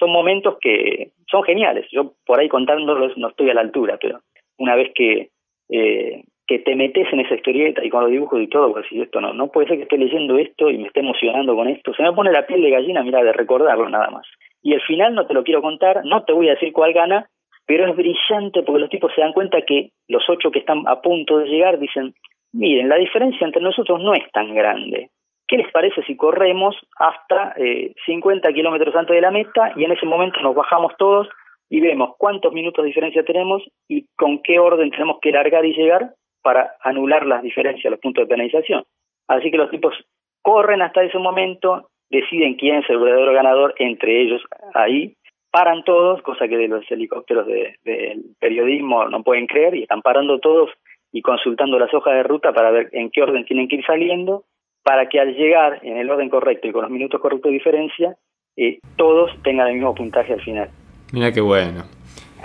Son 0.00 0.10
momentos 0.10 0.56
que 0.60 1.10
son 1.30 1.44
geniales. 1.44 1.86
Yo 1.92 2.14
por 2.26 2.40
ahí 2.40 2.48
contándolos 2.48 3.16
no 3.16 3.28
estoy 3.28 3.50
a 3.50 3.54
la 3.54 3.60
altura, 3.60 3.98
pero 4.00 4.20
una 4.58 4.74
vez 4.74 4.90
que 4.94 5.28
eh, 5.68 6.24
que 6.50 6.58
te 6.58 6.74
metes 6.74 7.06
en 7.12 7.20
esa 7.20 7.36
historieta 7.36 7.84
y 7.84 7.90
con 7.90 8.02
los 8.02 8.10
dibujos 8.10 8.40
y 8.42 8.48
todo, 8.48 8.72
pues 8.72 8.84
si 8.88 9.00
esto 9.00 9.20
no, 9.20 9.32
no 9.32 9.52
puede 9.52 9.68
ser 9.68 9.76
que 9.76 9.84
esté 9.84 9.96
leyendo 9.96 10.36
esto 10.36 10.68
y 10.68 10.78
me 10.78 10.88
esté 10.88 10.98
emocionando 10.98 11.54
con 11.54 11.68
esto, 11.68 11.94
se 11.94 12.02
me 12.02 12.12
pone 12.12 12.32
la 12.32 12.44
piel 12.44 12.60
de 12.60 12.70
gallina, 12.70 13.04
mira, 13.04 13.22
de 13.22 13.32
recordarlo 13.32 13.88
nada 13.88 14.10
más. 14.10 14.26
Y 14.60 14.72
el 14.72 14.80
final 14.80 15.14
no 15.14 15.28
te 15.28 15.34
lo 15.34 15.44
quiero 15.44 15.62
contar, 15.62 16.04
no 16.04 16.24
te 16.24 16.32
voy 16.32 16.48
a 16.48 16.54
decir 16.54 16.72
cuál 16.72 16.92
gana, 16.92 17.28
pero 17.66 17.86
es 17.86 17.94
brillante 17.94 18.64
porque 18.64 18.80
los 18.80 18.90
tipos 18.90 19.12
se 19.14 19.20
dan 19.20 19.32
cuenta 19.32 19.62
que 19.62 19.90
los 20.08 20.28
ocho 20.28 20.50
que 20.50 20.58
están 20.58 20.82
a 20.88 21.00
punto 21.00 21.38
de 21.38 21.46
llegar 21.46 21.78
dicen, 21.78 22.14
miren, 22.52 22.88
la 22.88 22.96
diferencia 22.96 23.46
entre 23.46 23.62
nosotros 23.62 24.02
no 24.02 24.12
es 24.14 24.28
tan 24.32 24.52
grande. 24.52 25.10
¿Qué 25.50 25.56
les 25.56 25.72
parece 25.72 26.04
si 26.04 26.16
corremos 26.16 26.76
hasta 26.96 27.54
eh, 27.56 27.92
50 28.06 28.52
kilómetros 28.52 28.94
antes 28.94 29.16
de 29.16 29.20
la 29.20 29.32
meta 29.32 29.72
y 29.74 29.82
en 29.82 29.90
ese 29.90 30.06
momento 30.06 30.38
nos 30.42 30.54
bajamos 30.54 30.92
todos 30.96 31.28
y 31.68 31.80
vemos 31.80 32.14
cuántos 32.18 32.52
minutos 32.52 32.84
de 32.84 32.90
diferencia 32.90 33.24
tenemos 33.24 33.60
y 33.88 34.06
con 34.16 34.44
qué 34.44 34.60
orden 34.60 34.92
tenemos 34.92 35.18
que 35.20 35.32
largar 35.32 35.64
y 35.64 35.74
llegar 35.74 36.14
para 36.40 36.76
anular 36.84 37.26
las 37.26 37.42
diferencias, 37.42 37.90
los 37.90 37.98
puntos 37.98 38.22
de 38.22 38.28
penalización. 38.28 38.84
Así 39.26 39.50
que 39.50 39.56
los 39.56 39.72
tipos 39.72 39.92
corren 40.40 40.82
hasta 40.82 41.02
ese 41.02 41.18
momento, 41.18 41.90
deciden 42.10 42.54
quién 42.54 42.76
es 42.76 42.88
el 42.88 43.00
verdadero 43.00 43.32
ganador 43.32 43.74
entre 43.78 44.22
ellos 44.22 44.40
ahí, 44.74 45.16
paran 45.50 45.82
todos, 45.82 46.22
cosa 46.22 46.46
que 46.46 46.58
de 46.58 46.68
los 46.68 46.88
helicópteros 46.88 47.48
del 47.48 48.36
periodismo 48.38 49.08
no 49.08 49.24
pueden 49.24 49.48
creer, 49.48 49.74
y 49.74 49.82
están 49.82 50.00
parando 50.00 50.38
todos 50.38 50.70
y 51.10 51.22
consultando 51.22 51.76
las 51.76 51.92
hojas 51.92 52.14
de 52.14 52.22
ruta 52.22 52.52
para 52.52 52.70
ver 52.70 52.88
en 52.92 53.10
qué 53.10 53.20
orden 53.20 53.44
tienen 53.44 53.66
que 53.66 53.76
ir 53.76 53.84
saliendo, 53.84 54.44
para 54.82 55.08
que 55.08 55.20
al 55.20 55.34
llegar 55.34 55.80
en 55.82 55.96
el 55.96 56.10
orden 56.10 56.28
correcto 56.28 56.68
y 56.68 56.72
con 56.72 56.82
los 56.82 56.90
minutos 56.90 57.20
correctos 57.20 57.50
de 57.50 57.54
diferencia, 57.54 58.16
eh, 58.56 58.78
todos 58.96 59.30
tengan 59.42 59.68
el 59.68 59.74
mismo 59.74 59.94
puntaje 59.94 60.32
al 60.32 60.40
final. 60.40 60.68
Mira 61.12 61.32
qué 61.32 61.40
bueno. 61.40 61.84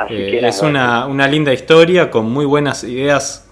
Eh, 0.09 0.41
es 0.43 0.61
una, 0.61 1.07
una 1.07 1.27
linda 1.27 1.53
historia 1.53 2.11
con 2.11 2.31
muy 2.31 2.45
buenas 2.45 2.83
ideas 2.83 3.45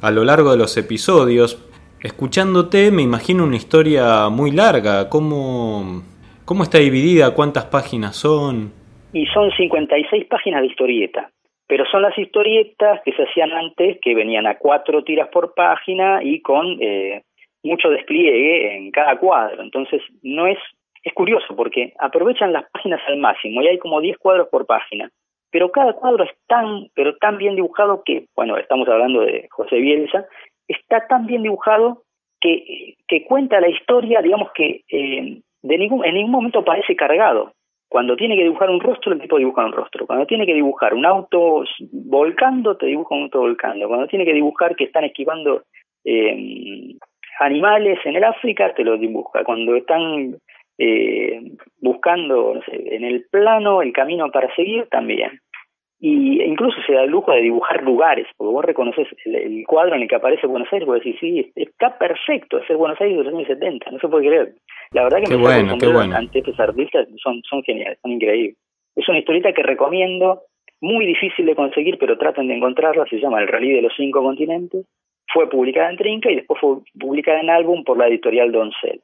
a 0.00 0.10
lo 0.10 0.24
largo 0.24 0.52
de 0.52 0.58
los 0.58 0.76
episodios. 0.76 1.66
Escuchándote 2.02 2.90
me 2.90 3.02
imagino 3.02 3.44
una 3.44 3.56
historia 3.56 4.28
muy 4.30 4.50
larga. 4.50 5.08
¿Cómo, 5.10 6.02
cómo 6.44 6.62
está 6.62 6.78
dividida? 6.78 7.34
¿Cuántas 7.34 7.66
páginas 7.66 8.16
son? 8.16 8.72
Y 9.12 9.26
son 9.26 9.50
56 9.50 10.26
páginas 10.26 10.62
de 10.62 10.68
historieta. 10.68 11.30
Pero 11.66 11.84
son 11.86 12.02
las 12.02 12.16
historietas 12.18 13.00
que 13.04 13.12
se 13.12 13.22
hacían 13.22 13.52
antes, 13.52 13.98
que 14.02 14.14
venían 14.14 14.46
a 14.46 14.58
cuatro 14.58 15.04
tiras 15.04 15.28
por 15.28 15.54
página 15.54 16.20
y 16.22 16.40
con 16.40 16.78
eh, 16.80 17.22
mucho 17.62 17.90
despliegue 17.90 18.76
en 18.76 18.90
cada 18.90 19.18
cuadro. 19.18 19.62
Entonces, 19.62 20.02
no 20.22 20.46
es, 20.46 20.58
es 21.02 21.12
curioso 21.14 21.54
porque 21.56 21.92
aprovechan 21.98 22.52
las 22.52 22.70
páginas 22.70 23.00
al 23.06 23.18
máximo 23.18 23.62
y 23.62 23.68
hay 23.68 23.78
como 23.78 24.00
10 24.00 24.18
cuadros 24.18 24.48
por 24.48 24.66
página 24.66 25.10
pero 25.50 25.70
cada 25.70 25.94
cuadro 25.94 26.24
es 26.24 26.30
tan, 26.46 26.88
pero 26.94 27.16
tan 27.16 27.38
bien 27.38 27.56
dibujado 27.56 28.02
que, 28.04 28.26
bueno, 28.36 28.56
estamos 28.56 28.88
hablando 28.88 29.22
de 29.22 29.48
José 29.50 29.76
Bielsa, 29.76 30.26
está 30.68 31.06
tan 31.08 31.26
bien 31.26 31.42
dibujado 31.42 32.04
que, 32.40 32.94
que 33.08 33.24
cuenta 33.24 33.60
la 33.60 33.68
historia, 33.68 34.22
digamos 34.22 34.50
que 34.54 34.82
eh, 34.88 35.40
de 35.62 35.78
ningún, 35.78 36.04
en 36.04 36.14
ningún 36.14 36.30
momento 36.30 36.64
parece 36.64 36.94
cargado. 36.96 37.52
Cuando 37.88 38.14
tiene 38.14 38.36
que 38.36 38.44
dibujar 38.44 38.70
un 38.70 38.80
rostro, 38.80 39.12
el 39.12 39.20
tipo 39.20 39.36
dibuja 39.36 39.66
un 39.66 39.72
rostro. 39.72 40.06
Cuando 40.06 40.24
tiene 40.24 40.46
que 40.46 40.54
dibujar 40.54 40.94
un 40.94 41.04
auto 41.04 41.64
volcando, 41.92 42.76
te 42.76 42.86
dibuja 42.86 43.16
un 43.16 43.22
auto 43.24 43.40
volcando. 43.40 43.88
Cuando 43.88 44.06
tiene 44.06 44.24
que 44.24 44.32
dibujar 44.32 44.76
que 44.76 44.84
están 44.84 45.02
esquivando 45.02 45.64
eh, 46.04 46.94
animales 47.40 47.98
en 48.04 48.16
el 48.16 48.24
África, 48.24 48.72
te 48.74 48.84
lo 48.84 48.96
dibuja. 48.96 49.44
Cuando 49.44 49.74
están 49.74 50.36
eh, 50.78 51.40
buscando 51.80 52.60
en 52.68 53.04
el 53.04 53.26
plano 53.30 53.82
el 53.82 53.92
camino 53.92 54.30
para 54.30 54.54
seguir 54.54 54.86
también. 54.90 55.40
Y 56.02 56.42
incluso 56.42 56.78
se 56.86 56.94
da 56.94 57.02
el 57.02 57.10
lujo 57.10 57.32
de 57.32 57.42
dibujar 57.42 57.82
lugares, 57.82 58.26
porque 58.38 58.54
vos 58.54 58.64
reconoces 58.64 59.06
el, 59.26 59.64
cuadro 59.66 59.96
en 59.96 60.02
el 60.02 60.08
que 60.08 60.16
aparece 60.16 60.46
Buenos 60.46 60.72
Aires, 60.72 60.88
vos 60.88 60.96
decís, 60.96 61.16
sí, 61.20 61.52
está 61.54 61.98
perfecto, 61.98 62.58
el 62.66 62.76
Buenos 62.78 62.98
Aires 63.02 63.18
de 63.18 63.24
los 63.24 63.34
años 63.34 63.46
70, 63.46 63.90
no 63.90 63.98
se 63.98 64.08
puede 64.08 64.28
creer. 64.28 64.54
La 64.92 65.02
verdad 65.02 65.18
que 65.18 65.24
qué 65.24 65.36
me 65.36 65.42
bueno, 65.42 65.76
qué 65.78 65.88
bueno. 65.88 66.16
ante 66.16 66.38
estos 66.38 66.58
artistas 66.58 67.06
son, 67.22 67.42
son 67.42 67.62
geniales, 67.64 67.98
son 68.00 68.12
increíbles. 68.12 68.56
Es 68.96 69.06
una 69.10 69.18
historieta 69.18 69.52
que 69.52 69.62
recomiendo, 69.62 70.40
muy 70.80 71.04
difícil 71.04 71.44
de 71.44 71.54
conseguir, 71.54 71.98
pero 71.98 72.16
traten 72.16 72.48
de 72.48 72.54
encontrarla, 72.54 73.04
se 73.04 73.20
llama 73.20 73.42
El 73.42 73.48
Rally 73.48 73.72
de 73.72 73.82
los 73.82 73.92
Cinco 73.94 74.22
Continentes, 74.22 74.86
fue 75.32 75.48
publicada 75.48 75.90
en 75.90 75.96
Trinca 75.96 76.30
y 76.30 76.36
después 76.36 76.60
fue 76.60 76.76
publicada 76.98 77.40
en 77.40 77.50
álbum 77.50 77.84
por 77.84 77.98
la 77.98 78.08
editorial 78.08 78.52
Doncel. 78.52 79.00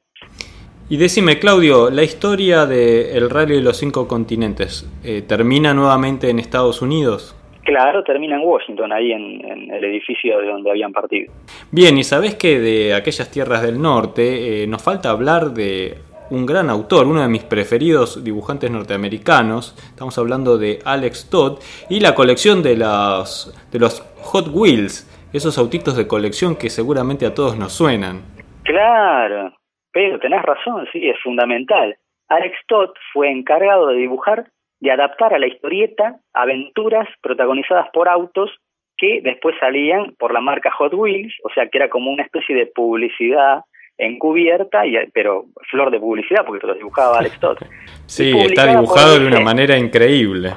Y 0.89 0.97
decime, 0.97 1.37
Claudio, 1.37 1.89
la 1.89 2.03
historia 2.03 2.65
del 2.65 3.29
Rally 3.29 3.55
de 3.55 3.61
los 3.61 3.77
Cinco 3.77 4.07
Continentes, 4.07 4.89
eh, 5.03 5.21
¿termina 5.21 5.73
nuevamente 5.73 6.29
en 6.29 6.39
Estados 6.39 6.81
Unidos? 6.81 7.35
Claro, 7.63 8.01
termina 8.05 8.37
en 8.37 8.47
Washington, 8.47 8.93
ahí 8.93 9.11
en, 9.11 9.69
el 9.69 9.83
edificio 9.83 10.39
de 10.39 10.47
donde 10.47 10.69
habían 10.69 10.93
partido. 10.93 11.33
Bien, 11.69 11.97
y 11.97 12.03
sabés 12.05 12.35
que 12.35 12.61
de 12.61 12.93
aquellas 12.93 13.29
tierras 13.29 13.61
del 13.61 13.81
norte 13.81 14.63
eh, 14.63 14.67
nos 14.67 14.81
falta 14.81 15.09
hablar 15.09 15.51
de 15.51 15.97
un 16.29 16.45
gran 16.45 16.69
autor, 16.69 17.07
uno 17.07 17.21
de 17.21 17.27
mis 17.27 17.43
preferidos 17.43 18.23
dibujantes 18.23 18.71
norteamericanos. 18.71 19.75
Estamos 19.89 20.17
hablando 20.17 20.57
de 20.57 20.79
Alex 20.85 21.29
Todd 21.29 21.59
y 21.89 21.99
la 21.99 22.15
colección 22.15 22.63
de 22.63 22.77
los, 22.77 23.53
de 23.69 23.79
los 23.79 23.99
Hot 24.21 24.47
Wheels, 24.53 25.05
esos 25.33 25.57
autitos 25.57 25.95
de 25.97 26.07
colección 26.07 26.55
que 26.55 26.69
seguramente 26.69 27.25
a 27.25 27.33
todos 27.33 27.57
nos 27.57 27.73
suenan. 27.73 28.21
Claro, 28.63 29.53
pero 29.91 30.19
tenés 30.19 30.41
razón, 30.41 30.87
sí, 30.91 31.07
es 31.07 31.17
fundamental. 31.23 31.97
Alex 32.29 32.57
Todd 32.67 32.89
fue 33.13 33.31
encargado 33.31 33.87
de 33.87 33.95
dibujar, 33.95 34.49
de 34.79 34.91
adaptar 34.91 35.33
a 35.33 35.39
la 35.39 35.47
historieta 35.47 36.19
aventuras 36.33 37.07
protagonizadas 37.21 37.87
por 37.93 38.09
autos 38.09 38.51
que 38.97 39.21
después 39.23 39.55
salían 39.59 40.15
por 40.17 40.33
la 40.33 40.41
marca 40.41 40.71
Hot 40.71 40.93
Wheels, 40.93 41.33
o 41.43 41.49
sea 41.53 41.67
que 41.67 41.77
era 41.77 41.89
como 41.89 42.11
una 42.11 42.23
especie 42.23 42.55
de 42.55 42.65
publicidad 42.65 43.61
encubierta, 43.97 44.85
y, 44.85 44.95
pero 45.13 45.45
flor 45.69 45.91
de 45.91 45.99
publicidad 45.99 46.45
porque 46.45 46.67
lo 46.67 46.73
dibujaba 46.73 47.19
Alex 47.19 47.39
Todd. 47.39 47.57
sí, 48.05 48.31
está 48.37 48.67
dibujado 48.67 49.19
de 49.19 49.27
una 49.27 49.39
manera 49.39 49.77
increíble. 49.77 50.53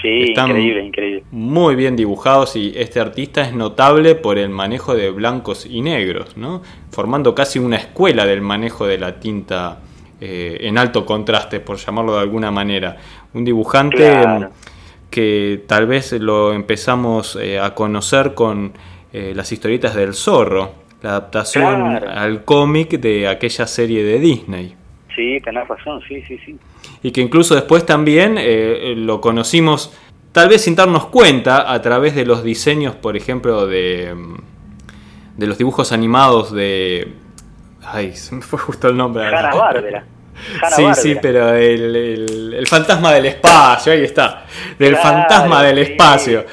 Sí, 0.00 0.32
increíble, 0.36 0.84
increíble. 0.84 1.24
Muy 1.30 1.76
bien 1.76 1.96
dibujados 1.96 2.56
y 2.56 2.72
este 2.76 2.98
artista 2.98 3.42
es 3.42 3.52
notable 3.52 4.14
por 4.14 4.38
el 4.38 4.48
manejo 4.48 4.96
de 4.96 5.10
blancos 5.10 5.66
y 5.66 5.80
negros, 5.82 6.36
¿no? 6.36 6.62
Formando 6.90 7.34
casi 7.34 7.58
una 7.58 7.76
escuela 7.76 8.24
del 8.24 8.40
manejo 8.40 8.86
de 8.86 8.98
la 8.98 9.20
tinta 9.20 9.80
eh, 10.20 10.58
en 10.62 10.78
alto 10.78 11.04
contraste, 11.04 11.60
por 11.60 11.76
llamarlo 11.76 12.14
de 12.14 12.20
alguna 12.20 12.50
manera. 12.50 12.96
Un 13.34 13.44
dibujante 13.44 14.12
que 15.10 15.62
tal 15.68 15.86
vez 15.86 16.12
lo 16.12 16.52
empezamos 16.52 17.36
eh, 17.36 17.60
a 17.60 17.74
conocer 17.74 18.34
con 18.34 18.72
eh, 19.12 19.34
las 19.36 19.52
historietas 19.52 19.94
del 19.94 20.14
zorro, 20.14 20.72
la 21.02 21.10
adaptación 21.10 21.82
al 22.08 22.44
cómic 22.44 22.98
de 22.98 23.28
aquella 23.28 23.66
serie 23.66 24.02
de 24.02 24.18
Disney. 24.18 24.74
Sí, 25.14 25.38
tenés 25.44 25.68
razón, 25.68 26.00
sí, 26.08 26.22
sí, 26.22 26.38
sí 26.44 26.58
y 27.02 27.10
que 27.10 27.20
incluso 27.20 27.54
después 27.54 27.84
también 27.84 28.36
eh, 28.38 28.94
lo 28.96 29.20
conocimos 29.20 29.96
tal 30.32 30.48
vez 30.48 30.62
sin 30.62 30.74
darnos 30.74 31.06
cuenta 31.06 31.72
a 31.72 31.82
través 31.82 32.14
de 32.14 32.24
los 32.24 32.42
diseños, 32.42 32.94
por 32.94 33.16
ejemplo, 33.16 33.66
de, 33.66 34.14
mm, 34.14 34.36
de 35.36 35.46
los 35.46 35.58
dibujos 35.58 35.92
animados 35.92 36.52
de... 36.52 37.08
Ay, 37.84 38.12
se 38.12 38.36
me 38.36 38.42
fue 38.42 38.58
justo 38.58 38.88
el 38.88 38.96
nombre. 38.96 39.26
Hanna 39.26 39.54
Bárbara. 39.54 40.04
sí, 40.74 40.84
sí, 40.94 41.16
pero 41.20 41.52
el, 41.54 42.54
el, 42.56 42.66
fantasma 42.66 43.12
del 43.12 43.26
espacio, 43.26 43.92
ahí 43.92 44.04
está. 44.04 44.46
Del 44.78 44.96
fantasma 44.96 45.62
del 45.62 45.78
espacio. 45.78 46.44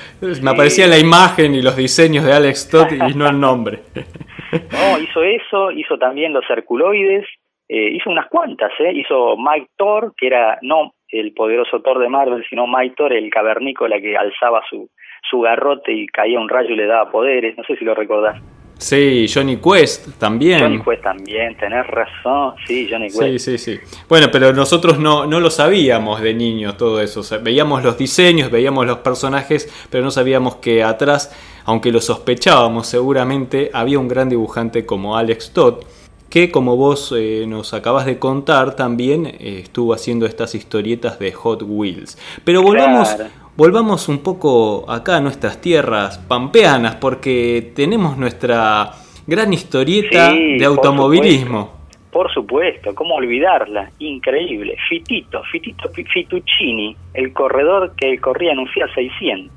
Me 0.42 0.52
aparecía 0.52 0.88
la 0.88 0.98
imagen 0.98 1.56
y 1.56 1.62
los 1.62 1.76
diseños 1.76 2.26
de 2.26 2.34
Alex 2.34 2.70
Todd 2.70 2.92
y 2.92 3.14
no 3.14 3.28
el 3.28 3.40
nombre. 3.40 3.84
No, 4.52 4.98
hizo 4.98 5.22
eso, 5.22 5.70
hizo 5.70 6.00
también 6.00 6.34
los 6.34 6.44
circuloides, 6.48 7.24
eh, 7.70 7.92
hizo 7.94 8.10
unas 8.10 8.28
cuantas, 8.30 8.72
¿eh? 8.80 8.92
hizo 8.94 9.38
Mike 9.38 9.70
Thor, 9.78 10.14
que 10.18 10.26
era 10.26 10.58
no 10.64 10.94
el 11.08 11.34
poderoso 11.34 11.82
Thor 11.82 12.00
de 12.00 12.10
Marvel, 12.10 12.44
sino 12.50 12.66
Mike 12.66 12.96
Thor, 12.98 13.14
el 13.14 13.30
cavernícola 13.30 14.02
que 14.02 14.18
alzaba 14.18 14.64
su, 14.68 14.90
su 15.30 15.42
garrote 15.42 15.92
y 15.94 16.08
caía 16.08 16.40
un 16.40 16.50
rayo 16.50 16.72
y 16.72 16.76
le 16.76 16.88
daba 16.88 17.12
poderes, 17.12 17.56
no 17.58 17.64
sé 17.64 17.76
si 17.76 17.86
lo 17.86 17.94
recordás. 17.94 18.42
Sí, 18.80 19.26
Johnny 19.32 19.58
Quest 19.58 20.18
también. 20.18 20.62
Johnny 20.62 20.80
Quest 20.82 21.04
también, 21.04 21.56
tenés 21.58 21.86
razón, 21.86 22.56
sí, 22.66 22.88
Johnny 22.90 23.08
Quest. 23.08 23.22
Sí, 23.22 23.40
sí, 23.40 23.58
sí. 23.58 23.80
Bueno, 24.08 24.28
pero 24.32 24.52
nosotros 24.54 24.98
no, 24.98 25.28
no 25.28 25.40
lo 25.40 25.52
sabíamos 25.52 26.22
de 26.22 26.34
niños 26.34 26.76
todo 26.78 27.02
eso. 27.02 27.22
veíamos 27.44 27.84
los 27.84 27.98
diseños, 27.98 28.50
veíamos 28.50 28.88
los 28.88 29.00
personajes, 29.00 29.88
pero 29.92 30.04
no 30.04 30.12
sabíamos 30.12 30.56
que 30.56 30.82
atrás, 30.82 31.36
aunque 31.66 31.92
lo 31.92 32.00
sospechábamos 32.00 32.88
seguramente, 32.88 33.70
había 33.74 34.00
un 34.00 34.08
gran 34.08 34.30
dibujante 34.30 34.86
como 34.86 35.18
Alex 35.18 35.54
Todd, 35.54 35.84
que 36.30 36.52
como 36.52 36.76
vos 36.76 37.14
eh, 37.18 37.46
nos 37.48 37.74
acabas 37.74 38.06
de 38.06 38.20
contar, 38.20 38.76
también 38.76 39.26
eh, 39.26 39.60
estuvo 39.64 39.94
haciendo 39.94 40.26
estas 40.26 40.56
historietas 40.56 41.20
de 41.20 41.32
Hot 41.32 41.64
Wheels. 41.66 42.18
Pero 42.44 42.62
volvamos, 42.62 43.16
volvamos 43.56 44.08
un 44.08 44.20
poco 44.20 44.90
acá 44.90 45.18
a 45.18 45.22
nuestras 45.22 45.60
tierras 45.60 46.18
pampeanas, 46.20 46.96
porque 46.96 47.72
tenemos 47.76 48.18
nuestra 48.18 48.92
gran 49.26 49.54
historieta 49.54 50.32
de 50.34 50.64
automovilismo. 50.66 51.80
Por 52.12 52.32
supuesto, 52.34 52.96
¿cómo 52.96 53.16
olvidarla? 53.16 53.92
Increíble. 54.00 54.76
Fitito, 54.90 55.44
Fitito 55.52 55.90
Fituccini, 55.90 56.96
el 57.14 57.34
corredor 57.34 57.94
que 57.96 58.18
corría 58.20 58.54
en 58.54 58.60
un 58.60 58.68
Fiat 58.68 58.90
600. 58.96 59.52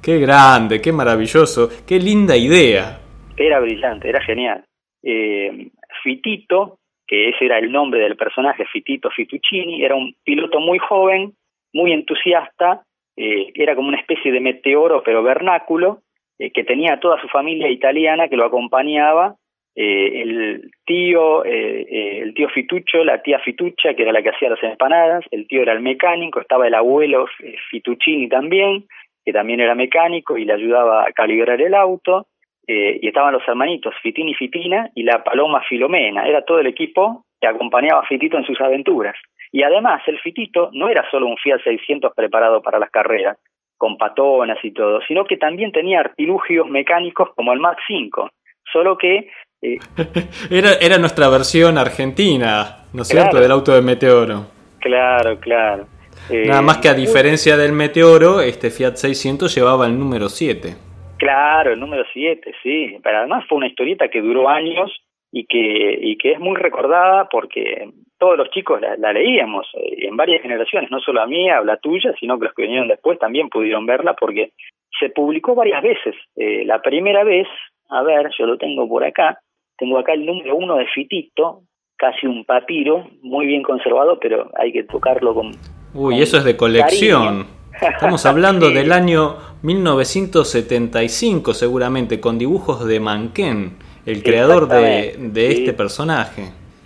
Qué 0.00 0.18
grande, 0.18 0.80
qué 0.80 0.92
maravilloso, 0.92 1.68
qué 1.86 1.98
linda 1.98 2.34
idea. 2.36 3.00
Era 3.36 3.60
brillante, 3.60 4.08
era 4.08 4.22
genial. 4.22 4.64
Eh, 5.02 5.70
Fitito, 6.02 6.78
que 7.06 7.28
ese 7.30 7.46
era 7.46 7.58
el 7.58 7.72
nombre 7.72 8.00
del 8.00 8.16
personaje, 8.16 8.64
Fitito 8.66 9.10
Fituccini, 9.10 9.84
era 9.84 9.94
un 9.94 10.14
piloto 10.24 10.60
muy 10.60 10.78
joven, 10.78 11.34
muy 11.72 11.92
entusiasta 11.92 12.82
eh, 13.22 13.52
era 13.54 13.74
como 13.74 13.88
una 13.88 13.98
especie 13.98 14.32
de 14.32 14.40
meteoro 14.40 15.02
pero 15.02 15.22
vernáculo, 15.22 16.00
eh, 16.38 16.50
que 16.52 16.64
tenía 16.64 16.98
toda 17.00 17.20
su 17.20 17.28
familia 17.28 17.68
italiana 17.68 18.28
que 18.28 18.36
lo 18.36 18.46
acompañaba, 18.46 19.36
eh, 19.76 20.22
el 20.22 20.70
tío, 20.86 21.44
el 21.44 22.32
tío 22.32 22.48
Fituccio, 22.48 23.04
la 23.04 23.22
tía 23.22 23.38
Fituccia, 23.40 23.94
que 23.94 24.02
era 24.02 24.12
la 24.12 24.22
que 24.22 24.30
hacía 24.30 24.48
las 24.48 24.62
empanadas, 24.62 25.24
el 25.30 25.46
tío 25.46 25.60
era 25.60 25.74
el 25.74 25.80
mecánico, 25.80 26.40
estaba 26.40 26.66
el 26.66 26.74
abuelo 26.74 27.26
Fituccini 27.70 28.28
también, 28.28 28.86
que 29.22 29.32
también 29.32 29.60
era 29.60 29.74
mecánico 29.74 30.38
y 30.38 30.46
le 30.46 30.54
ayudaba 30.54 31.04
a 31.04 31.12
calibrar 31.12 31.60
el 31.60 31.74
auto, 31.74 32.26
y 32.72 33.06
estaban 33.08 33.32
los 33.32 33.46
hermanitos 33.46 33.94
Fitini 34.02 34.32
y 34.32 34.34
Fitina 34.34 34.90
y 34.94 35.02
la 35.02 35.24
paloma 35.24 35.62
Filomena, 35.68 36.26
era 36.26 36.42
todo 36.44 36.60
el 36.60 36.66
equipo 36.66 37.24
que 37.40 37.46
acompañaba 37.46 38.00
a 38.00 38.06
Fitito 38.06 38.36
en 38.36 38.44
sus 38.44 38.60
aventuras. 38.60 39.16
Y 39.52 39.62
además 39.62 40.02
el 40.06 40.18
Fitito 40.20 40.70
no 40.72 40.88
era 40.88 41.08
solo 41.10 41.26
un 41.26 41.36
Fiat 41.36 41.62
600 41.64 42.12
preparado 42.14 42.62
para 42.62 42.78
las 42.78 42.90
carreras, 42.90 43.38
con 43.76 43.96
patonas 43.96 44.58
y 44.62 44.72
todo, 44.72 45.00
sino 45.08 45.24
que 45.24 45.36
también 45.36 45.72
tenía 45.72 46.00
artilugios 46.00 46.68
mecánicos 46.68 47.30
como 47.34 47.52
el 47.52 47.60
Mach 47.60 47.78
5, 47.86 48.30
solo 48.70 48.96
que... 48.98 49.30
Eh, 49.62 49.78
era, 50.50 50.74
era 50.80 50.98
nuestra 50.98 51.28
versión 51.28 51.78
argentina, 51.78 52.84
¿no 52.92 53.02
es 53.02 53.08
cierto?, 53.08 53.40
del 53.40 53.50
auto 53.50 53.72
de 53.72 53.82
Meteoro. 53.82 54.46
Claro, 54.80 55.40
claro. 55.40 55.86
Nada 56.30 56.62
más 56.62 56.78
que 56.78 56.88
a 56.88 56.92
eh, 56.92 56.96
diferencia 56.96 57.56
del 57.56 57.72
Meteoro, 57.72 58.40
este 58.40 58.70
Fiat 58.70 58.94
600 58.94 59.52
llevaba 59.54 59.86
el 59.86 59.98
número 59.98 60.28
7. 60.28 60.89
Claro, 61.20 61.74
el 61.74 61.80
número 61.80 62.02
7, 62.14 62.50
sí. 62.62 62.96
Pero 63.02 63.18
además 63.18 63.44
fue 63.46 63.58
una 63.58 63.66
historieta 63.66 64.08
que 64.08 64.22
duró 64.22 64.48
años 64.48 64.90
y 65.30 65.44
que, 65.44 65.98
y 66.00 66.16
que 66.16 66.32
es 66.32 66.40
muy 66.40 66.56
recordada 66.56 67.28
porque 67.30 67.90
todos 68.18 68.38
los 68.38 68.48
chicos 68.50 68.80
la, 68.80 69.12
leíamos 69.12 69.66
eh, 69.74 70.06
en 70.08 70.16
varias 70.16 70.40
generaciones, 70.40 70.90
no 70.90 70.98
solo 70.98 71.20
a 71.20 71.26
mía 71.26 71.60
o 71.60 71.64
la 71.64 71.76
tuya, 71.76 72.14
sino 72.18 72.38
que 72.38 72.46
los 72.46 72.54
que 72.54 72.62
vinieron 72.62 72.88
después 72.88 73.18
también 73.18 73.50
pudieron 73.50 73.84
verla 73.84 74.14
porque 74.14 74.52
se 74.98 75.10
publicó 75.10 75.54
varias 75.54 75.82
veces. 75.82 76.14
Eh, 76.36 76.64
la 76.64 76.80
primera 76.80 77.22
vez, 77.22 77.46
a 77.90 78.02
ver, 78.02 78.30
yo 78.38 78.46
lo 78.46 78.56
tengo 78.56 78.88
por 78.88 79.04
acá, 79.04 79.40
tengo 79.76 79.98
acá 79.98 80.14
el 80.14 80.24
número 80.24 80.56
uno 80.56 80.76
de 80.76 80.86
Fitito, 80.86 81.64
casi 81.96 82.26
un 82.26 82.46
papiro, 82.46 83.06
muy 83.20 83.44
bien 83.44 83.62
conservado, 83.62 84.18
pero 84.18 84.50
hay 84.56 84.72
que 84.72 84.84
tocarlo 84.84 85.34
con... 85.34 85.52
Uy, 85.92 86.22
eso 86.22 86.38
es 86.38 86.44
de 86.44 86.56
colección. 86.56 87.59
Estamos 87.80 88.26
hablando 88.26 88.70
del 88.74 88.92
año 88.92 89.36
1975 89.62 91.54
seguramente, 91.54 92.20
con 92.20 92.38
dibujos 92.38 92.86
de 92.86 93.00
Manquén 93.00 93.78
el 94.06 94.22
creador 94.22 94.68
de, 94.68 95.48
este 95.48 95.72
personaje. 95.72 96.42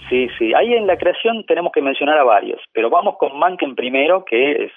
Sí, 0.08 0.28
sí. 0.38 0.52
Ahí 0.54 0.74
en 0.74 0.86
la 0.86 0.96
creación 0.96 1.44
tenemos 1.46 1.72
que 1.72 1.80
mencionar 1.80 2.18
a 2.18 2.24
varios, 2.24 2.60
pero 2.72 2.90
vamos 2.90 3.16
con 3.18 3.38
Manken 3.38 3.74
primero, 3.74 4.24
que 4.24 4.64
es, 4.64 4.72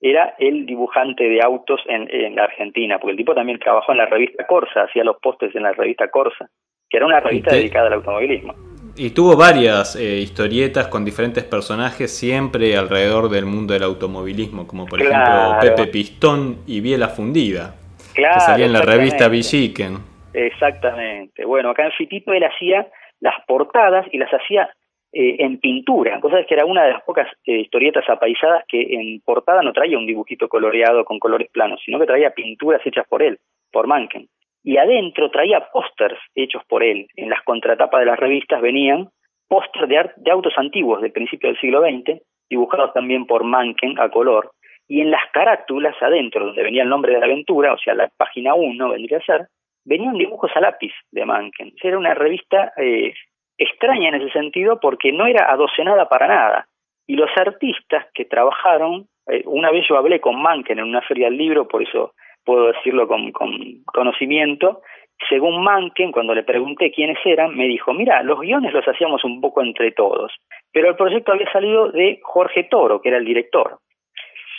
era 0.00 0.34
el 0.38 0.66
dibujante 0.66 1.28
de 1.28 1.40
autos 1.40 1.80
en, 1.86 2.08
en 2.10 2.34
la 2.34 2.44
Argentina, 2.44 2.98
porque 2.98 3.12
el 3.12 3.16
tipo 3.16 3.34
también 3.34 3.58
trabajó 3.58 3.92
en 3.92 3.98
la 3.98 4.06
revista 4.06 4.46
Corsa, 4.46 4.82
hacía 4.82 5.04
los 5.04 5.18
postes 5.18 5.54
en 5.54 5.62
la 5.62 5.72
revista 5.72 6.08
Corsa, 6.10 6.48
que 6.88 6.96
era 6.96 7.06
una 7.06 7.20
revista 7.20 7.54
dedicada 7.54 7.88
al 7.88 7.94
automovilismo. 7.94 8.54
Y 8.98 9.10
tuvo 9.10 9.36
varias 9.36 9.94
eh, 9.94 10.18
historietas 10.18 10.88
con 10.88 11.04
diferentes 11.04 11.44
personajes 11.44 12.10
siempre 12.10 12.76
alrededor 12.76 13.28
del 13.28 13.46
mundo 13.46 13.72
del 13.72 13.84
automovilismo, 13.84 14.66
como 14.66 14.86
por 14.86 15.00
ejemplo 15.00 15.56
Pepe 15.60 15.86
Pistón 15.86 16.58
y 16.66 16.80
Biela 16.80 17.08
Fundida, 17.08 17.76
claro, 18.12 18.34
que 18.34 18.40
salía 18.40 18.66
en 18.66 18.72
la 18.72 18.82
revista 18.82 19.28
Villiquen. 19.28 19.98
Exactamente. 20.34 21.44
Bueno, 21.44 21.70
acá 21.70 21.84
en 21.84 21.92
Fitito 21.92 22.32
él 22.32 22.42
hacía 22.42 22.88
las 23.20 23.34
portadas 23.46 24.04
y 24.10 24.18
las 24.18 24.30
hacía 24.30 24.68
eh, 25.12 25.36
en 25.38 25.58
pintura. 25.58 26.20
Cosa 26.20 26.44
que 26.44 26.54
era 26.54 26.66
una 26.66 26.84
de 26.84 26.92
las 26.92 27.02
pocas 27.02 27.28
eh, 27.46 27.60
historietas 27.60 28.04
apaisadas 28.08 28.64
que 28.68 28.82
en 28.82 29.20
portada 29.20 29.62
no 29.62 29.72
traía 29.72 29.96
un 29.96 30.06
dibujito 30.06 30.48
coloreado 30.48 31.04
con 31.04 31.18
colores 31.18 31.48
planos, 31.50 31.80
sino 31.84 31.98
que 32.00 32.06
traía 32.06 32.30
pinturas 32.30 32.84
hechas 32.84 33.06
por 33.08 33.22
él, 33.22 33.38
por 33.70 33.86
Manken. 33.86 34.28
Y 34.68 34.76
adentro 34.76 35.30
traía 35.30 35.66
pósters 35.72 36.18
hechos 36.34 36.62
por 36.68 36.84
él. 36.84 37.06
En 37.16 37.30
las 37.30 37.42
contratapas 37.42 38.00
de 38.00 38.04
las 38.04 38.18
revistas 38.18 38.60
venían 38.60 39.08
pósters 39.48 39.88
de, 39.88 40.10
de 40.16 40.30
autos 40.30 40.52
antiguos 40.58 41.00
del 41.00 41.10
principio 41.10 41.48
del 41.48 41.58
siglo 41.58 41.80
XX, 41.80 42.20
dibujados 42.50 42.92
también 42.92 43.24
por 43.24 43.44
Manken 43.44 43.98
a 43.98 44.10
color. 44.10 44.50
Y 44.86 45.00
en 45.00 45.10
las 45.10 45.22
carátulas 45.32 45.94
adentro, 46.02 46.44
donde 46.44 46.62
venía 46.62 46.82
el 46.82 46.90
nombre 46.90 47.14
de 47.14 47.18
la 47.18 47.24
aventura, 47.24 47.72
o 47.72 47.78
sea, 47.78 47.94
la 47.94 48.10
página 48.14 48.52
1 48.52 48.90
vendría 48.90 49.16
a 49.16 49.22
ser, 49.22 49.46
venían 49.86 50.18
dibujos 50.18 50.50
a 50.54 50.60
lápiz 50.60 50.92
de 51.12 51.24
Manken. 51.24 51.72
Era 51.82 51.96
una 51.96 52.12
revista 52.12 52.74
eh, 52.76 53.14
extraña 53.56 54.10
en 54.10 54.16
ese 54.16 54.30
sentido 54.32 54.80
porque 54.80 55.12
no 55.12 55.26
era 55.26 55.50
adocenada 55.50 56.10
para 56.10 56.28
nada. 56.28 56.66
Y 57.06 57.16
los 57.16 57.30
artistas 57.38 58.04
que 58.12 58.26
trabajaron, 58.26 59.06
eh, 59.28 59.44
una 59.46 59.70
vez 59.70 59.86
yo 59.88 59.96
hablé 59.96 60.20
con 60.20 60.38
Manken 60.42 60.78
en 60.78 60.84
una 60.84 61.00
feria 61.00 61.30
del 61.30 61.38
libro, 61.38 61.66
por 61.66 61.82
eso 61.82 62.12
puedo 62.48 62.72
decirlo 62.72 63.06
con, 63.06 63.30
con 63.30 63.50
conocimiento, 63.84 64.80
según 65.28 65.62
Manken, 65.62 66.12
cuando 66.12 66.34
le 66.34 66.44
pregunté 66.44 66.90
quiénes 66.90 67.18
eran, 67.26 67.54
me 67.54 67.66
dijo, 67.66 67.92
mira, 67.92 68.22
los 68.22 68.40
guiones 68.40 68.72
los 68.72 68.88
hacíamos 68.88 69.22
un 69.22 69.42
poco 69.42 69.62
entre 69.62 69.92
todos, 69.92 70.32
pero 70.72 70.88
el 70.88 70.96
proyecto 70.96 71.32
había 71.32 71.52
salido 71.52 71.90
de 71.90 72.20
Jorge 72.22 72.64
Toro, 72.64 73.02
que 73.02 73.10
era 73.10 73.18
el 73.18 73.26
director. 73.26 73.80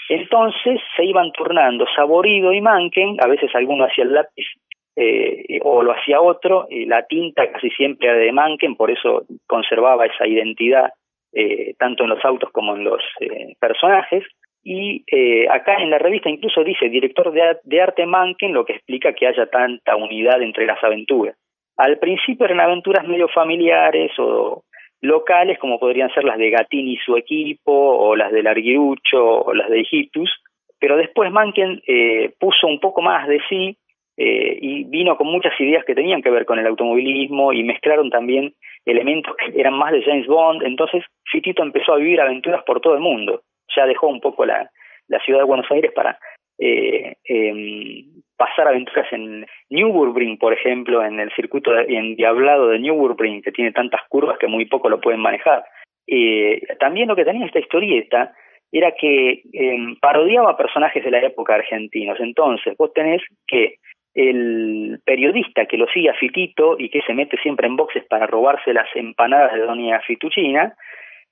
Entonces 0.07 0.79
se 0.95 1.03
iban 1.03 1.31
turnando 1.31 1.87
Saborido 1.95 2.53
y 2.53 2.61
Manken, 2.61 3.17
a 3.23 3.27
veces 3.27 3.49
alguno 3.55 3.85
hacía 3.85 4.03
el 4.03 4.13
lápiz 4.13 4.45
eh, 4.95 5.59
o 5.63 5.81
lo 5.81 5.93
hacía 5.93 6.21
otro, 6.21 6.67
la 6.69 7.07
tinta 7.07 7.51
casi 7.51 7.71
siempre 7.71 8.07
era 8.07 8.17
de 8.19 8.31
Manken, 8.31 8.75
por 8.75 8.91
eso 8.91 9.23
conservaba 9.47 10.05
esa 10.05 10.27
identidad 10.27 10.91
eh, 11.33 11.73
tanto 11.79 12.03
en 12.03 12.09
los 12.09 12.23
autos 12.23 12.51
como 12.51 12.75
en 12.75 12.83
los 12.83 13.01
eh, 13.19 13.55
personajes. 13.59 14.23
Y 14.63 15.03
acá 15.49 15.77
en 15.81 15.89
la 15.89 15.97
revista 15.97 16.29
incluso 16.29 16.63
dice 16.63 16.89
director 16.89 17.31
de, 17.31 17.81
arte 17.81 18.05
Manken, 18.05 18.53
lo 18.53 18.65
que 18.65 18.73
explica 18.73 19.13
que 19.13 19.27
haya 19.27 19.47
tanta 19.47 19.95
unidad 19.95 20.41
entre 20.41 20.65
las 20.65 20.83
aventuras. 20.83 21.35
Al 21.77 21.97
principio 21.97 22.45
eran 22.45 22.59
aventuras 22.59 23.07
medio 23.07 23.29
familiares 23.29 24.11
o 24.19 24.63
locales, 25.01 25.57
como 25.59 25.79
podrían 25.79 26.13
ser 26.13 26.25
las 26.25 26.37
de 26.37 26.49
Gatini 26.49 26.93
y 26.93 26.97
su 26.97 27.15
equipo, 27.15 27.71
o 27.71 28.17
las 28.17 28.33
de 28.33 28.43
Larguirucho, 28.43 29.43
o 29.45 29.53
las 29.53 29.69
de 29.69 29.79
Egiptus, 29.79 30.29
pero 30.77 30.97
después 30.97 31.31
Manken 31.31 31.81
puso 32.37 32.67
un 32.67 32.81
poco 32.81 33.01
más 33.01 33.27
de 33.27 33.39
sí 33.47 33.77
eh, 34.21 34.57
y 34.61 34.83
vino 34.83 35.15
con 35.15 35.27
muchas 35.27 35.53
ideas 35.61 35.85
que 35.85 35.95
tenían 35.95 36.21
que 36.21 36.29
ver 36.29 36.45
con 36.45 36.59
el 36.59 36.67
automovilismo 36.67 37.53
y 37.53 37.63
mezclaron 37.63 38.09
también 38.09 38.53
elementos 38.85 39.33
que 39.37 39.57
eran 39.57 39.73
más 39.75 39.93
de 39.93 40.03
James 40.03 40.27
Bond. 40.27 40.61
Entonces 40.63 41.05
Fitito 41.31 41.63
empezó 41.63 41.93
a 41.93 41.97
vivir 41.99 42.19
aventuras 42.19 42.61
por 42.65 42.81
todo 42.81 42.95
el 42.95 42.99
mundo. 42.99 43.43
Ya 43.75 43.85
dejó 43.85 44.07
un 44.07 44.21
poco 44.21 44.45
la, 44.45 44.69
la 45.07 45.19
ciudad 45.19 45.39
de 45.39 45.45
Buenos 45.45 45.69
Aires 45.71 45.91
para 45.93 46.17
eh, 46.57 47.15
em, 47.23 48.05
pasar 48.37 48.67
aventuras 48.67 49.07
en 49.11 49.45
Nürburgring, 49.69 50.37
por 50.37 50.53
ejemplo, 50.53 51.03
en 51.03 51.19
el 51.19 51.31
circuito 51.33 51.71
de, 51.71 51.83
endiablado 51.83 52.69
de 52.69 52.79
Nürburgring, 52.79 53.41
que 53.41 53.51
tiene 53.51 53.71
tantas 53.71 54.01
curvas 54.09 54.37
que 54.37 54.47
muy 54.47 54.65
poco 54.65 54.89
lo 54.89 55.01
pueden 55.01 55.21
manejar. 55.21 55.63
Eh, 56.07 56.61
también 56.79 57.07
lo 57.07 57.15
que 57.15 57.25
tenía 57.25 57.45
esta 57.45 57.59
historieta 57.59 58.33
era 58.71 58.91
que 58.91 59.41
em, 59.53 59.95
parodiaba 59.99 60.57
personajes 60.57 61.03
de 61.03 61.11
la 61.11 61.19
época 61.19 61.55
argentinos. 61.55 62.19
Entonces, 62.19 62.75
vos 62.77 62.93
tenés 62.93 63.21
que 63.47 63.75
el 64.13 64.99
periodista 65.05 65.65
que 65.65 65.77
lo 65.77 65.87
sigue 65.87 66.09
a 66.09 66.15
Fitito 66.15 66.75
y 66.77 66.89
que 66.89 67.01
se 67.01 67.13
mete 67.13 67.37
siempre 67.37 67.67
en 67.67 67.77
boxes 67.77 68.03
para 68.05 68.27
robarse 68.27 68.73
las 68.73 68.87
empanadas 68.95 69.53
de 69.53 69.61
Doña 69.61 70.01
Fituchina, 70.01 70.75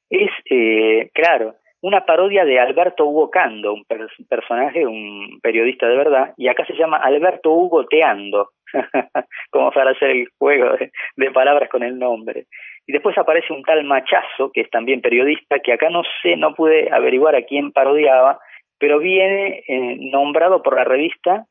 es, 0.10 0.32
eh, 0.50 1.10
claro, 1.14 1.56
una 1.82 2.06
parodia 2.06 2.44
de 2.46 2.60
Alberto 2.60 3.06
Hugo 3.06 3.30
Cando, 3.30 3.74
un 3.74 3.84
personaje, 4.28 4.86
un 4.86 5.40
periodista 5.42 5.88
de 5.88 5.98
verdad, 5.98 6.34
y 6.38 6.48
acá 6.48 6.66
se 6.66 6.74
llama 6.74 6.98
Alberto 6.98 7.52
Hugo 7.52 7.86
Teando, 7.86 8.50
como 9.52 9.72
para 9.72 9.92
hacer 9.92 10.10
el 10.10 10.28
juego 10.38 10.76
de, 11.16 11.32
palabras 11.32 11.70
con 11.70 11.84
el 11.84 11.98
nombre. 12.00 12.46
Y 12.88 12.94
después 12.94 13.18
aparece 13.18 13.54
un 13.54 13.64
tal 13.64 13.84
Machazo, 13.84 14.52
que 14.52 14.62
es 14.62 14.70
también 14.70 15.02
periodista, 15.02 15.60
que 15.60 15.74
acá 15.74 15.90
no 15.90 16.04
sé, 16.22 16.36
no 16.36 16.56
pude 16.56 16.90
averiguar 16.92 17.36
a 17.36 17.44
quién 17.44 17.72
parodiaba, 17.72 18.40
pero 18.80 19.00
viene 19.00 19.64
eh, 19.68 19.98
nombrado 20.12 20.64
por 20.64 20.76
la 20.76 20.84
revista 20.84 21.46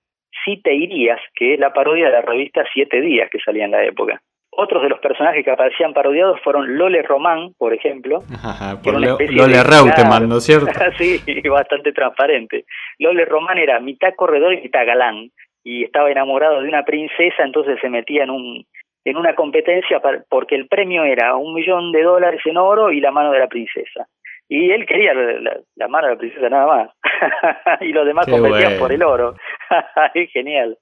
Si 0.45 0.61
te 0.63 0.75
irías, 0.75 1.21
que 1.35 1.55
es 1.55 1.61
la 1.61 1.73
parodia 1.73 2.07
de 2.07 2.13
la 2.13 2.23
revista 2.23 2.65
Siete 2.73 3.01
Días 3.01 3.29
que 3.31 3.39
salía 3.41 3.65
en 3.65 3.73
la 3.73 3.85
época. 3.85 4.21
Otros 4.59 4.83
de 4.83 4.89
los 4.89 5.01
personajes 5.01 5.45
que 5.45 5.51
aparecían 5.51 5.93
parodiados 5.93 6.41
fueron 6.43 6.79
Lole 6.79 7.03
Román, 7.03 7.53
por 7.59 7.75
ejemplo. 7.75 8.21
por 8.83 8.95
Lole 8.95 9.63
Reutemann, 9.63 10.29
¿no 10.29 10.39
es 10.39 10.45
cierto? 10.45 10.67
sí, 10.99 11.21
bastante 11.49 11.93
transparente. 11.93 12.65
Lole 12.99 13.25
Román 13.27 13.59
era 13.59 13.81
mitad 13.81 14.15
corredor 14.17 14.55
y 14.55 14.63
mitad 14.63 14.87
galán, 14.87 15.31
y 15.63 15.85
estaba 15.85 16.11
enamorado 16.11 16.63
de 16.63 16.69
una 16.69 16.85
princesa, 16.85 17.43
entonces 17.43 17.79
se 17.81 17.91
metía 17.91 18.25
en 18.25 18.31
un 18.31 18.65
en 19.05 19.17
una 19.17 19.37
competencia 19.37 20.01
porque 20.29 20.57
el 20.57 20.67
premio 20.67 21.05
era 21.05 21.37
un 21.37 21.55
millón 21.55 21.93
de 21.93 22.03
dólares 22.03 22.41
en 22.45 22.57
oro 22.57 22.91
y 22.91 23.01
la 23.01 23.13
mano 23.13 23.31
de 23.31 23.39
la 23.39 23.47
princesa. 23.47 24.09
Y 24.49 24.71
él 24.73 24.85
quería 24.85 25.15
la, 25.15 25.89
mano 25.89 26.09
de 26.09 26.15
la 26.15 26.19
princesa 26.19 26.49
nada 26.49 26.67
más. 26.67 26.91
y 27.83 27.93
los 27.93 28.05
demás 28.05 28.27
competían 28.27 28.79
por 28.79 28.93
el 28.93 29.03
oro. 29.05 29.37
es 30.15 30.31
genial. 30.33 30.77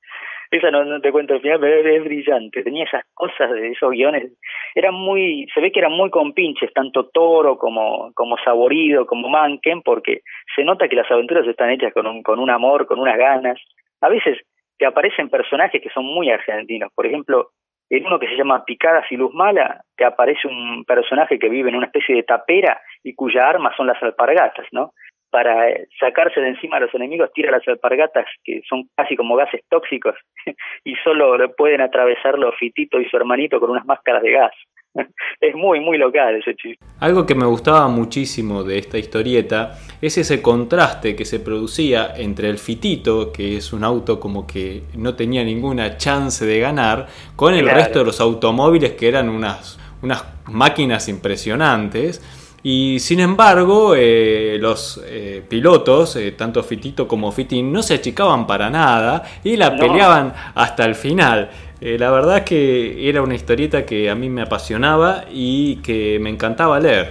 Esa 0.51 0.71
no, 0.71 1.01
te 1.01 1.13
cuento 1.13 1.35
el 1.35 1.41
final, 1.41 1.61
pero 1.61 1.89
es, 1.89 2.05
brillante. 2.05 2.63
Tenía 2.63 2.85
esas 2.85 3.05
cosas 3.15 3.51
de 3.53 3.71
esos 3.71 3.91
guiones. 3.91 4.33
Eran 4.75 4.95
muy, 4.95 5.47
se 5.53 5.61
ve 5.61 5.73
que 5.73 5.81
eran 5.81 5.93
muy 5.93 6.11
compinches, 6.11 6.73
tanto 6.73 7.09
Toro 7.09 7.57
como, 7.59 8.13
como 8.15 8.37
Saborido, 8.39 9.07
como 9.07 9.29
Manken, 9.29 9.83
porque 9.83 10.21
se 10.55 10.65
nota 10.65 10.89
que 10.89 10.97
las 10.97 11.11
aventuras 11.11 11.47
están 11.47 11.71
hechas 11.71 11.93
con 11.93 12.07
un, 12.07 12.23
con 12.23 12.39
un 12.39 12.51
amor, 12.51 12.87
con 12.87 13.01
unas 13.01 13.17
ganas. 13.17 13.59
A 14.01 14.09
veces 14.09 14.39
te 14.79 14.87
aparecen 14.87 15.31
personajes 15.31 15.81
que 15.83 15.91
son 15.91 16.05
muy 16.05 16.31
argentinos. 16.31 16.91
Por 16.95 17.07
ejemplo, 17.07 17.51
en 17.91 18.07
uno 18.07 18.19
que 18.19 18.29
se 18.29 18.37
llama 18.37 18.65
Picadas 18.65 19.05
y 19.11 19.17
Luz 19.17 19.33
Mala, 19.35 19.83
te 19.97 20.05
aparece 20.05 20.49
un 20.49 20.85
personaje 20.85 21.39
que 21.39 21.49
vive 21.49 21.69
en 21.71 21.77
una 21.77 21.87
especie 21.87 22.17
de 22.17 22.23
tapera 22.23 22.81
y 23.03 23.15
cuya 23.15 23.49
arma 23.49 23.75
son 23.77 23.87
las 23.87 24.03
alpargatas, 24.03 24.67
¿no? 24.73 24.93
Para 25.35 25.67
sacarse 25.99 26.41
de 26.41 26.51
encima 26.51 26.77
a 26.77 26.81
los 26.81 26.95
enemigos, 26.95 27.29
tira 27.35 27.51
las 27.51 27.67
alpargatas, 27.67 28.25
que 28.45 28.63
son 28.69 28.89
casi 28.95 29.17
como 29.17 29.35
gases 29.35 29.63
tóxicos, 29.69 30.15
y 30.85 30.95
solo 31.03 31.37
pueden 31.57 31.81
atravesarlo 31.81 32.53
Fitito 32.53 33.01
y 33.01 33.09
su 33.09 33.17
hermanito 33.17 33.59
con 33.59 33.71
unas 33.71 33.85
máscaras 33.85 34.23
de 34.23 34.31
gas. 34.31 34.53
es 35.41 35.57
muy, 35.57 35.81
muy 35.81 35.99
local 35.99 36.37
ese 36.37 36.55
chiste. 36.55 36.85
Algo 37.01 37.27
que 37.27 37.35
me 37.35 37.47
gustaba 37.47 37.89
muchísimo 37.89 38.63
de 38.63 38.79
esta 38.79 38.97
historieta 38.97 39.73
es 40.01 40.19
ese 40.19 40.41
contraste 40.41 41.17
que 41.17 41.25
se 41.25 41.41
producía 41.41 42.15
entre 42.17 42.49
el 42.49 42.59
Fitito, 42.59 43.33
que 43.33 43.57
es 43.57 43.73
un 43.73 43.83
auto 43.83 44.21
como 44.21 44.47
que 44.47 44.83
no 44.97 45.17
tenía 45.17 45.43
ninguna 45.43 45.97
chance 45.97 46.47
de 46.47 46.61
ganar, 46.61 47.09
con 47.35 47.55
el 47.55 47.69
resto 47.69 47.99
de 47.99 48.05
los 48.05 48.21
automóviles 48.21 48.93
que 48.93 49.09
eran 49.09 49.29
unas, 49.29 49.81
unas 50.01 50.25
máquinas 50.47 51.09
impresionantes. 51.09 52.23
Y 52.67 52.99
sin 52.99 53.21
embargo, 53.21 53.95
eh, 53.95 54.57
los 54.59 55.05
eh, 55.07 55.43
pilotos, 55.47 56.17
eh, 56.17 56.33
tanto 56.33 56.63
Fitito 56.63 57.07
como 57.07 57.31
Fitín, 57.31 57.71
no 57.71 57.83
se 57.83 57.93
achicaban 57.93 58.47
para 58.47 58.71
nada 58.71 59.23
y 59.45 59.59
la 59.59 59.77
peleaban 59.77 60.33
hasta 60.55 60.87
el 60.87 60.95
final. 60.95 61.51
Eh, 61.83 61.99
la 61.99 62.11
verdad 62.11 62.43
que 62.43 63.07
era 63.07 63.21
una 63.21 63.35
historieta 63.35 63.85
que 63.85 64.09
a 64.09 64.15
mí 64.15 64.31
me 64.31 64.41
apasionaba 64.41 65.25
y 65.31 65.83
que 65.83 66.19
me 66.19 66.31
encantaba 66.31 66.81
leer. 66.81 67.09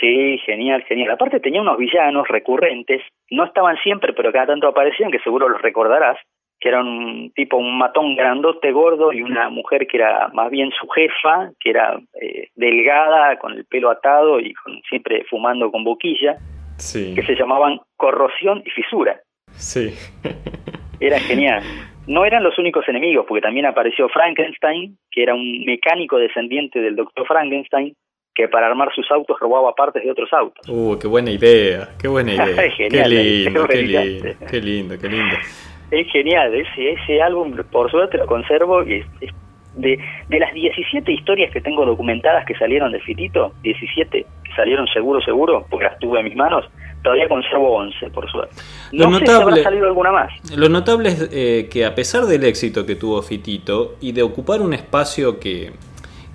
Sí, 0.00 0.38
genial, 0.46 0.82
genial. 0.88 1.10
Aparte 1.10 1.38
tenía 1.38 1.60
unos 1.60 1.76
villanos 1.76 2.26
recurrentes, 2.26 3.02
no 3.30 3.44
estaban 3.44 3.76
siempre, 3.82 4.14
pero 4.14 4.32
cada 4.32 4.46
tanto 4.46 4.68
aparecían, 4.68 5.10
que 5.10 5.18
seguro 5.18 5.50
los 5.50 5.60
recordarás, 5.60 6.16
que 6.64 6.70
eran 6.70 6.88
un 6.88 7.30
tipo, 7.34 7.58
un 7.58 7.76
matón 7.76 8.16
grandote, 8.16 8.72
gordo, 8.72 9.12
y 9.12 9.20
una 9.20 9.50
mujer 9.50 9.86
que 9.86 9.98
era 9.98 10.28
más 10.32 10.50
bien 10.50 10.70
su 10.70 10.88
jefa, 10.88 11.50
que 11.60 11.68
era 11.68 12.00
eh, 12.18 12.48
delgada, 12.54 13.36
con 13.36 13.52
el 13.52 13.66
pelo 13.66 13.90
atado 13.90 14.40
y 14.40 14.54
siempre 14.88 15.26
fumando 15.28 15.70
con 15.70 15.84
boquilla, 15.84 16.38
que 16.78 17.22
se 17.22 17.34
llamaban 17.34 17.80
Corrosión 17.98 18.62
y 18.64 18.70
Fisura. 18.70 19.20
Sí. 19.50 19.92
era 21.00 21.20
genial. 21.20 21.62
No 22.06 22.24
eran 22.24 22.42
los 22.42 22.58
únicos 22.58 22.88
enemigos, 22.88 23.26
porque 23.28 23.42
también 23.42 23.66
apareció 23.66 24.08
Frankenstein, 24.08 24.96
que 25.10 25.22
era 25.22 25.34
un 25.34 25.66
mecánico 25.66 26.16
descendiente 26.16 26.80
del 26.80 26.96
doctor 26.96 27.26
Frankenstein, 27.26 27.94
que 28.34 28.48
para 28.48 28.68
armar 28.68 28.88
sus 28.94 29.10
autos 29.10 29.36
robaba 29.38 29.74
partes 29.74 30.02
de 30.02 30.10
otros 30.10 30.32
autos. 30.32 30.66
Uh, 30.66 30.98
qué 30.98 31.08
buena 31.08 31.30
idea, 31.30 31.90
qué 32.00 32.08
buena 32.08 32.32
idea. 32.34 32.72
qué 32.74 32.88
lindo, 33.06 33.68
qué 33.68 33.82
lindo, 33.82 34.28
qué 34.50 34.60
lindo, 34.62 34.94
qué 34.98 35.08
lindo. 35.10 35.36
Es 35.94 36.10
genial, 36.10 36.54
ese, 36.54 36.92
ese 36.92 37.22
álbum 37.22 37.54
por 37.70 37.90
suerte 37.90 38.18
lo 38.18 38.26
conservo 38.26 38.82
y 38.82 39.04
de, 39.76 39.98
de 40.28 40.38
las 40.38 40.52
17 40.52 41.12
historias 41.12 41.52
que 41.52 41.60
tengo 41.60 41.84
documentadas 41.84 42.44
que 42.46 42.54
salieron 42.54 42.92
de 42.92 43.00
Fitito, 43.00 43.52
17 43.62 44.26
que 44.44 44.52
salieron 44.54 44.86
seguro, 44.88 45.20
seguro, 45.20 45.66
porque 45.68 45.86
las 45.86 45.98
tuve 45.98 46.20
en 46.20 46.26
mis 46.26 46.36
manos, 46.36 46.64
todavía 47.02 47.28
conservo 47.28 47.76
11, 47.76 48.10
por 48.10 48.30
suerte. 48.30 48.54
No 48.92 49.10
lo 49.10 49.18
sé 49.18 49.24
notable, 49.24 49.26
si 49.26 49.42
habrá 49.42 49.62
salido 49.62 49.86
alguna 49.86 50.12
más. 50.12 50.56
Lo 50.56 50.68
notable 50.68 51.08
es 51.10 51.30
eh, 51.32 51.68
que 51.70 51.84
a 51.84 51.94
pesar 51.94 52.24
del 52.24 52.44
éxito 52.44 52.86
que 52.86 52.96
tuvo 52.96 53.22
Fitito 53.22 53.96
y 54.00 54.12
de 54.12 54.22
ocupar 54.22 54.60
un 54.60 54.74
espacio 54.74 55.38
que, 55.38 55.72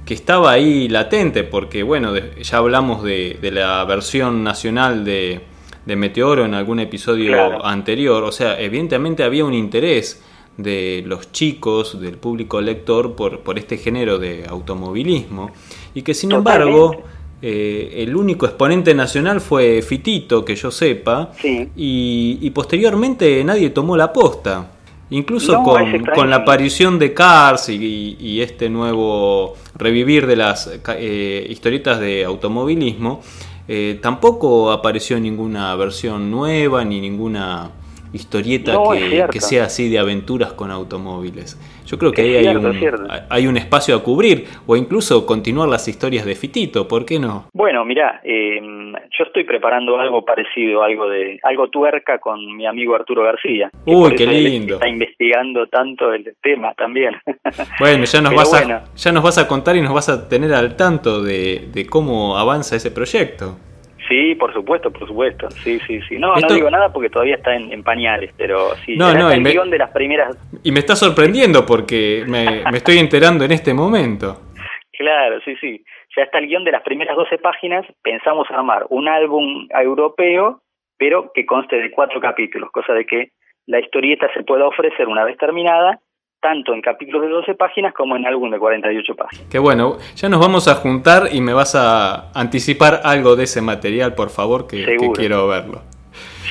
que 0.05 0.13
estaba 0.13 0.51
ahí 0.51 0.89
latente, 0.89 1.43
porque 1.43 1.83
bueno, 1.83 2.15
ya 2.15 2.57
hablamos 2.57 3.03
de, 3.03 3.37
la 3.51 3.83
versión 3.85 4.43
nacional 4.43 5.05
de, 5.05 5.41
de, 5.89 5.95
Meteoro 5.95 6.45
en 6.45 6.53
algún 6.53 6.79
episodio 6.79 7.65
anterior, 7.65 8.23
o 8.23 8.31
sea, 8.31 8.59
evidentemente 8.59 9.23
había 9.23 9.43
un 9.45 9.53
interés 9.53 10.21
de 10.57 11.03
los 11.05 11.31
chicos, 11.31 11.99
del 11.99 12.17
público 12.17 12.61
lector, 12.61 13.15
por, 13.15 13.39
por 13.39 13.57
este 13.57 13.77
género 13.77 14.19
de 14.19 14.45
automovilismo, 14.47 15.51
y 15.93 16.01
que 16.01 16.13
sin 16.13 16.31
embargo 16.31 17.03
eh, 17.41 18.03
el 18.03 18.15
único 18.15 18.45
exponente 18.45 18.93
nacional 18.93 19.39
fue 19.39 19.81
Fitito, 19.81 20.43
que 20.43 20.55
yo 20.55 20.71
sepa, 20.71 21.31
y, 21.75 22.49
posteriormente 22.51 23.43
nadie 23.43 23.69
tomó 23.69 23.95
la 23.95 24.11
posta. 24.11 24.71
Incluso 25.11 25.63
con, 25.63 26.29
la 26.29 26.35
aparición 26.35 26.99
de 26.99 27.13
Cars 27.13 27.69
y, 27.69 28.41
este 28.41 28.69
nuevo 28.69 29.55
revivir 29.75 30.27
de 30.27 30.35
las 30.35 30.69
eh, 30.97 31.47
historietas 31.49 31.99
de 31.99 32.25
automovilismo, 32.25 33.21
eh, 33.71 33.99
tampoco 34.01 34.71
apareció 34.71 35.19
ninguna 35.19 35.75
versión 35.75 36.31
nueva 36.31 36.83
ni 36.83 36.99
ninguna 36.99 37.69
historieta 38.13 38.73
que, 39.31 39.39
sea 39.39 39.65
así 39.65 39.89
de 39.89 39.99
aventuras 39.99 40.53
con 40.53 40.71
automóviles. 40.71 41.59
Yo 41.85 41.97
creo 41.97 42.11
que 42.11 42.21
ahí 42.21 42.35
hay, 42.35 42.55
un, 42.55 43.07
hay 43.29 43.47
un 43.47 43.57
espacio 43.57 43.95
a 43.95 44.03
cubrir 44.03 44.45
o 44.67 44.75
incluso 44.75 45.25
continuar 45.25 45.69
las 45.69 45.87
historias 45.87 46.25
de 46.25 46.35
Fitito, 46.35 46.87
¿por 46.87 47.05
qué 47.05 47.19
no? 47.19 47.45
Bueno, 47.53 47.83
mira, 47.85 48.21
eh, 48.23 48.59
yo 49.17 49.23
estoy 49.25 49.43
preparando 49.43 49.99
algo 49.99 50.23
parecido, 50.23 50.83
algo 50.83 51.09
de 51.09 51.39
algo 51.43 51.69
tuerca 51.69 52.19
con 52.19 52.55
mi 52.55 52.65
amigo 52.65 52.95
Arturo 52.95 53.23
García. 53.23 53.69
Uy, 53.85 54.15
qué 54.15 54.25
lindo. 54.25 54.75
Está 54.75 54.87
investigando 54.87 55.67
tanto 55.67 56.13
el 56.13 56.35
tema 56.41 56.73
también. 56.73 57.15
Bueno, 57.79 58.03
ya 58.03 58.21
nos, 58.21 58.35
vas 58.35 58.53
a, 58.53 58.83
ya 58.95 59.11
nos 59.11 59.23
vas 59.23 59.37
a 59.37 59.47
contar 59.47 59.75
y 59.75 59.81
nos 59.81 59.93
vas 59.93 60.09
a 60.09 60.27
tener 60.27 60.53
al 60.53 60.75
tanto 60.75 61.23
de, 61.23 61.69
de 61.71 61.85
cómo 61.85 62.37
avanza 62.37 62.75
ese 62.75 62.91
proyecto. 62.91 63.57
Sí, 64.09 64.33
por 64.33 64.51
supuesto, 64.51 64.91
por 64.91 65.07
supuesto. 65.07 65.49
Sí, 65.51 65.79
sí, 65.85 66.01
sí. 66.09 66.17
No, 66.17 66.35
no 66.35 66.47
digo 66.53 66.69
nada 66.71 66.91
porque 66.91 67.11
todavía 67.11 67.35
está 67.35 67.55
en, 67.55 67.83
pañales, 67.83 68.33
pero 68.35 68.75
sí, 68.83 68.97
no, 68.97 69.13
no, 69.13 69.29
el 69.29 69.43
guion 69.43 69.69
de 69.69 69.77
las 69.77 69.91
primeras... 69.91 70.35
Y 70.63 70.71
me 70.71 70.79
está 70.79 70.95
sorprendiendo 70.95 71.63
porque 71.65 72.25
me, 72.27 72.63
estoy 72.75 72.97
enterando 72.97 73.45
en 73.45 73.51
este 73.51 73.73
momento. 73.73 74.41
Claro, 74.99 75.39
sí, 75.45 75.55
sí. 75.61 75.81
Ya 76.17 76.23
está 76.23 76.39
el 76.39 76.47
guion 76.47 76.65
de 76.65 76.73
las 76.73 76.83
primeras 76.83 77.15
12 77.15 77.37
páginas. 77.37 77.85
Pensamos 78.03 78.45
armar 78.51 78.85
un 78.89 79.07
álbum 79.07 79.65
europeo, 79.69 80.61
pero 80.97 81.31
que 81.33 81.45
conste 81.45 81.77
de 81.77 81.89
cuatro 81.89 82.19
capítulos, 82.19 82.69
cosa 82.69 82.91
de 82.91 83.05
que 83.05 83.29
la 83.65 83.79
historieta 83.79 84.27
se 84.33 84.43
pueda 84.43 84.67
ofrecer 84.67 85.07
una 85.07 85.23
vez 85.23 85.37
terminada 85.37 86.01
tanto 86.39 86.73
en 86.73 86.81
capítulos 86.81 87.23
de 87.23 87.29
12 87.29 87.55
páginas 87.55 87.93
como 87.93 88.15
en 88.15 88.25
álbum 88.25 88.49
de 88.49 88.59
48 88.59 89.15
páginas. 89.15 89.47
Qué 89.51 89.59
bueno, 89.59 89.97
ya 90.15 90.29
nos 90.29 90.39
vamos 90.39 90.67
a 90.67 90.75
juntar 90.75 91.23
y 91.31 91.41
me 91.41 91.53
vas 91.53 91.75
a 91.75 92.31
anticipar 92.33 93.01
algo 93.03 93.35
de 93.35 93.43
ese 93.43 93.61
material, 93.61 94.15
por 94.15 94.29
favor, 94.29 94.67
que, 94.67 94.85
quiero 95.15 95.47
verlo. 95.47 95.81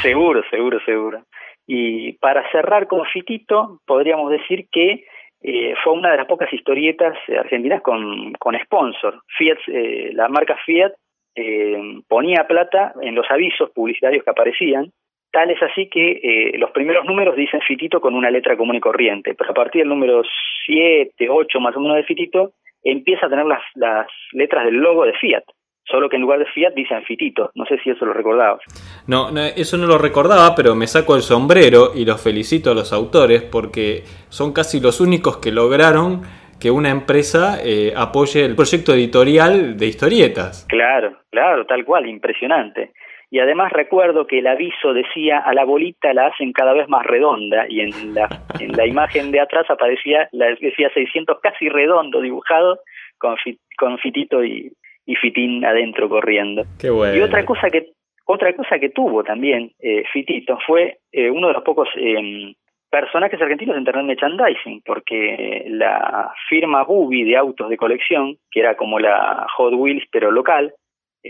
Seguro, 0.03 0.43
seguro, 0.51 0.79
seguro. 0.85 1.23
Y 1.67 2.13
para 2.15 2.51
cerrar 2.51 2.87
con 2.87 3.05
Fitito, 3.07 3.81
podríamos 3.87 4.31
decir 4.31 4.69
que 4.71 5.05
eh, 5.41 5.75
fue 5.85 5.93
una 5.93 6.11
de 6.11 6.17
las 6.17 6.27
pocas 6.27 6.53
historietas 6.53 7.17
argentinas 7.39 7.83
con, 7.83 8.33
con 8.35 8.59
sponsor. 8.65 9.21
Fiat, 9.37 9.59
eh, 9.69 10.11
la 10.15 10.29
marca 10.29 10.57
Fiat 10.65 10.93
eh, 11.35 12.01
ponía 12.09 12.47
plata 12.47 12.95
en 13.01 13.15
los 13.15 13.31
avisos 13.31 13.71
publicitarios 13.71 14.25
que 14.25 14.31
aparecían 14.31 14.91
Tal 15.31 15.51
es 15.51 15.63
así 15.63 15.89
que 15.89 16.21
eh, 16.23 16.59
los 16.59 16.71
primeros 16.71 17.05
números 17.05 17.37
dicen 17.37 17.61
Fitito 17.61 18.01
con 18.01 18.15
una 18.15 18.31
letra 18.31 18.57
común 18.57 18.77
y 18.77 18.81
corriente, 18.81 19.35
pero 19.35 19.51
a 19.51 19.55
partir 19.55 19.83
del 19.83 19.89
número 19.89 20.23
7, 20.67 21.29
8 21.29 21.61
más 21.61 21.77
o 21.77 21.81
menos 21.81 21.97
de 21.97 22.05
Fitito, 22.05 22.53
empieza 22.83 23.27
a 23.27 23.29
tener 23.29 23.45
las, 23.45 23.63
las 23.75 24.07
letras 24.33 24.65
del 24.65 24.77
logo 24.77 25.05
de 25.05 25.13
Fiat. 25.13 25.45
solo 25.85 26.09
que 26.09 26.17
en 26.17 26.23
lugar 26.23 26.39
de 26.39 26.47
Fiat 26.47 26.75
dicen 26.75 27.03
Fitito. 27.05 27.51
No 27.55 27.67
sé 27.67 27.79
si 27.83 27.91
eso 27.91 28.07
lo 28.07 28.15
recordabas. 28.15 28.61
No, 29.07 29.29
eso 29.57 29.77
no 29.77 29.87
lo 29.87 29.99
recordaba, 29.99 30.55
pero 30.55 30.75
me 30.75 30.87
saco 30.87 31.17
el 31.17 31.23
sombrero 31.23 31.93
y 31.95 32.05
los 32.05 32.23
felicito 32.23 32.71
a 32.71 32.75
los 32.75 32.93
autores 32.93 33.43
porque 33.43 34.03
son 34.29 34.53
casi 34.53 34.81
los 34.81 35.01
únicos 35.01 35.39
que 35.39 35.53
lograron 35.53 36.23
que 36.61 36.71
una 36.71 36.91
empresa 36.91 37.59
eh, 37.63 37.93
apoye 37.97 38.45
el 38.45 38.57
proyecto 38.57 38.93
editorial 38.93 39.77
de 39.77 39.87
historietas. 39.87 40.67
Claro, 40.69 41.17
claro, 41.31 41.67
tal 41.67 41.85
cual, 41.85 42.09
impresionante. 42.09 42.93
Y 43.31 43.41
además 43.41 43.73
recuerdo 43.73 44.27
que 44.27 44.39
el 44.39 44.47
aviso 44.47 44.95
decía 44.95 45.39
a 45.39 45.53
la 45.53 45.65
bolita 45.65 46.15
la 46.15 46.29
hacen 46.29 46.53
cada 46.53 46.73
vez 46.73 46.89
más 46.89 47.05
redonda 47.05 47.67
y 47.69 47.81
en 47.81 48.15
la, 48.15 48.29
en 48.61 48.73
la 48.73 48.87
imagen 48.87 49.31
de 49.31 49.41
atrás 49.41 49.69
aparecía, 49.69 50.29
la, 50.33 50.47
decía 50.61 50.91
600 50.93 51.39
casi 51.41 51.69
redondo 51.69 52.21
dibujado 52.21 52.81
con, 53.19 53.37
con 53.77 53.99
Fitito 53.99 54.43
y, 54.43 54.73
y 55.05 55.15
Fitín 55.17 55.65
adentro 55.65 56.09
corriendo. 56.09 56.65
Qué 56.81 56.91
bueno. 56.91 57.17
Y 57.17 57.21
otra 57.21 57.45
cosa 57.45 57.71
que 57.71 57.93
otra 58.31 58.55
cosa 58.55 58.79
que 58.79 58.91
tuvo 58.91 59.25
también 59.25 59.73
eh, 59.81 60.05
Fitito 60.13 60.59
fue 60.67 60.99
eh, 61.11 61.31
uno 61.31 61.49
de 61.49 61.55
los 61.55 61.63
pocos 61.63 61.89
eh, 61.97 62.55
personajes 62.91 63.41
argentinos 63.41 63.75
de 63.75 63.81
Internet 63.81 64.05
Merchandising, 64.05 64.83
porque 64.85 65.65
la 65.69 66.31
firma 66.47 66.85
Bubi 66.85 67.25
de 67.25 67.39
autos 67.39 67.71
de 67.71 67.79
colección, 67.79 68.37
que 68.51 68.61
era 68.61 68.77
como 68.77 68.99
la 68.99 69.47
Hot 69.57 69.73
Wheels 69.75 70.05
pero 70.13 70.31
local, 70.31 70.75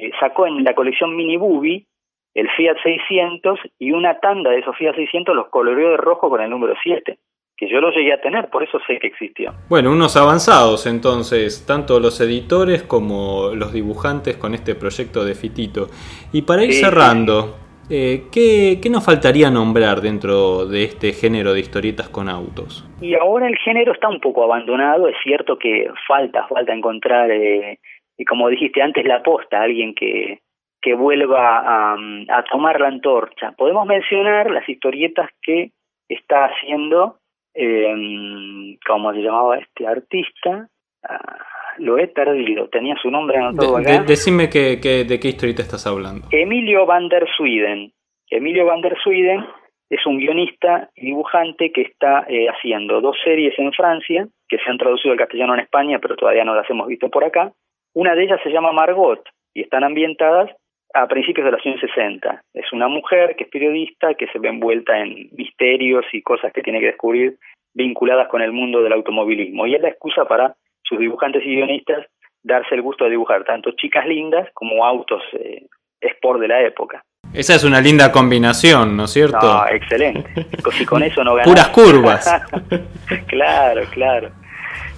eh, 0.00 0.10
sacó 0.20 0.46
en 0.46 0.64
la 0.64 0.74
colección 0.74 1.16
Mini 1.16 1.36
Bubi 1.36 1.86
el 2.34 2.48
Fiat 2.50 2.76
600 2.82 3.58
y 3.78 3.92
una 3.92 4.20
tanda 4.20 4.50
de 4.50 4.60
esos 4.60 4.76
Fiat 4.76 4.94
600 4.94 5.34
los 5.34 5.48
coloreó 5.48 5.90
de 5.90 5.96
rojo 5.96 6.30
con 6.30 6.40
el 6.40 6.50
número 6.50 6.74
7 6.82 7.18
que 7.58 7.68
yo 7.68 7.80
lo 7.80 7.90
llegué 7.90 8.12
a 8.12 8.20
tener, 8.20 8.48
por 8.50 8.62
eso 8.62 8.78
sé 8.86 9.00
que 9.00 9.08
existió. 9.08 9.52
Bueno, 9.68 9.90
unos 9.90 10.16
avanzados 10.16 10.86
entonces, 10.86 11.66
tanto 11.66 11.98
los 11.98 12.20
editores 12.20 12.84
como 12.84 13.50
los 13.52 13.72
dibujantes 13.72 14.36
con 14.36 14.54
este 14.54 14.76
proyecto 14.76 15.24
de 15.24 15.34
Fitito. 15.34 15.88
Y 16.32 16.42
para 16.42 16.62
ir 16.62 16.72
cerrando, 16.72 17.56
eh, 17.90 18.26
¿qué, 18.30 18.78
nos 18.88 19.04
faltaría 19.04 19.50
nombrar 19.50 20.00
dentro 20.00 20.66
de 20.66 20.84
este 20.84 21.12
género 21.12 21.52
de 21.52 21.58
historietas 21.58 22.08
con 22.08 22.28
autos? 22.28 22.86
Y 23.00 23.14
ahora 23.14 23.48
el 23.48 23.58
género 23.58 23.92
está 23.92 24.08
un 24.08 24.20
poco 24.20 24.44
abandonado, 24.44 25.08
es 25.08 25.16
cierto 25.24 25.58
que 25.58 25.90
falta, 26.06 26.46
falta 26.46 26.72
encontrar, 26.72 27.28
eh, 27.32 27.80
y 28.18 28.24
como 28.24 28.48
dijiste 28.48 28.82
antes, 28.82 29.06
la 29.06 29.22
posta, 29.22 29.62
alguien 29.62 29.94
que, 29.94 30.40
que 30.82 30.94
vuelva 30.94 31.58
a, 31.58 31.94
a 31.94 32.44
tomar 32.50 32.80
la 32.80 32.88
antorcha. 32.88 33.52
Podemos 33.52 33.86
mencionar 33.86 34.50
las 34.50 34.68
historietas 34.68 35.30
que 35.40 35.70
está 36.08 36.46
haciendo, 36.46 37.18
eh, 37.54 38.76
¿cómo 38.86 39.12
se 39.12 39.20
llamaba 39.20 39.58
este 39.58 39.86
artista? 39.86 40.68
Ah, 41.08 41.38
lo 41.78 41.96
he 41.96 42.08
perdido, 42.08 42.68
tenía 42.68 42.96
su 43.00 43.08
nombre 43.08 43.38
anotado 43.38 43.76
acá. 43.76 44.02
decime 44.02 44.50
que, 44.50 44.78
de 45.04 45.20
qué 45.20 45.28
historieta 45.28 45.62
estás 45.62 45.86
hablando. 45.86 46.26
Emilio 46.32 46.86
van 46.86 47.08
der 47.08 47.26
Sweden. 47.36 47.92
Emilio 48.30 48.66
van 48.66 48.80
der 48.80 48.98
Sweden 49.02 49.46
es 49.90 50.04
un 50.06 50.18
guionista 50.18 50.90
y 50.96 51.06
dibujante 51.06 51.72
que 51.72 51.82
está 51.82 52.26
eh, 52.28 52.46
haciendo 52.48 53.00
dos 53.00 53.16
series 53.24 53.58
en 53.58 53.72
Francia, 53.72 54.28
que 54.48 54.58
se 54.58 54.70
han 54.70 54.76
traducido 54.76 55.12
al 55.12 55.18
castellano 55.18 55.54
en 55.54 55.60
España, 55.60 55.98
pero 55.98 56.16
todavía 56.16 56.44
no 56.44 56.54
las 56.54 56.68
hemos 56.68 56.88
visto 56.88 57.08
por 57.08 57.24
acá. 57.24 57.52
Una 57.98 58.14
de 58.14 58.22
ellas 58.22 58.38
se 58.44 58.50
llama 58.50 58.70
Margot 58.70 59.24
y 59.52 59.62
están 59.62 59.82
ambientadas 59.82 60.48
a 60.94 61.08
principios 61.08 61.44
de 61.44 61.50
los 61.50 61.66
años 61.66 61.80
60. 61.80 62.44
Es 62.54 62.72
una 62.72 62.86
mujer 62.86 63.34
que 63.34 63.42
es 63.42 63.50
periodista, 63.50 64.14
que 64.14 64.28
se 64.28 64.38
ve 64.38 64.50
envuelta 64.50 64.96
en 65.00 65.30
misterios 65.32 66.04
y 66.12 66.22
cosas 66.22 66.52
que 66.52 66.62
tiene 66.62 66.78
que 66.78 66.86
descubrir 66.86 67.40
vinculadas 67.74 68.28
con 68.28 68.40
el 68.40 68.52
mundo 68.52 68.84
del 68.84 68.92
automovilismo. 68.92 69.66
Y 69.66 69.74
es 69.74 69.82
la 69.82 69.88
excusa 69.88 70.26
para 70.26 70.54
sus 70.84 71.00
dibujantes 71.00 71.42
y 71.44 71.56
guionistas 71.56 72.06
darse 72.40 72.76
el 72.76 72.82
gusto 72.82 73.02
de 73.02 73.10
dibujar 73.10 73.42
tanto 73.42 73.72
chicas 73.72 74.06
lindas 74.06 74.48
como 74.54 74.86
autos 74.86 75.24
eh, 75.32 75.66
sport 76.00 76.38
de 76.38 76.46
la 76.46 76.62
época. 76.62 77.02
Esa 77.34 77.56
es 77.56 77.64
una 77.64 77.80
linda 77.80 78.12
combinación, 78.12 78.96
¿no 78.96 79.06
es 79.06 79.10
cierto? 79.10 79.40
No, 79.42 79.66
excelente. 79.66 80.46
Si 80.70 80.86
con 80.86 81.02
eso 81.02 81.24
no 81.24 81.34
ganas. 81.34 81.48
Puras 81.50 81.68
curvas. 81.70 82.46
claro, 83.26 83.82
claro. 83.90 84.30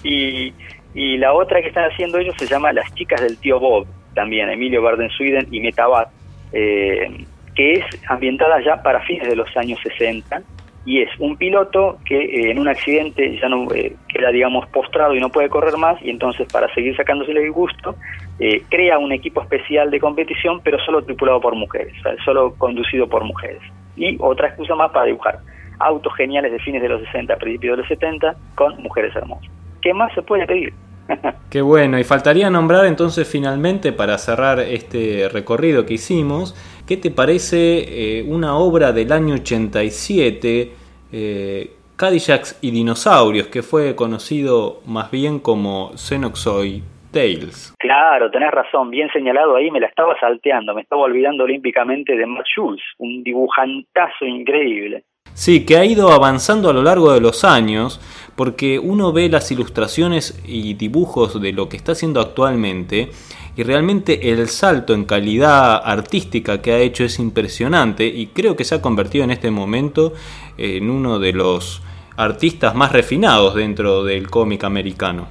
Y, 0.04 0.52
y 0.94 1.18
la 1.18 1.32
otra 1.32 1.60
que 1.60 1.68
están 1.68 1.90
haciendo 1.90 2.18
ellos 2.18 2.34
se 2.38 2.46
llama 2.46 2.72
Las 2.72 2.92
chicas 2.94 3.20
del 3.20 3.38
tío 3.38 3.60
Bob, 3.60 3.86
también 4.14 4.48
Emilio 4.50 4.82
Barden 4.82 5.10
Sweden 5.10 5.46
y 5.50 5.60
Metabat, 5.60 6.08
eh, 6.52 7.24
que 7.54 7.72
es 7.74 7.84
ambientada 8.08 8.60
ya 8.64 8.82
para 8.82 9.00
fines 9.02 9.28
de 9.28 9.36
los 9.36 9.54
años 9.56 9.78
60 9.82 10.42
y 10.86 11.02
es 11.02 11.10
un 11.18 11.36
piloto 11.36 11.98
que 12.04 12.16
eh, 12.16 12.50
en 12.50 12.58
un 12.58 12.68
accidente 12.68 13.38
ya 13.38 13.48
no 13.48 13.70
eh, 13.72 13.94
queda, 14.08 14.30
digamos, 14.30 14.66
postrado 14.68 15.14
y 15.14 15.20
no 15.20 15.28
puede 15.28 15.48
correr 15.48 15.76
más, 15.76 16.00
y 16.02 16.10
entonces 16.10 16.50
para 16.50 16.72
seguir 16.74 16.96
sacándosele 16.96 17.44
el 17.44 17.52
gusto, 17.52 17.96
crea 18.70 18.98
un 18.98 19.12
equipo 19.12 19.42
especial 19.42 19.90
de 19.90 20.00
competición, 20.00 20.62
pero 20.64 20.78
solo 20.78 21.04
tripulado 21.04 21.42
por 21.42 21.54
mujeres, 21.54 21.92
solo 22.24 22.54
conducido 22.56 23.06
por 23.06 23.22
mujeres. 23.22 23.60
Y 23.96 24.16
otra 24.18 24.48
excusa 24.48 24.74
más 24.74 24.90
para 24.92 25.04
dibujar 25.04 25.40
autos 25.78 26.14
geniales 26.14 26.50
de 26.50 26.58
fines 26.60 26.80
de 26.80 26.88
los 26.88 27.02
60, 27.02 27.36
principios 27.36 27.76
de 27.76 27.82
los 27.82 27.88
70, 27.88 28.34
con 28.54 28.82
mujeres 28.82 29.14
hermosas. 29.14 29.50
¿Qué 29.82 29.94
más 29.94 30.12
se 30.14 30.22
puede 30.22 30.46
pedir? 30.46 30.72
Qué 31.50 31.60
bueno, 31.62 31.98
y 31.98 32.04
faltaría 32.04 32.50
nombrar 32.50 32.86
entonces 32.86 33.28
finalmente 33.28 33.92
para 33.92 34.18
cerrar 34.18 34.60
este 34.60 35.28
recorrido 35.28 35.84
que 35.84 35.94
hicimos, 35.94 36.54
¿qué 36.86 36.96
te 36.96 37.10
parece 37.10 38.18
eh, 38.18 38.24
una 38.26 38.56
obra 38.56 38.92
del 38.92 39.12
año 39.12 39.34
87, 39.34 40.72
eh, 41.12 41.70
Cadillacs 41.96 42.58
y 42.62 42.70
Dinosaurios, 42.70 43.48
que 43.48 43.62
fue 43.62 43.94
conocido 43.96 44.80
más 44.86 45.10
bien 45.10 45.40
como 45.40 45.90
Xenoxoid 45.96 46.82
Tales? 47.12 47.74
Claro, 47.78 48.30
tenés 48.30 48.52
razón, 48.52 48.90
bien 48.90 49.08
señalado 49.12 49.56
ahí, 49.56 49.70
me 49.70 49.80
la 49.80 49.88
estaba 49.88 50.18
salteando, 50.20 50.74
me 50.74 50.82
estaba 50.82 51.02
olvidando 51.02 51.44
olímpicamente 51.44 52.16
de 52.16 52.26
Matt 52.26 52.46
Schultz, 52.46 52.82
un 52.98 53.22
dibujantazo 53.24 54.24
increíble. 54.24 55.04
Sí, 55.34 55.64
que 55.64 55.76
ha 55.76 55.84
ido 55.84 56.10
avanzando 56.10 56.70
a 56.70 56.72
lo 56.72 56.82
largo 56.82 57.12
de 57.12 57.20
los 57.20 57.44
años, 57.44 58.00
porque 58.40 58.78
uno 58.78 59.12
ve 59.12 59.28
las 59.28 59.52
ilustraciones 59.52 60.42
y 60.46 60.72
dibujos 60.72 61.38
de 61.42 61.52
lo 61.52 61.68
que 61.68 61.76
está 61.76 61.92
haciendo 61.92 62.22
actualmente 62.22 63.10
y 63.54 63.62
realmente 63.64 64.30
el 64.30 64.48
salto 64.48 64.94
en 64.94 65.04
calidad 65.04 65.82
artística 65.84 66.62
que 66.62 66.72
ha 66.72 66.78
hecho 66.78 67.04
es 67.04 67.18
impresionante 67.18 68.06
y 68.06 68.28
creo 68.28 68.56
que 68.56 68.64
se 68.64 68.76
ha 68.76 68.80
convertido 68.80 69.24
en 69.24 69.30
este 69.30 69.50
momento 69.50 70.14
en 70.56 70.88
uno 70.88 71.18
de 71.18 71.34
los 71.34 71.82
artistas 72.16 72.74
más 72.74 72.92
refinados 72.92 73.54
dentro 73.56 74.04
del 74.04 74.30
cómic 74.30 74.64
americano. 74.64 75.28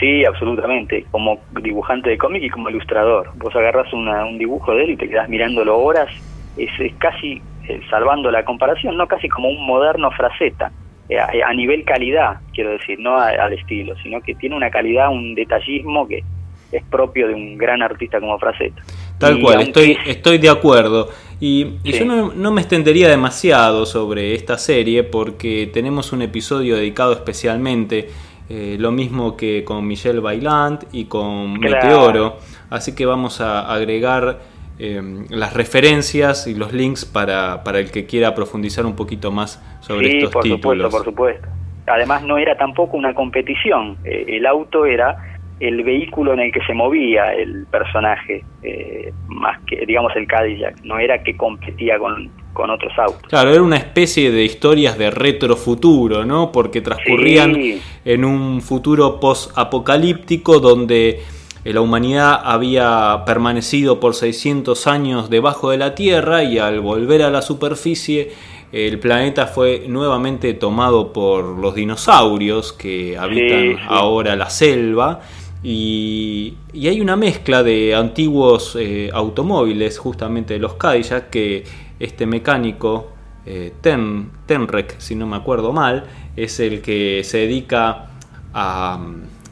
Sí, 0.00 0.24
absolutamente, 0.24 1.06
como 1.12 1.38
dibujante 1.62 2.10
de 2.10 2.18
cómic 2.18 2.42
y 2.42 2.50
como 2.50 2.68
ilustrador. 2.68 3.30
Vos 3.36 3.54
agarras 3.54 3.92
un 3.92 4.38
dibujo 4.38 4.74
de 4.74 4.82
él 4.82 4.90
y 4.90 4.96
te 4.96 5.08
quedas 5.08 5.28
mirándolo 5.28 5.78
horas, 5.78 6.08
es, 6.56 6.68
casi, 6.98 7.40
eh, 7.68 7.80
salvando 7.88 8.32
la 8.32 8.44
comparación, 8.44 8.96
no 8.96 9.06
casi 9.06 9.28
como 9.28 9.48
un 9.50 9.64
moderno 9.64 10.10
fraseta 10.10 10.72
eh, 11.08 11.18
a, 11.18 11.52
nivel 11.52 11.84
calidad, 11.84 12.40
quiero 12.54 12.70
decir, 12.70 12.98
no 12.98 13.18
al 13.18 13.52
estilo, 13.52 13.94
sino 14.02 14.20
que 14.22 14.34
tiene 14.34 14.56
una 14.56 14.70
calidad, 14.70 15.10
un 15.10 15.34
detallismo 15.34 16.08
que 16.08 16.22
es 16.72 16.82
propio 16.84 17.28
de 17.28 17.34
un 17.34 17.58
gran 17.58 17.82
artista 17.82 18.20
como 18.20 18.38
Fraceta. 18.38 18.82
Tal 19.18 19.40
cual, 19.40 19.60
estoy, 19.60 19.96
estoy 20.06 20.38
de 20.38 20.48
acuerdo. 20.48 21.08
Y, 21.40 21.78
yo 21.84 22.04
no, 22.04 22.50
me 22.50 22.60
extendería 22.60 23.08
demasiado 23.08 23.86
sobre 23.86 24.34
esta 24.34 24.56
serie 24.56 25.02
porque 25.04 25.68
tenemos 25.72 26.12
un 26.12 26.22
episodio 26.22 26.76
dedicado 26.76 27.12
especialmente, 27.12 28.08
eh, 28.48 28.76
lo 28.78 28.90
mismo 28.90 29.36
que 29.36 29.64
con 29.64 29.86
Michelle 29.86 30.20
Bailant 30.20 30.84
y 30.92 31.04
con 31.04 31.58
Meteoro, 31.58 32.38
así 32.70 32.94
que 32.94 33.06
vamos 33.06 33.40
a 33.40 33.72
agregar 33.72 34.40
Em, 34.76 35.26
las 35.30 35.54
referencias 35.54 36.48
y 36.48 36.54
los 36.54 36.72
links 36.72 37.04
para, 37.04 37.62
para, 37.62 37.78
el 37.78 37.92
que 37.92 38.06
quiera 38.06 38.34
profundizar 38.34 38.84
un 38.84 38.96
poquito 38.96 39.30
más 39.30 39.62
sobre 39.80 40.10
sí, 40.10 40.16
estos 40.16 40.32
por 40.32 40.42
títulos. 40.42 40.62
supuesto, 40.64 40.90
por 40.90 41.04
supuesto. 41.04 41.48
Además 41.86 42.24
no 42.24 42.38
era 42.38 42.56
tampoco 42.56 42.96
una 42.96 43.14
competición, 43.14 43.96
eh, 44.04 44.24
el 44.26 44.46
auto 44.46 44.84
era 44.84 45.16
el 45.60 45.84
vehículo 45.84 46.32
en 46.32 46.40
el 46.40 46.52
que 46.52 46.60
se 46.66 46.74
movía 46.74 47.32
el 47.34 47.66
personaje, 47.66 48.44
eh, 48.64 49.12
más 49.28 49.60
que, 49.60 49.86
digamos, 49.86 50.14
el 50.16 50.26
Cadillac, 50.26 50.82
no 50.82 50.98
era 50.98 51.22
que 51.22 51.36
competía 51.36 51.96
con, 51.96 52.28
con 52.52 52.70
otros 52.70 52.92
autos. 52.98 53.28
Claro, 53.28 53.52
era 53.52 53.62
una 53.62 53.76
especie 53.76 54.32
de 54.32 54.42
historias 54.42 54.98
de 54.98 55.12
retrofuturo, 55.12 56.24
¿no? 56.24 56.50
Porque 56.50 56.80
transcurrían 56.80 57.54
en 58.04 58.24
un 58.24 58.60
futuro 58.60 59.20
post-apocalíptico 59.20 60.58
donde 60.58 61.22
la 61.72 61.80
humanidad 61.80 62.40
había 62.44 63.22
permanecido 63.24 63.98
por 64.00 64.14
600 64.14 64.86
años 64.86 65.30
debajo 65.30 65.70
de 65.70 65.78
la 65.78 65.94
Tierra 65.94 66.44
y 66.44 66.58
al 66.58 66.80
volver 66.80 67.22
a 67.22 67.30
la 67.30 67.40
superficie 67.40 68.32
el 68.74 68.98
planeta 68.98 69.46
fue 69.46 69.84
nuevamente 69.86 70.52
tomado 70.54 71.12
por 71.12 71.44
los 71.44 71.76
dinosaurios 71.76 72.72
que 72.72 73.16
habitan 73.16 73.76
ahora 73.86 74.34
la 74.34 74.50
selva. 74.50 75.20
Y, 75.62 76.54
hay 76.74 77.00
una 77.00 77.14
mezcla 77.14 77.62
de 77.62 77.94
antiguos 77.94 78.76
eh, 78.76 79.10
automóviles, 79.14 79.96
justamente 79.96 80.54
de 80.54 80.60
los 80.60 80.74
Cadillac, 80.74 81.30
que 81.30 81.62
este 82.00 82.26
mecánico, 82.26 83.12
eh, 83.46 83.72
Ten, 83.80 84.30
Tenrec, 84.44 84.98
si 84.98 85.14
no 85.14 85.28
me 85.28 85.36
acuerdo 85.36 85.72
mal, 85.72 86.06
es 86.34 86.58
el 86.58 86.82
que 86.82 87.22
se 87.22 87.38
dedica 87.38 88.10
a 88.52 88.98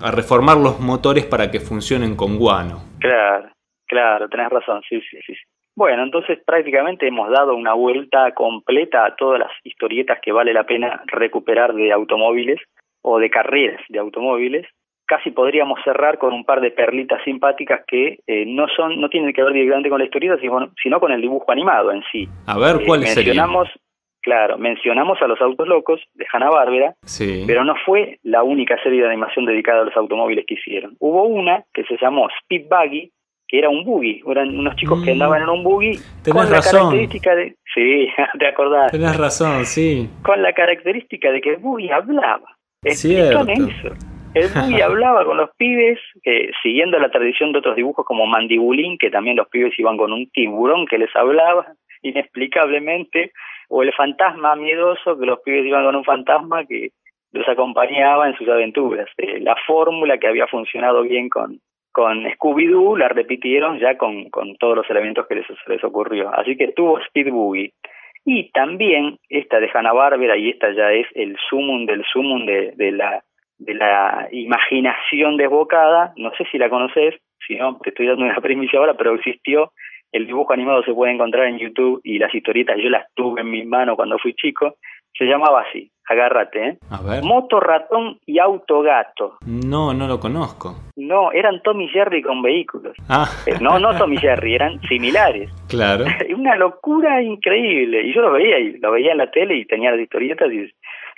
a 0.03 0.11
reformar 0.11 0.57
los 0.57 0.81
motores 0.81 1.25
para 1.25 1.51
que 1.51 1.61
funcionen 1.61 2.17
con 2.17 2.39
guano. 2.39 2.81
Claro, 2.99 3.53
Claro, 3.93 4.27
tenés 4.31 4.49
razón, 4.49 4.81
sí, 4.89 5.03
sí, 5.03 5.19
sí. 5.27 5.35
Bueno, 5.77 6.03
entonces 6.03 6.39
prácticamente 6.47 7.07
hemos 7.07 7.31
dado 7.31 7.55
una 7.55 7.75
vuelta 7.75 8.33
completa 8.33 9.05
a 9.05 9.17
todas 9.17 9.39
las 9.39 9.51
historietas 9.65 10.19
que 10.23 10.33
vale 10.33 10.55
la 10.55 10.65
pena 10.65 11.03
recuperar 11.09 11.75
de 11.75 11.93
automóviles 11.93 12.59
o 13.03 13.19
de 13.19 13.29
carreras 13.29 13.83
de 13.91 13.99
automóviles. 13.99 14.67
Casi 15.05 15.31
podríamos 15.31 15.79
cerrar 15.85 16.17
con 16.17 16.33
un 16.33 16.47
par 16.47 16.63
de 16.63 16.71
perlitas 16.71 17.23
simpáticas 17.23 17.83
que 17.87 18.21
eh, 18.27 18.47
no 18.47 18.67
son, 18.75 18.99
no 18.99 19.11
tienen 19.11 19.35
que 19.35 19.43
ver 19.43 19.53
directamente 19.53 19.91
con 19.91 19.99
la 19.99 20.07
historieta, 20.07 20.39
sino, 20.41 20.99
con 20.99 21.13
el 21.13 21.21
dibujo 21.21 21.53
animado 21.53 21.93
en 21.93 22.03
sí. 22.11 22.27
A 22.47 22.59
ver, 22.59 22.77
eh, 22.81 22.85
¿cuáles 22.87 23.15
mencionamos, 23.15 23.69
Claro, 24.23 24.57
mencionamos 24.57 25.21
a 25.21 25.27
los 25.27 25.41
autos 25.41 25.67
locos 25.67 26.01
de 26.15 26.25
Hanna 26.33 26.49
Barbera, 26.49 26.95
sí. 27.03 27.43
pero 27.45 27.65
no 27.65 27.75
fue 27.85 28.21
la 28.23 28.45
única 28.45 28.81
serie 28.81 29.03
de 29.03 29.09
animación 29.09 29.47
dedicada 29.47 29.83
a 29.83 29.85
los 29.85 29.97
automóviles 29.97 30.45
que 30.47 30.55
hicieron. 30.55 30.97
Hubo 31.01 31.25
una 31.25 31.65
que 31.75 31.83
se 31.85 31.97
llamó 32.01 32.29
Speed 32.43 32.67
Buggy, 32.71 33.11
que 33.49 33.59
era 33.59 33.69
un 33.69 33.85
buggy, 33.85 34.23
eran 34.27 34.57
unos 34.57 34.77
chicos 34.77 35.03
que 35.05 35.11
mm. 35.11 35.15
andaban 35.15 35.43
en 35.43 35.49
un 35.49 35.65
buggy 35.65 35.99
con 36.31 36.49
la 36.49 36.61
característica 36.61 37.35
de 37.35 37.57
sí, 37.75 38.09
te 38.39 38.47
acordás. 38.47 38.93
Tenés 38.93 39.17
razón, 39.17 39.67
sí. 39.67 40.09
Con 40.23 40.41
la 40.41 40.53
característica 40.53 41.33
de 41.33 41.41
que 41.41 41.51
el 41.51 41.57
buggy 41.57 41.91
hablaba. 41.91 42.47
Cierto. 42.85 43.45
eso. 43.51 43.95
El 44.35 44.49
buggy 44.49 44.81
hablaba 44.83 45.25
con 45.25 45.37
los 45.37 45.51
pibes, 45.57 45.99
eh, 46.25 46.51
siguiendo 46.63 47.01
la 47.01 47.11
tradición 47.11 47.53
de 47.53 47.59
otros 47.59 47.75
dibujos 47.75 48.07
como 48.07 48.27
Mandibulín, 48.27 48.99
que 48.99 49.11
también 49.11 49.37
los 49.37 49.49
pibes 49.49 49.77
iban 49.79 49.97
con 49.97 50.13
un 50.13 50.31
tiburón 50.31 50.87
que 50.87 50.99
les 50.99 51.15
hablaba 51.17 51.67
inexplicablemente, 52.03 53.33
o 53.75 53.83
el 53.83 53.93
fantasma 53.95 54.55
miedoso, 54.55 55.19
que 55.19 55.25
los 55.25 55.41
pibes 55.41 55.65
iban 55.65 55.85
con 55.85 55.97
un 55.97 56.05
fantasma 56.05 56.67
que 56.67 56.91
los 57.33 57.49
acompañaba 57.49 58.29
en 58.29 58.37
sus 58.37 58.47
aventuras. 58.47 59.09
Eh, 59.17 59.41
la 59.41 59.57
fórmula 59.67 60.19
que 60.19 60.29
había 60.29 60.47
funcionado 60.47 61.01
bien 61.01 61.31
con, 61.31 61.59
con 61.91 62.23
Scooby-Doo 62.23 62.99
la 62.99 63.09
repitieron 63.09 63.79
ya 63.79 63.97
con, 63.97 64.29
con 64.29 64.57
todos 64.57 64.77
los 64.77 64.91
elementos 64.91 65.27
que 65.27 65.37
les, 65.37 65.47
les 65.69 65.83
ocurrió. 65.83 66.29
Así 66.35 66.55
que 66.55 66.73
tuvo 66.73 66.99
Speed 66.99 67.31
Boogie. 67.31 67.73
Y 68.27 68.51
también 68.51 69.17
esta 69.31 69.59
de 69.59 69.71
Hanna-Barbera, 69.73 70.37
y 70.37 70.51
esta 70.51 70.71
ya 70.73 70.93
es 70.93 71.07
el 71.15 71.35
sumum 71.49 71.87
del 71.87 72.05
sumum 72.05 72.45
de, 72.45 72.73
de, 72.77 72.93
la, 72.93 73.23
de 73.57 73.73
la 73.73 74.29
imaginación 74.33 75.39
desbocada, 75.39 76.13
no 76.17 76.31
sé 76.37 76.45
si 76.53 76.59
la 76.59 76.69
conoces, 76.69 77.15
si 77.47 77.57
no, 77.57 77.79
te 77.83 77.89
estoy 77.89 78.07
dando 78.07 78.27
una 78.27 78.37
primicia 78.43 78.79
ahora, 78.79 78.93
pero 78.99 79.15
existió, 79.15 79.73
el 80.13 80.27
dibujo 80.27 80.53
animado 80.53 80.83
se 80.83 80.93
puede 80.93 81.13
encontrar 81.13 81.47
en 81.47 81.59
YouTube 81.59 82.01
y 82.05 82.19
las 82.19 82.35
historietas 82.35 82.77
yo 82.83 82.91
las 82.91 83.07
tuve 83.15 83.41
en 83.41 83.51
mis 83.51 83.67
manos 83.67 83.97
cuando 83.97 84.19
fui 84.19 84.35
chico, 84.35 84.77
se 85.17 85.25
llamaba 85.25 85.63
así, 85.63 85.91
agárrate, 86.09 86.69
¿eh? 86.69 86.79
A 86.91 87.03
ver. 87.03 87.23
Moto 87.23 87.61
ratón 87.61 88.19
y 88.27 88.39
auto 88.39 88.83
gato. 88.83 89.39
No, 89.47 89.93
no 89.93 90.07
lo 90.07 90.19
conozco. 90.19 90.75
No, 90.97 91.33
eran 91.33 91.63
Tommy 91.63 91.89
Jerry 91.89 92.23
con 92.23 92.43
vehículos. 92.43 92.97
Ah. 93.09 93.27
Eh, 93.47 93.57
no, 93.61 93.79
no 93.79 93.97
Tommy 93.97 94.17
Jerry, 94.19 94.55
eran 94.55 94.81
similares. 94.83 95.51
Claro. 95.73 96.05
Una 96.37 96.55
locura 96.57 97.23
increíble. 97.23 98.03
Y 98.03 98.13
yo 98.13 98.21
lo 98.21 98.33
veía, 98.33 98.59
y 98.59 98.79
lo 98.79 98.91
veía 98.91 99.13
en 99.13 99.19
la 99.19 99.31
tele 99.31 99.57
y 99.57 99.65
tenía 99.65 99.91
las 99.91 100.01
historietas 100.01 100.53
y 100.53 100.71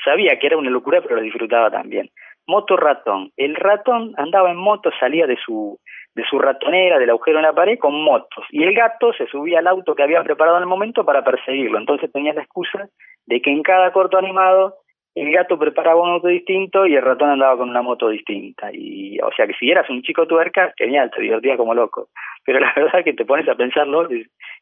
sabía 0.05 0.39
que 0.39 0.47
era 0.47 0.57
una 0.57 0.71
locura, 0.71 1.01
pero 1.03 1.17
lo 1.17 1.23
disfrutaba 1.23 1.73
también. 1.73 2.09
Moto 2.47 2.77
ratón. 2.77 3.33
El 3.37 3.57
ratón 3.57 4.13
andaba 4.17 4.53
en 4.53 4.57
moto, 4.57 4.91
salía 5.01 5.27
de 5.27 5.37
su 5.45 5.81
de 6.15 6.25
su 6.25 6.39
ratonera, 6.39 6.99
del 6.99 7.11
agujero 7.11 7.39
en 7.39 7.45
la 7.45 7.53
pared, 7.53 7.79
con 7.79 7.95
motos. 8.03 8.45
Y 8.51 8.63
el 8.63 8.75
gato 8.75 9.13
se 9.13 9.27
subía 9.27 9.59
al 9.59 9.67
auto 9.67 9.95
que 9.95 10.03
había 10.03 10.23
preparado 10.23 10.57
en 10.57 10.63
el 10.63 10.69
momento 10.69 11.05
para 11.05 11.25
perseguirlo. 11.25 11.79
Entonces 11.79 12.11
tenía 12.13 12.33
la 12.33 12.43
excusa 12.43 12.89
de 13.27 13.41
que 13.41 13.51
en 13.51 13.63
cada 13.63 13.93
corto 13.93 14.19
animado 14.19 14.77
el 15.15 15.33
gato 15.33 15.59
preparaba 15.59 16.03
un 16.03 16.11
auto 16.11 16.29
distinto 16.29 16.87
y 16.87 16.97
el 16.97 17.03
ratón 17.03 17.31
andaba 17.31 17.57
con 17.57 17.71
una 17.71 17.83
moto 17.83 18.09
distinta. 18.09 18.71
Y, 18.73 19.19
o 19.21 19.31
sea 19.37 19.47
que 19.47 19.55
si 19.55 19.71
eras 19.71 19.89
un 19.89 20.03
chico 20.03 20.27
tuerca, 20.27 20.73
genial, 20.77 21.11
te 21.15 21.23
divertías 21.23 21.57
como 21.57 21.75
loco. 21.75 22.09
Pero 22.45 22.59
la 22.59 22.73
verdad 22.77 22.99
es 22.99 23.05
que 23.05 23.13
te 23.13 23.25
pones 23.25 23.49
a 23.49 23.55
pensarlo, 23.55 24.09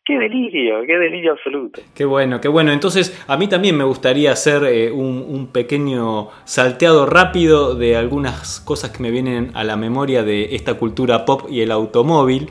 qué 0.05 0.18
delirio, 0.18 0.82
qué 0.86 0.98
delirio 0.98 1.32
absoluto. 1.32 1.80
Qué 1.96 2.05
bueno, 2.05 2.40
qué 2.40 2.48
bueno. 2.48 2.70
Entonces, 2.70 3.24
a 3.28 3.36
mí 3.38 3.48
también 3.48 3.78
me 3.78 3.84
gustaría 3.84 4.32
hacer 4.32 4.62
eh, 4.64 4.90
un, 4.90 5.24
un, 5.26 5.53
pequeño 5.53 6.28
salteado 6.44 7.07
rápido 7.07 7.74
de 7.74 7.96
algunas 7.96 8.61
cosas 8.61 8.90
que 8.90 9.03
me 9.03 9.11
vienen 9.11 9.53
a 9.55 9.64
la 9.64 9.76
memoria 9.76 10.22
de 10.22 10.55
esta 10.55 10.74
cultura 10.74 11.24
pop 11.24 11.42
y 11.48 11.62
el 11.62 11.70
automóvil. 11.70 12.48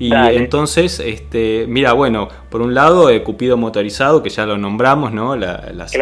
Y 0.00 0.14
entonces, 0.14 0.98
este, 0.98 1.66
mira, 1.68 1.92
bueno, 1.92 2.28
por 2.48 2.62
un 2.62 2.72
lado, 2.72 3.10
eh, 3.10 3.22
Cupido 3.22 3.58
Motorizado, 3.58 4.22
que 4.22 4.30
ya 4.30 4.46
lo 4.46 4.56
nombramos, 4.56 5.12
¿no? 5.12 5.36
las, 5.36 5.92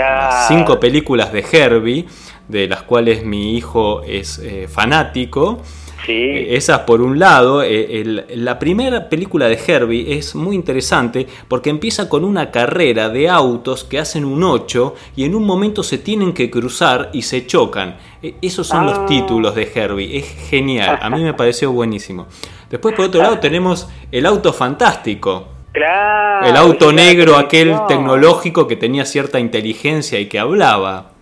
cinco 0.46 0.78
películas 0.78 1.32
de 1.32 1.44
Herbie, 1.50 2.06
de 2.46 2.68
las 2.68 2.84
cuales 2.84 3.24
mi 3.24 3.56
hijo 3.56 4.02
es 4.04 4.38
eh, 4.38 4.68
fanático. 4.68 5.62
Sí. 6.04 6.12
Eh, 6.12 6.56
esas 6.56 6.80
por 6.80 7.00
un 7.00 7.18
lado, 7.18 7.62
la 7.64 8.58
primera 8.58 9.08
película 9.08 9.48
de 9.48 9.58
Herbie 9.66 10.16
es 10.16 10.34
muy 10.34 10.54
interesante 10.54 11.26
porque 11.48 11.70
empieza 11.70 12.08
con 12.08 12.24
una 12.24 12.50
carrera 12.50 13.08
de 13.08 13.28
autos 13.28 13.84
que 13.84 13.98
hacen 13.98 14.24
un 14.24 14.42
8 14.42 14.94
y 15.16 15.24
en 15.24 15.34
un 15.34 15.44
momento 15.44 15.82
se 15.82 15.98
tienen 15.98 16.32
que 16.32 16.50
cruzar 16.50 17.10
y 17.12 17.22
se 17.22 17.46
chocan. 17.46 17.96
esos 18.42 18.66
son 18.66 18.86
los 18.86 18.98
ah. 18.98 19.06
títulos 19.06 19.54
de 19.54 19.70
Herbie, 19.74 20.18
es 20.18 20.48
genial, 20.48 20.98
a 21.00 21.10
mí 21.10 21.22
me 21.22 21.34
pareció 21.34 21.72
buenísimo. 21.72 22.26
Después, 22.70 22.94
por 22.94 23.06
otro 23.06 23.22
lado, 23.22 23.38
tenemos 23.38 23.88
el 24.12 24.26
auto 24.26 24.52
fantástico. 24.52 25.48
Claro. 25.72 26.46
El 26.46 26.56
auto 26.56 26.92
negro, 26.92 27.36
aquel 27.36 27.74
tecnológico 27.86 28.66
que 28.66 28.76
tenía 28.76 29.04
cierta 29.04 29.38
inteligencia 29.38 30.18
y 30.18 30.26
que 30.26 30.38
hablaba. 30.38 31.12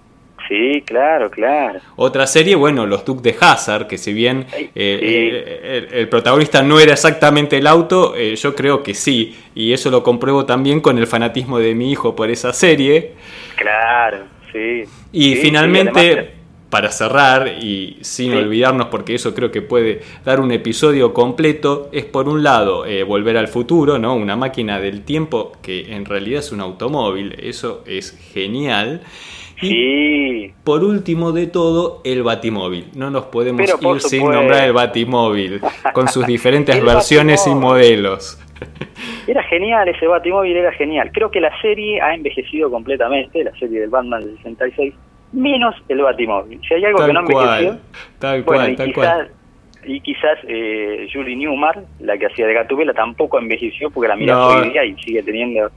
Sí, 0.48 0.82
claro, 0.86 1.30
claro. 1.30 1.80
Otra 1.96 2.26
serie, 2.26 2.54
bueno, 2.54 2.86
Los 2.86 3.04
Duke 3.04 3.22
de 3.22 3.36
Hazard, 3.38 3.86
que 3.86 3.98
si 3.98 4.12
bien 4.12 4.46
eh, 4.54 4.70
eh, 4.74 5.88
el, 5.92 6.08
protagonista 6.08 6.62
no 6.62 6.78
era 6.78 6.92
exactamente 6.92 7.58
el 7.58 7.66
auto, 7.66 8.14
eh, 8.16 8.36
yo 8.36 8.54
creo 8.54 8.82
que 8.82 8.94
sí. 8.94 9.36
Y 9.54 9.72
eso 9.72 9.90
lo 9.90 10.02
compruebo 10.02 10.46
también 10.46 10.80
con 10.80 10.98
el 10.98 11.06
fanatismo 11.06 11.58
de 11.58 11.74
mi 11.74 11.90
hijo 11.90 12.14
por 12.14 12.30
esa 12.30 12.52
serie. 12.52 13.14
Claro, 13.56 14.24
sí. 14.52 14.84
Y 15.12 15.34
finalmente, 15.36 16.36
para 16.70 16.90
cerrar 16.90 17.48
y 17.48 17.98
sin 18.00 18.34
olvidarnos, 18.34 18.88
porque 18.88 19.14
eso 19.14 19.34
creo 19.34 19.50
que 19.50 19.62
puede 19.62 20.02
dar 20.24 20.40
un 20.40 20.50
episodio 20.50 21.14
completo, 21.14 21.88
es 21.92 22.04
por 22.04 22.28
un 22.28 22.42
lado 22.42 22.84
eh, 22.84 23.02
Volver 23.04 23.36
al 23.36 23.48
Futuro, 23.48 23.98
¿no? 23.98 24.14
Una 24.14 24.36
máquina 24.36 24.80
del 24.80 25.02
tiempo 25.02 25.52
que 25.62 25.94
en 25.94 26.04
realidad 26.04 26.40
es 26.40 26.52
un 26.52 26.60
automóvil, 26.60 27.34
eso 27.38 27.82
es 27.86 28.18
genial. 28.32 29.02
Y 29.62 30.48
por 30.64 30.84
último 30.84 31.32
de 31.32 31.46
todo, 31.46 32.02
el 32.04 32.22
Batimóvil. 32.22 32.90
No 32.94 33.10
nos 33.10 33.26
podemos 33.26 33.62
ir 33.62 34.00
sin 34.00 34.30
nombrar 34.30 34.64
el 34.64 34.72
Batimóvil, 34.72 35.60
con 35.92 36.08
sus 36.08 36.26
diferentes 36.26 36.84
versiones 36.84 37.46
y 37.46 37.54
modelos. 37.54 38.38
Era 39.26 39.42
genial 39.44 39.88
ese 39.88 40.06
Batimóvil, 40.06 40.56
era 40.56 40.72
genial. 40.72 41.10
Creo 41.12 41.30
que 41.30 41.40
la 41.40 41.58
serie 41.60 42.00
ha 42.00 42.14
envejecido 42.14 42.70
completamente, 42.70 43.42
la 43.44 43.52
serie 43.58 43.80
del 43.80 43.90
Batman 43.90 44.22
del 44.22 44.36
66 44.36 44.94
menos 45.32 45.74
el 45.88 46.02
Batimóvil. 46.02 46.60
Si 46.66 46.74
hay 46.74 46.84
algo 46.84 47.04
que 47.06 47.12
no 47.12 47.20
envejeció, 47.20 47.78
tal 48.18 48.44
cual, 48.44 48.72
y 48.72 48.76
tal 48.76 48.86
quizás, 48.86 49.14
cual. 49.14 49.30
Y 49.84 50.00
quizás 50.00 50.38
eh, 50.48 51.08
Julie 51.12 51.36
Newmar, 51.36 51.84
la 52.00 52.18
que 52.18 52.26
hacía 52.26 52.46
de 52.46 52.54
Gatubela, 52.54 52.92
tampoco 52.92 53.38
envejeció 53.38 53.90
porque 53.90 54.08
la 54.08 54.16
mira 54.16 54.46
hoy 54.46 54.70
día 54.70 54.84
y 54.84 54.94
sigue 54.96 55.22
teniendo 55.22 55.70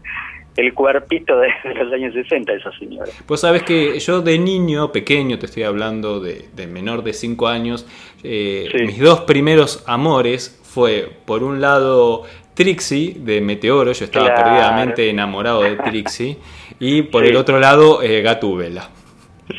el 0.59 0.73
cuerpito 0.73 1.39
de, 1.39 1.49
los 1.75 1.91
años 1.93 2.13
60 2.13 2.53
esa 2.53 2.71
señora. 2.77 3.11
Pues 3.25 3.41
sabes 3.41 3.63
que 3.63 3.99
yo 3.99 4.21
de 4.21 4.37
niño, 4.37 4.91
pequeño, 4.91 5.39
te 5.39 5.45
estoy 5.45 5.63
hablando 5.63 6.19
de, 6.19 6.49
menor 6.67 7.03
de 7.03 7.13
5 7.13 7.47
años, 7.47 7.87
eh, 8.23 8.69
mis 8.85 8.99
dos 8.99 9.21
primeros 9.21 9.83
amores 9.87 10.59
fue, 10.63 11.09
por 11.25 11.43
un 11.43 11.61
lado, 11.61 12.23
Trixie 12.53 13.15
de 13.17 13.41
Meteoro, 13.41 13.91
yo 13.93 14.05
estaba 14.05 14.35
perdidamente 14.35 15.09
enamorado 15.09 15.61
de 15.63 15.77
Trixie, 15.77 16.37
y 16.79 17.03
por 17.03 17.25
el 17.25 17.35
otro 17.35 17.59
lado, 17.59 18.01
eh, 18.01 18.21
Gatúbela. 18.21 18.89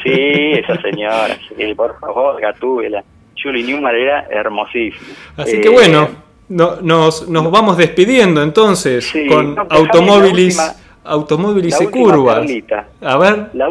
Sí, 0.04 0.52
esa 0.52 0.80
señora, 0.80 1.36
sí, 1.56 1.74
por 1.74 1.98
favor, 1.98 2.40
Gatúbela. 2.40 3.02
Julie 3.42 3.64
Newman 3.64 3.96
era 3.96 4.26
hermosísima. 4.30 5.14
Así 5.36 5.60
que 5.60 5.68
bueno, 5.70 6.02
eh, 6.04 6.08
no, 6.50 6.76
nos, 6.82 7.28
nos 7.28 7.50
vamos 7.50 7.76
despidiendo 7.76 8.42
entonces 8.42 9.12
con 9.28 9.56
automóviles, 9.70 10.58
automóviles 11.04 11.80
y 11.80 11.86
curvas. 11.86 12.46
A 13.02 13.18
ver. 13.18 13.50
La, 13.54 13.68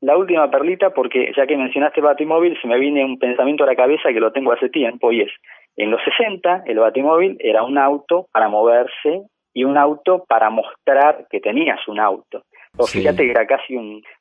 la, 0.00 0.16
última 0.16 0.50
perlita, 0.50 0.90
porque 0.90 1.32
ya 1.36 1.46
que 1.46 1.56
mencionaste 1.56 2.00
Batimóvil, 2.00 2.58
se 2.60 2.68
me 2.68 2.78
viene 2.78 3.04
un 3.04 3.18
pensamiento 3.18 3.64
a 3.64 3.66
la 3.66 3.76
cabeza 3.76 4.12
que 4.12 4.20
lo 4.20 4.32
tengo 4.32 4.52
hace 4.52 4.68
tiempo 4.68 5.12
y 5.12 5.22
es, 5.22 5.30
en 5.76 5.90
los 5.90 6.00
60 6.04 6.64
el 6.66 6.78
Batimóvil 6.78 7.36
era 7.40 7.62
un 7.62 7.78
auto 7.78 8.26
para 8.32 8.48
moverse 8.48 9.22
y 9.54 9.64
un 9.64 9.78
auto 9.78 10.24
para 10.28 10.50
mostrar 10.50 11.26
que 11.30 11.40
tenías 11.40 11.80
un 11.88 12.00
auto. 12.00 12.42
O 12.78 12.86
fíjate 12.86 13.24
que 13.24 13.30
era 13.30 13.46
casi 13.46 13.74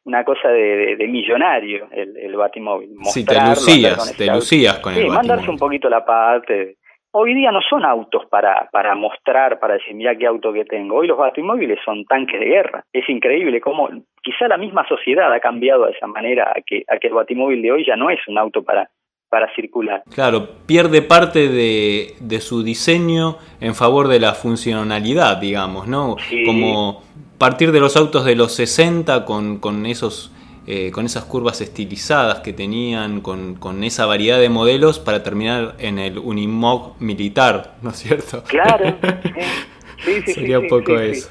una 0.05 0.23
cosa 0.23 0.47
de, 0.47 0.95
millonario 1.09 1.89
el, 1.91 2.15
el 2.15 2.35
Batimóvil. 2.35 2.91
Sí, 3.03 3.25
te 3.25 3.35
lucías, 3.35 4.15
te 4.17 4.27
lucías 4.27 4.79
con 4.79 4.93
el 4.93 4.99
Batimóvil. 4.99 5.17
mandarse 5.17 5.49
un 5.49 5.57
poquito 5.57 5.89
la 5.89 6.05
parte. 6.05 6.77
Hoy 7.18 7.34
día 7.34 7.49
no 7.49 7.61
son 7.61 7.86
autos 7.86 8.24
para, 8.30 8.68
para 8.74 8.93
mostrar, 8.93 9.57
para 9.57 9.76
decir, 9.76 9.95
mira 9.95 10.18
qué 10.18 10.28
auto 10.28 10.51
que 10.51 10.66
tengo. 10.66 10.97
Hoy 10.97 11.07
los 11.07 11.18
batimóviles 11.18 11.80
son 11.86 12.03
tanques 12.03 12.38
de 12.38 12.45
guerra. 12.45 12.84
Es 12.91 13.09
increíble 13.09 13.61
cómo 13.61 13.88
quizá 14.22 14.49
la 14.49 14.57
misma 14.57 14.86
sociedad 14.86 15.32
ha 15.32 15.39
cambiado 15.39 15.86
de 15.86 15.93
esa 15.93 16.07
manera 16.07 16.51
a 16.53 16.59
que, 16.59 16.84
a 16.89 16.97
que 16.97 17.07
el 17.07 17.13
batimóvil 17.13 17.61
de 17.61 17.72
hoy 17.72 17.86
ya 17.88 17.95
no 17.95 18.09
es 18.09 18.20
un 18.28 18.38
auto 18.38 18.63
para, 18.63 18.89
para 19.30 19.47
circular. 19.55 20.03
Claro, 20.13 20.49
pierde 20.68 21.01
parte 21.01 21.47
de, 21.47 22.16
de, 22.20 22.41
su 22.41 22.63
diseño 22.63 23.38
en 23.61 23.76
favor 23.76 24.09
de 24.09 24.20
la 24.20 24.34
funcionalidad, 24.34 25.38
digamos, 25.38 25.88
¿no? 25.88 26.18
Como 26.45 27.01
partir 27.38 27.72
de 27.72 27.80
los 27.80 27.95
autos 27.95 28.26
de 28.26 28.36
los 28.36 28.53
60 28.55 29.24
con, 29.24 29.59
con 29.59 29.86
esos 29.86 30.34
eh, 30.68 30.91
con 30.91 31.05
esas 31.05 31.26
curvas 31.26 31.61
estilizadas 31.61 32.39
que 32.39 32.51
tenían, 32.53 33.22
con, 33.22 33.55
con, 33.55 33.84
esa 33.84 34.05
variedad 34.05 34.39
de 34.39 34.49
modelos 34.49 34.99
para 34.99 35.22
terminar 35.22 35.76
en 35.78 35.99
el 35.99 36.18
Unimog 36.18 36.95
militar, 36.99 37.76
¿no 37.82 37.91
es 37.91 37.97
cierto? 37.97 38.43
Claro, 38.47 38.97
sí, 40.05 40.22
sí, 40.26 40.34
Sería 40.34 40.59
un 40.59 40.68
poco 40.68 40.99
eso. 40.99 41.30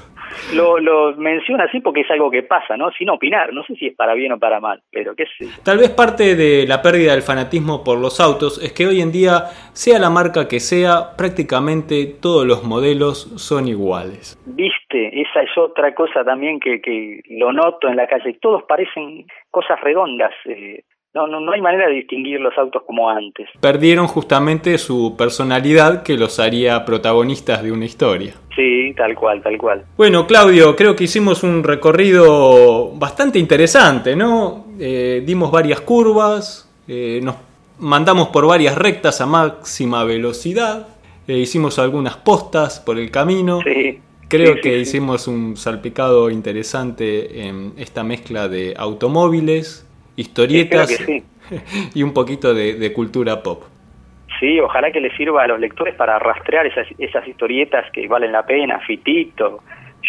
Lo, 0.53 0.79
lo 0.79 1.15
menciona 1.15 1.65
así 1.65 1.79
porque 1.79 2.01
es 2.01 2.11
algo 2.11 2.29
que 2.29 2.43
pasa, 2.43 2.77
¿no? 2.77 2.91
Sin 2.91 3.09
opinar, 3.09 3.53
no 3.53 3.63
sé 3.63 3.75
si 3.75 3.87
es 3.87 3.95
para 3.95 4.13
bien 4.13 4.31
o 4.33 4.39
para 4.39 4.59
mal, 4.59 4.81
pero 4.91 5.15
qué 5.15 5.25
sé. 5.37 5.47
Tal 5.63 5.77
vez 5.77 5.89
parte 5.89 6.35
de 6.35 6.65
la 6.67 6.81
pérdida 6.81 7.13
del 7.13 7.21
fanatismo 7.21 7.83
por 7.83 7.99
los 7.99 8.19
autos 8.19 8.61
es 8.63 8.73
que 8.73 8.87
hoy 8.87 9.01
en 9.01 9.11
día, 9.11 9.45
sea 9.73 9.99
la 9.99 10.09
marca 10.09 10.47
que 10.47 10.59
sea, 10.59 11.15
prácticamente 11.17 12.05
todos 12.21 12.45
los 12.45 12.63
modelos 12.63 13.31
son 13.37 13.67
iguales. 13.67 14.37
Viste, 14.45 15.21
esa 15.21 15.41
es 15.41 15.57
otra 15.57 15.93
cosa 15.93 16.23
también 16.23 16.59
que, 16.59 16.81
que 16.81 17.21
lo 17.29 17.51
noto 17.51 17.87
en 17.87 17.97
la 17.97 18.07
calle, 18.07 18.37
todos 18.41 18.63
parecen 18.63 19.25
cosas 19.49 19.79
redondas. 19.81 20.31
Eh, 20.45 20.83
no, 21.15 21.27
no, 21.27 21.39
no 21.39 21.53
hay 21.53 21.61
manera 21.61 21.87
de 21.87 21.95
distinguir 21.95 22.41
los 22.41 22.55
autos 22.57 22.83
como 22.85 23.09
antes. 23.09 23.47
Perdieron 23.61 24.07
justamente 24.07 24.77
su 24.77 25.15
personalidad 25.17 26.03
que 26.03 26.17
los 26.17 26.39
haría 26.39 26.83
protagonistas 26.83 27.63
de 27.63 27.71
una 27.71 27.85
historia. 27.85 28.33
Sí, 28.53 28.93
tal 28.97 29.15
cual, 29.15 29.41
tal 29.41 29.57
cual. 29.57 29.85
Bueno, 29.95 30.27
Claudio, 30.27 30.75
creo 30.75 30.93
que 30.95 31.05
hicimos 31.05 31.41
un 31.43 31.63
recorrido 31.63 32.91
bastante 32.95 33.39
interesante, 33.39 34.15
¿no? 34.15 34.65
Eh, 34.77 35.23
dimos 35.25 35.51
varias 35.51 35.79
curvas, 35.79 36.69
eh, 36.87 37.21
nos 37.23 37.35
mandamos 37.79 38.27
por 38.27 38.45
varias 38.45 38.77
rectas 38.77 39.21
a 39.21 39.25
máxima 39.25 40.03
velocidad, 40.03 40.89
eh, 41.29 41.37
hicimos 41.37 41.79
algunas 41.79 42.17
postas 42.17 42.81
por 42.81 42.99
el 42.99 43.09
camino. 43.09 43.61
Sí. 43.63 43.99
Creo 44.27 44.55
que 44.61 44.79
hicimos 44.79 45.27
un 45.27 45.55
salpicado 45.55 46.29
interesante 46.31 47.47
en 47.47 47.73
esta 47.77 48.03
mezcla 48.03 48.49
de 48.49 48.73
automóviles, 48.75 49.84
historietas 50.15 50.89
y 51.93 52.03
un 52.03 52.13
poquito 52.13 52.53
de, 52.53 52.93
cultura 52.93 53.41
pop. 53.41 53.63
Sí, 54.39 54.59
ojalá 54.59 54.91
que 54.91 54.99
les 54.99 55.15
sirva 55.15 55.43
a 55.43 55.47
los 55.47 55.59
lectores 55.59 55.95
para 55.95 56.19
rastrear 56.19 56.65
esas, 56.65 56.87
esas 56.97 57.25
historietas 57.27 57.89
que 57.91 58.07
valen 58.07 58.31
la 58.31 58.45
pena, 58.45 58.79
Fitito, 58.79 59.61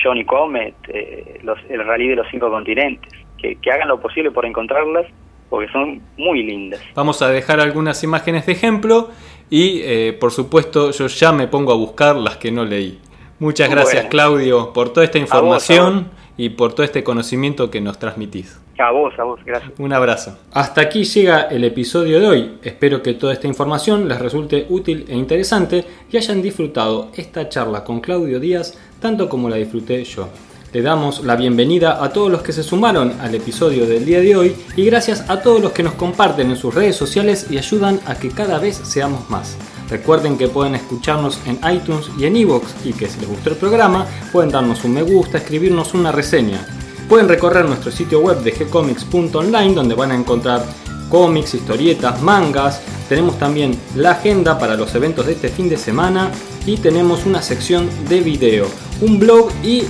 Johnny 0.02 0.24
Comet, 0.24 0.74
eh, 0.88 1.38
los, 1.42 1.58
el 1.68 1.86
rally 1.86 2.08
de 2.08 2.16
los 2.16 2.26
cinco 2.30 2.50
continentes, 2.50 3.12
que, 3.38 3.56
que 3.56 3.70
hagan 3.70 3.88
lo 3.88 4.00
posible 4.00 4.30
por 4.32 4.44
encontrarlas 4.44 5.06
porque 5.48 5.70
son 5.70 6.02
muy 6.16 6.42
lindas. 6.42 6.80
Vamos 6.94 7.22
a 7.22 7.28
dejar 7.28 7.60
algunas 7.60 8.02
imágenes 8.02 8.46
de 8.46 8.52
ejemplo 8.52 9.10
y 9.50 9.80
eh, 9.82 10.16
por 10.18 10.32
supuesto 10.32 10.90
yo 10.90 11.06
ya 11.06 11.32
me 11.32 11.46
pongo 11.46 11.72
a 11.72 11.76
buscar 11.76 12.16
las 12.16 12.36
que 12.36 12.50
no 12.50 12.64
leí. 12.64 12.98
Muchas 13.38 13.70
gracias 13.70 14.06
Claudio 14.06 14.72
por 14.72 14.92
toda 14.92 15.04
esta 15.04 15.18
información 15.18 16.10
y 16.36 16.50
por 16.50 16.72
todo 16.72 16.84
este 16.84 17.04
conocimiento 17.04 17.70
que 17.70 17.80
nos 17.80 17.98
transmitís. 17.98 18.60
A 18.78 18.90
vos, 18.90 19.14
a 19.18 19.24
vos, 19.24 19.40
gracias. 19.44 19.72
Un 19.78 19.92
abrazo. 19.92 20.36
Hasta 20.52 20.82
aquí 20.82 21.04
llega 21.04 21.42
el 21.42 21.64
episodio 21.64 22.20
de 22.20 22.26
hoy. 22.26 22.58
Espero 22.62 23.02
que 23.02 23.14
toda 23.14 23.32
esta 23.32 23.46
información 23.46 24.06
les 24.06 24.18
resulte 24.18 24.66
útil 24.68 25.06
e 25.08 25.16
interesante 25.16 25.84
y 26.10 26.16
hayan 26.16 26.42
disfrutado 26.42 27.08
esta 27.14 27.48
charla 27.48 27.84
con 27.84 28.00
Claudio 28.00 28.38
Díaz 28.38 28.78
tanto 29.00 29.28
como 29.28 29.48
la 29.48 29.56
disfruté 29.56 30.04
yo. 30.04 30.28
Le 30.72 30.82
damos 30.82 31.24
la 31.24 31.36
bienvenida 31.36 32.04
a 32.04 32.10
todos 32.10 32.30
los 32.30 32.42
que 32.42 32.52
se 32.52 32.62
sumaron 32.62 33.14
al 33.20 33.34
episodio 33.34 33.86
del 33.86 34.04
día 34.04 34.20
de 34.20 34.36
hoy 34.36 34.56
y 34.76 34.84
gracias 34.84 35.30
a 35.30 35.40
todos 35.40 35.62
los 35.62 35.72
que 35.72 35.82
nos 35.82 35.94
comparten 35.94 36.50
en 36.50 36.56
sus 36.56 36.74
redes 36.74 36.96
sociales 36.96 37.46
y 37.50 37.56
ayudan 37.56 37.98
a 38.04 38.16
que 38.16 38.28
cada 38.28 38.58
vez 38.58 38.76
seamos 38.76 39.30
más. 39.30 39.56
Recuerden 39.88 40.36
que 40.36 40.48
pueden 40.48 40.74
escucharnos 40.74 41.40
en 41.46 41.58
iTunes 41.72 42.10
y 42.18 42.26
en 42.26 42.36
iVoox 42.36 42.84
y 42.84 42.92
que 42.92 43.08
si 43.08 43.20
les 43.20 43.28
gustó 43.28 43.50
el 43.50 43.56
programa 43.56 44.06
pueden 44.32 44.50
darnos 44.50 44.84
un 44.84 44.92
me 44.92 45.02
gusta, 45.02 45.38
escribirnos 45.38 45.94
una 45.94 46.12
reseña. 46.12 46.85
Pueden 47.08 47.28
recorrer 47.28 47.64
nuestro 47.64 47.92
sitio 47.92 48.18
web 48.20 48.40
de 48.42 48.50
gcomics.online 48.50 49.74
donde 49.74 49.94
van 49.94 50.10
a 50.10 50.16
encontrar 50.16 50.64
cómics, 51.08 51.54
historietas, 51.54 52.20
mangas. 52.20 52.80
Tenemos 53.08 53.38
también 53.38 53.78
la 53.94 54.12
agenda 54.12 54.58
para 54.58 54.76
los 54.76 54.92
eventos 54.96 55.26
de 55.26 55.32
este 55.32 55.48
fin 55.48 55.68
de 55.68 55.76
semana 55.76 56.32
y 56.66 56.78
tenemos 56.78 57.24
una 57.24 57.42
sección 57.42 57.88
de 58.08 58.20
video, 58.20 58.66
un 59.00 59.20
blog 59.20 59.50
y 59.62 59.84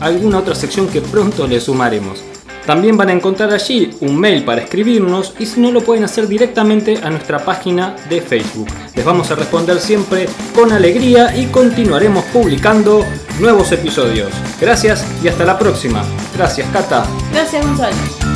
alguna 0.00 0.38
otra 0.38 0.54
sección 0.54 0.88
que 0.88 1.02
pronto 1.02 1.46
le 1.46 1.60
sumaremos. 1.60 2.31
También 2.66 2.96
van 2.96 3.08
a 3.08 3.12
encontrar 3.12 3.52
allí 3.52 3.90
un 4.00 4.18
mail 4.18 4.44
para 4.44 4.62
escribirnos 4.62 5.34
y 5.38 5.46
si 5.46 5.60
no 5.60 5.72
lo 5.72 5.82
pueden 5.82 6.04
hacer 6.04 6.28
directamente 6.28 6.98
a 7.02 7.10
nuestra 7.10 7.44
página 7.44 7.96
de 8.08 8.20
Facebook. 8.20 8.68
Les 8.94 9.04
vamos 9.04 9.30
a 9.30 9.34
responder 9.34 9.80
siempre 9.80 10.28
con 10.54 10.72
alegría 10.72 11.36
y 11.36 11.46
continuaremos 11.46 12.24
publicando 12.26 13.04
nuevos 13.40 13.72
episodios. 13.72 14.32
Gracias 14.60 15.04
y 15.22 15.28
hasta 15.28 15.44
la 15.44 15.58
próxima. 15.58 16.04
Gracias 16.36 16.68
Cata. 16.72 17.04
Gracias 17.32 17.64
Gonzalo. 17.64 18.31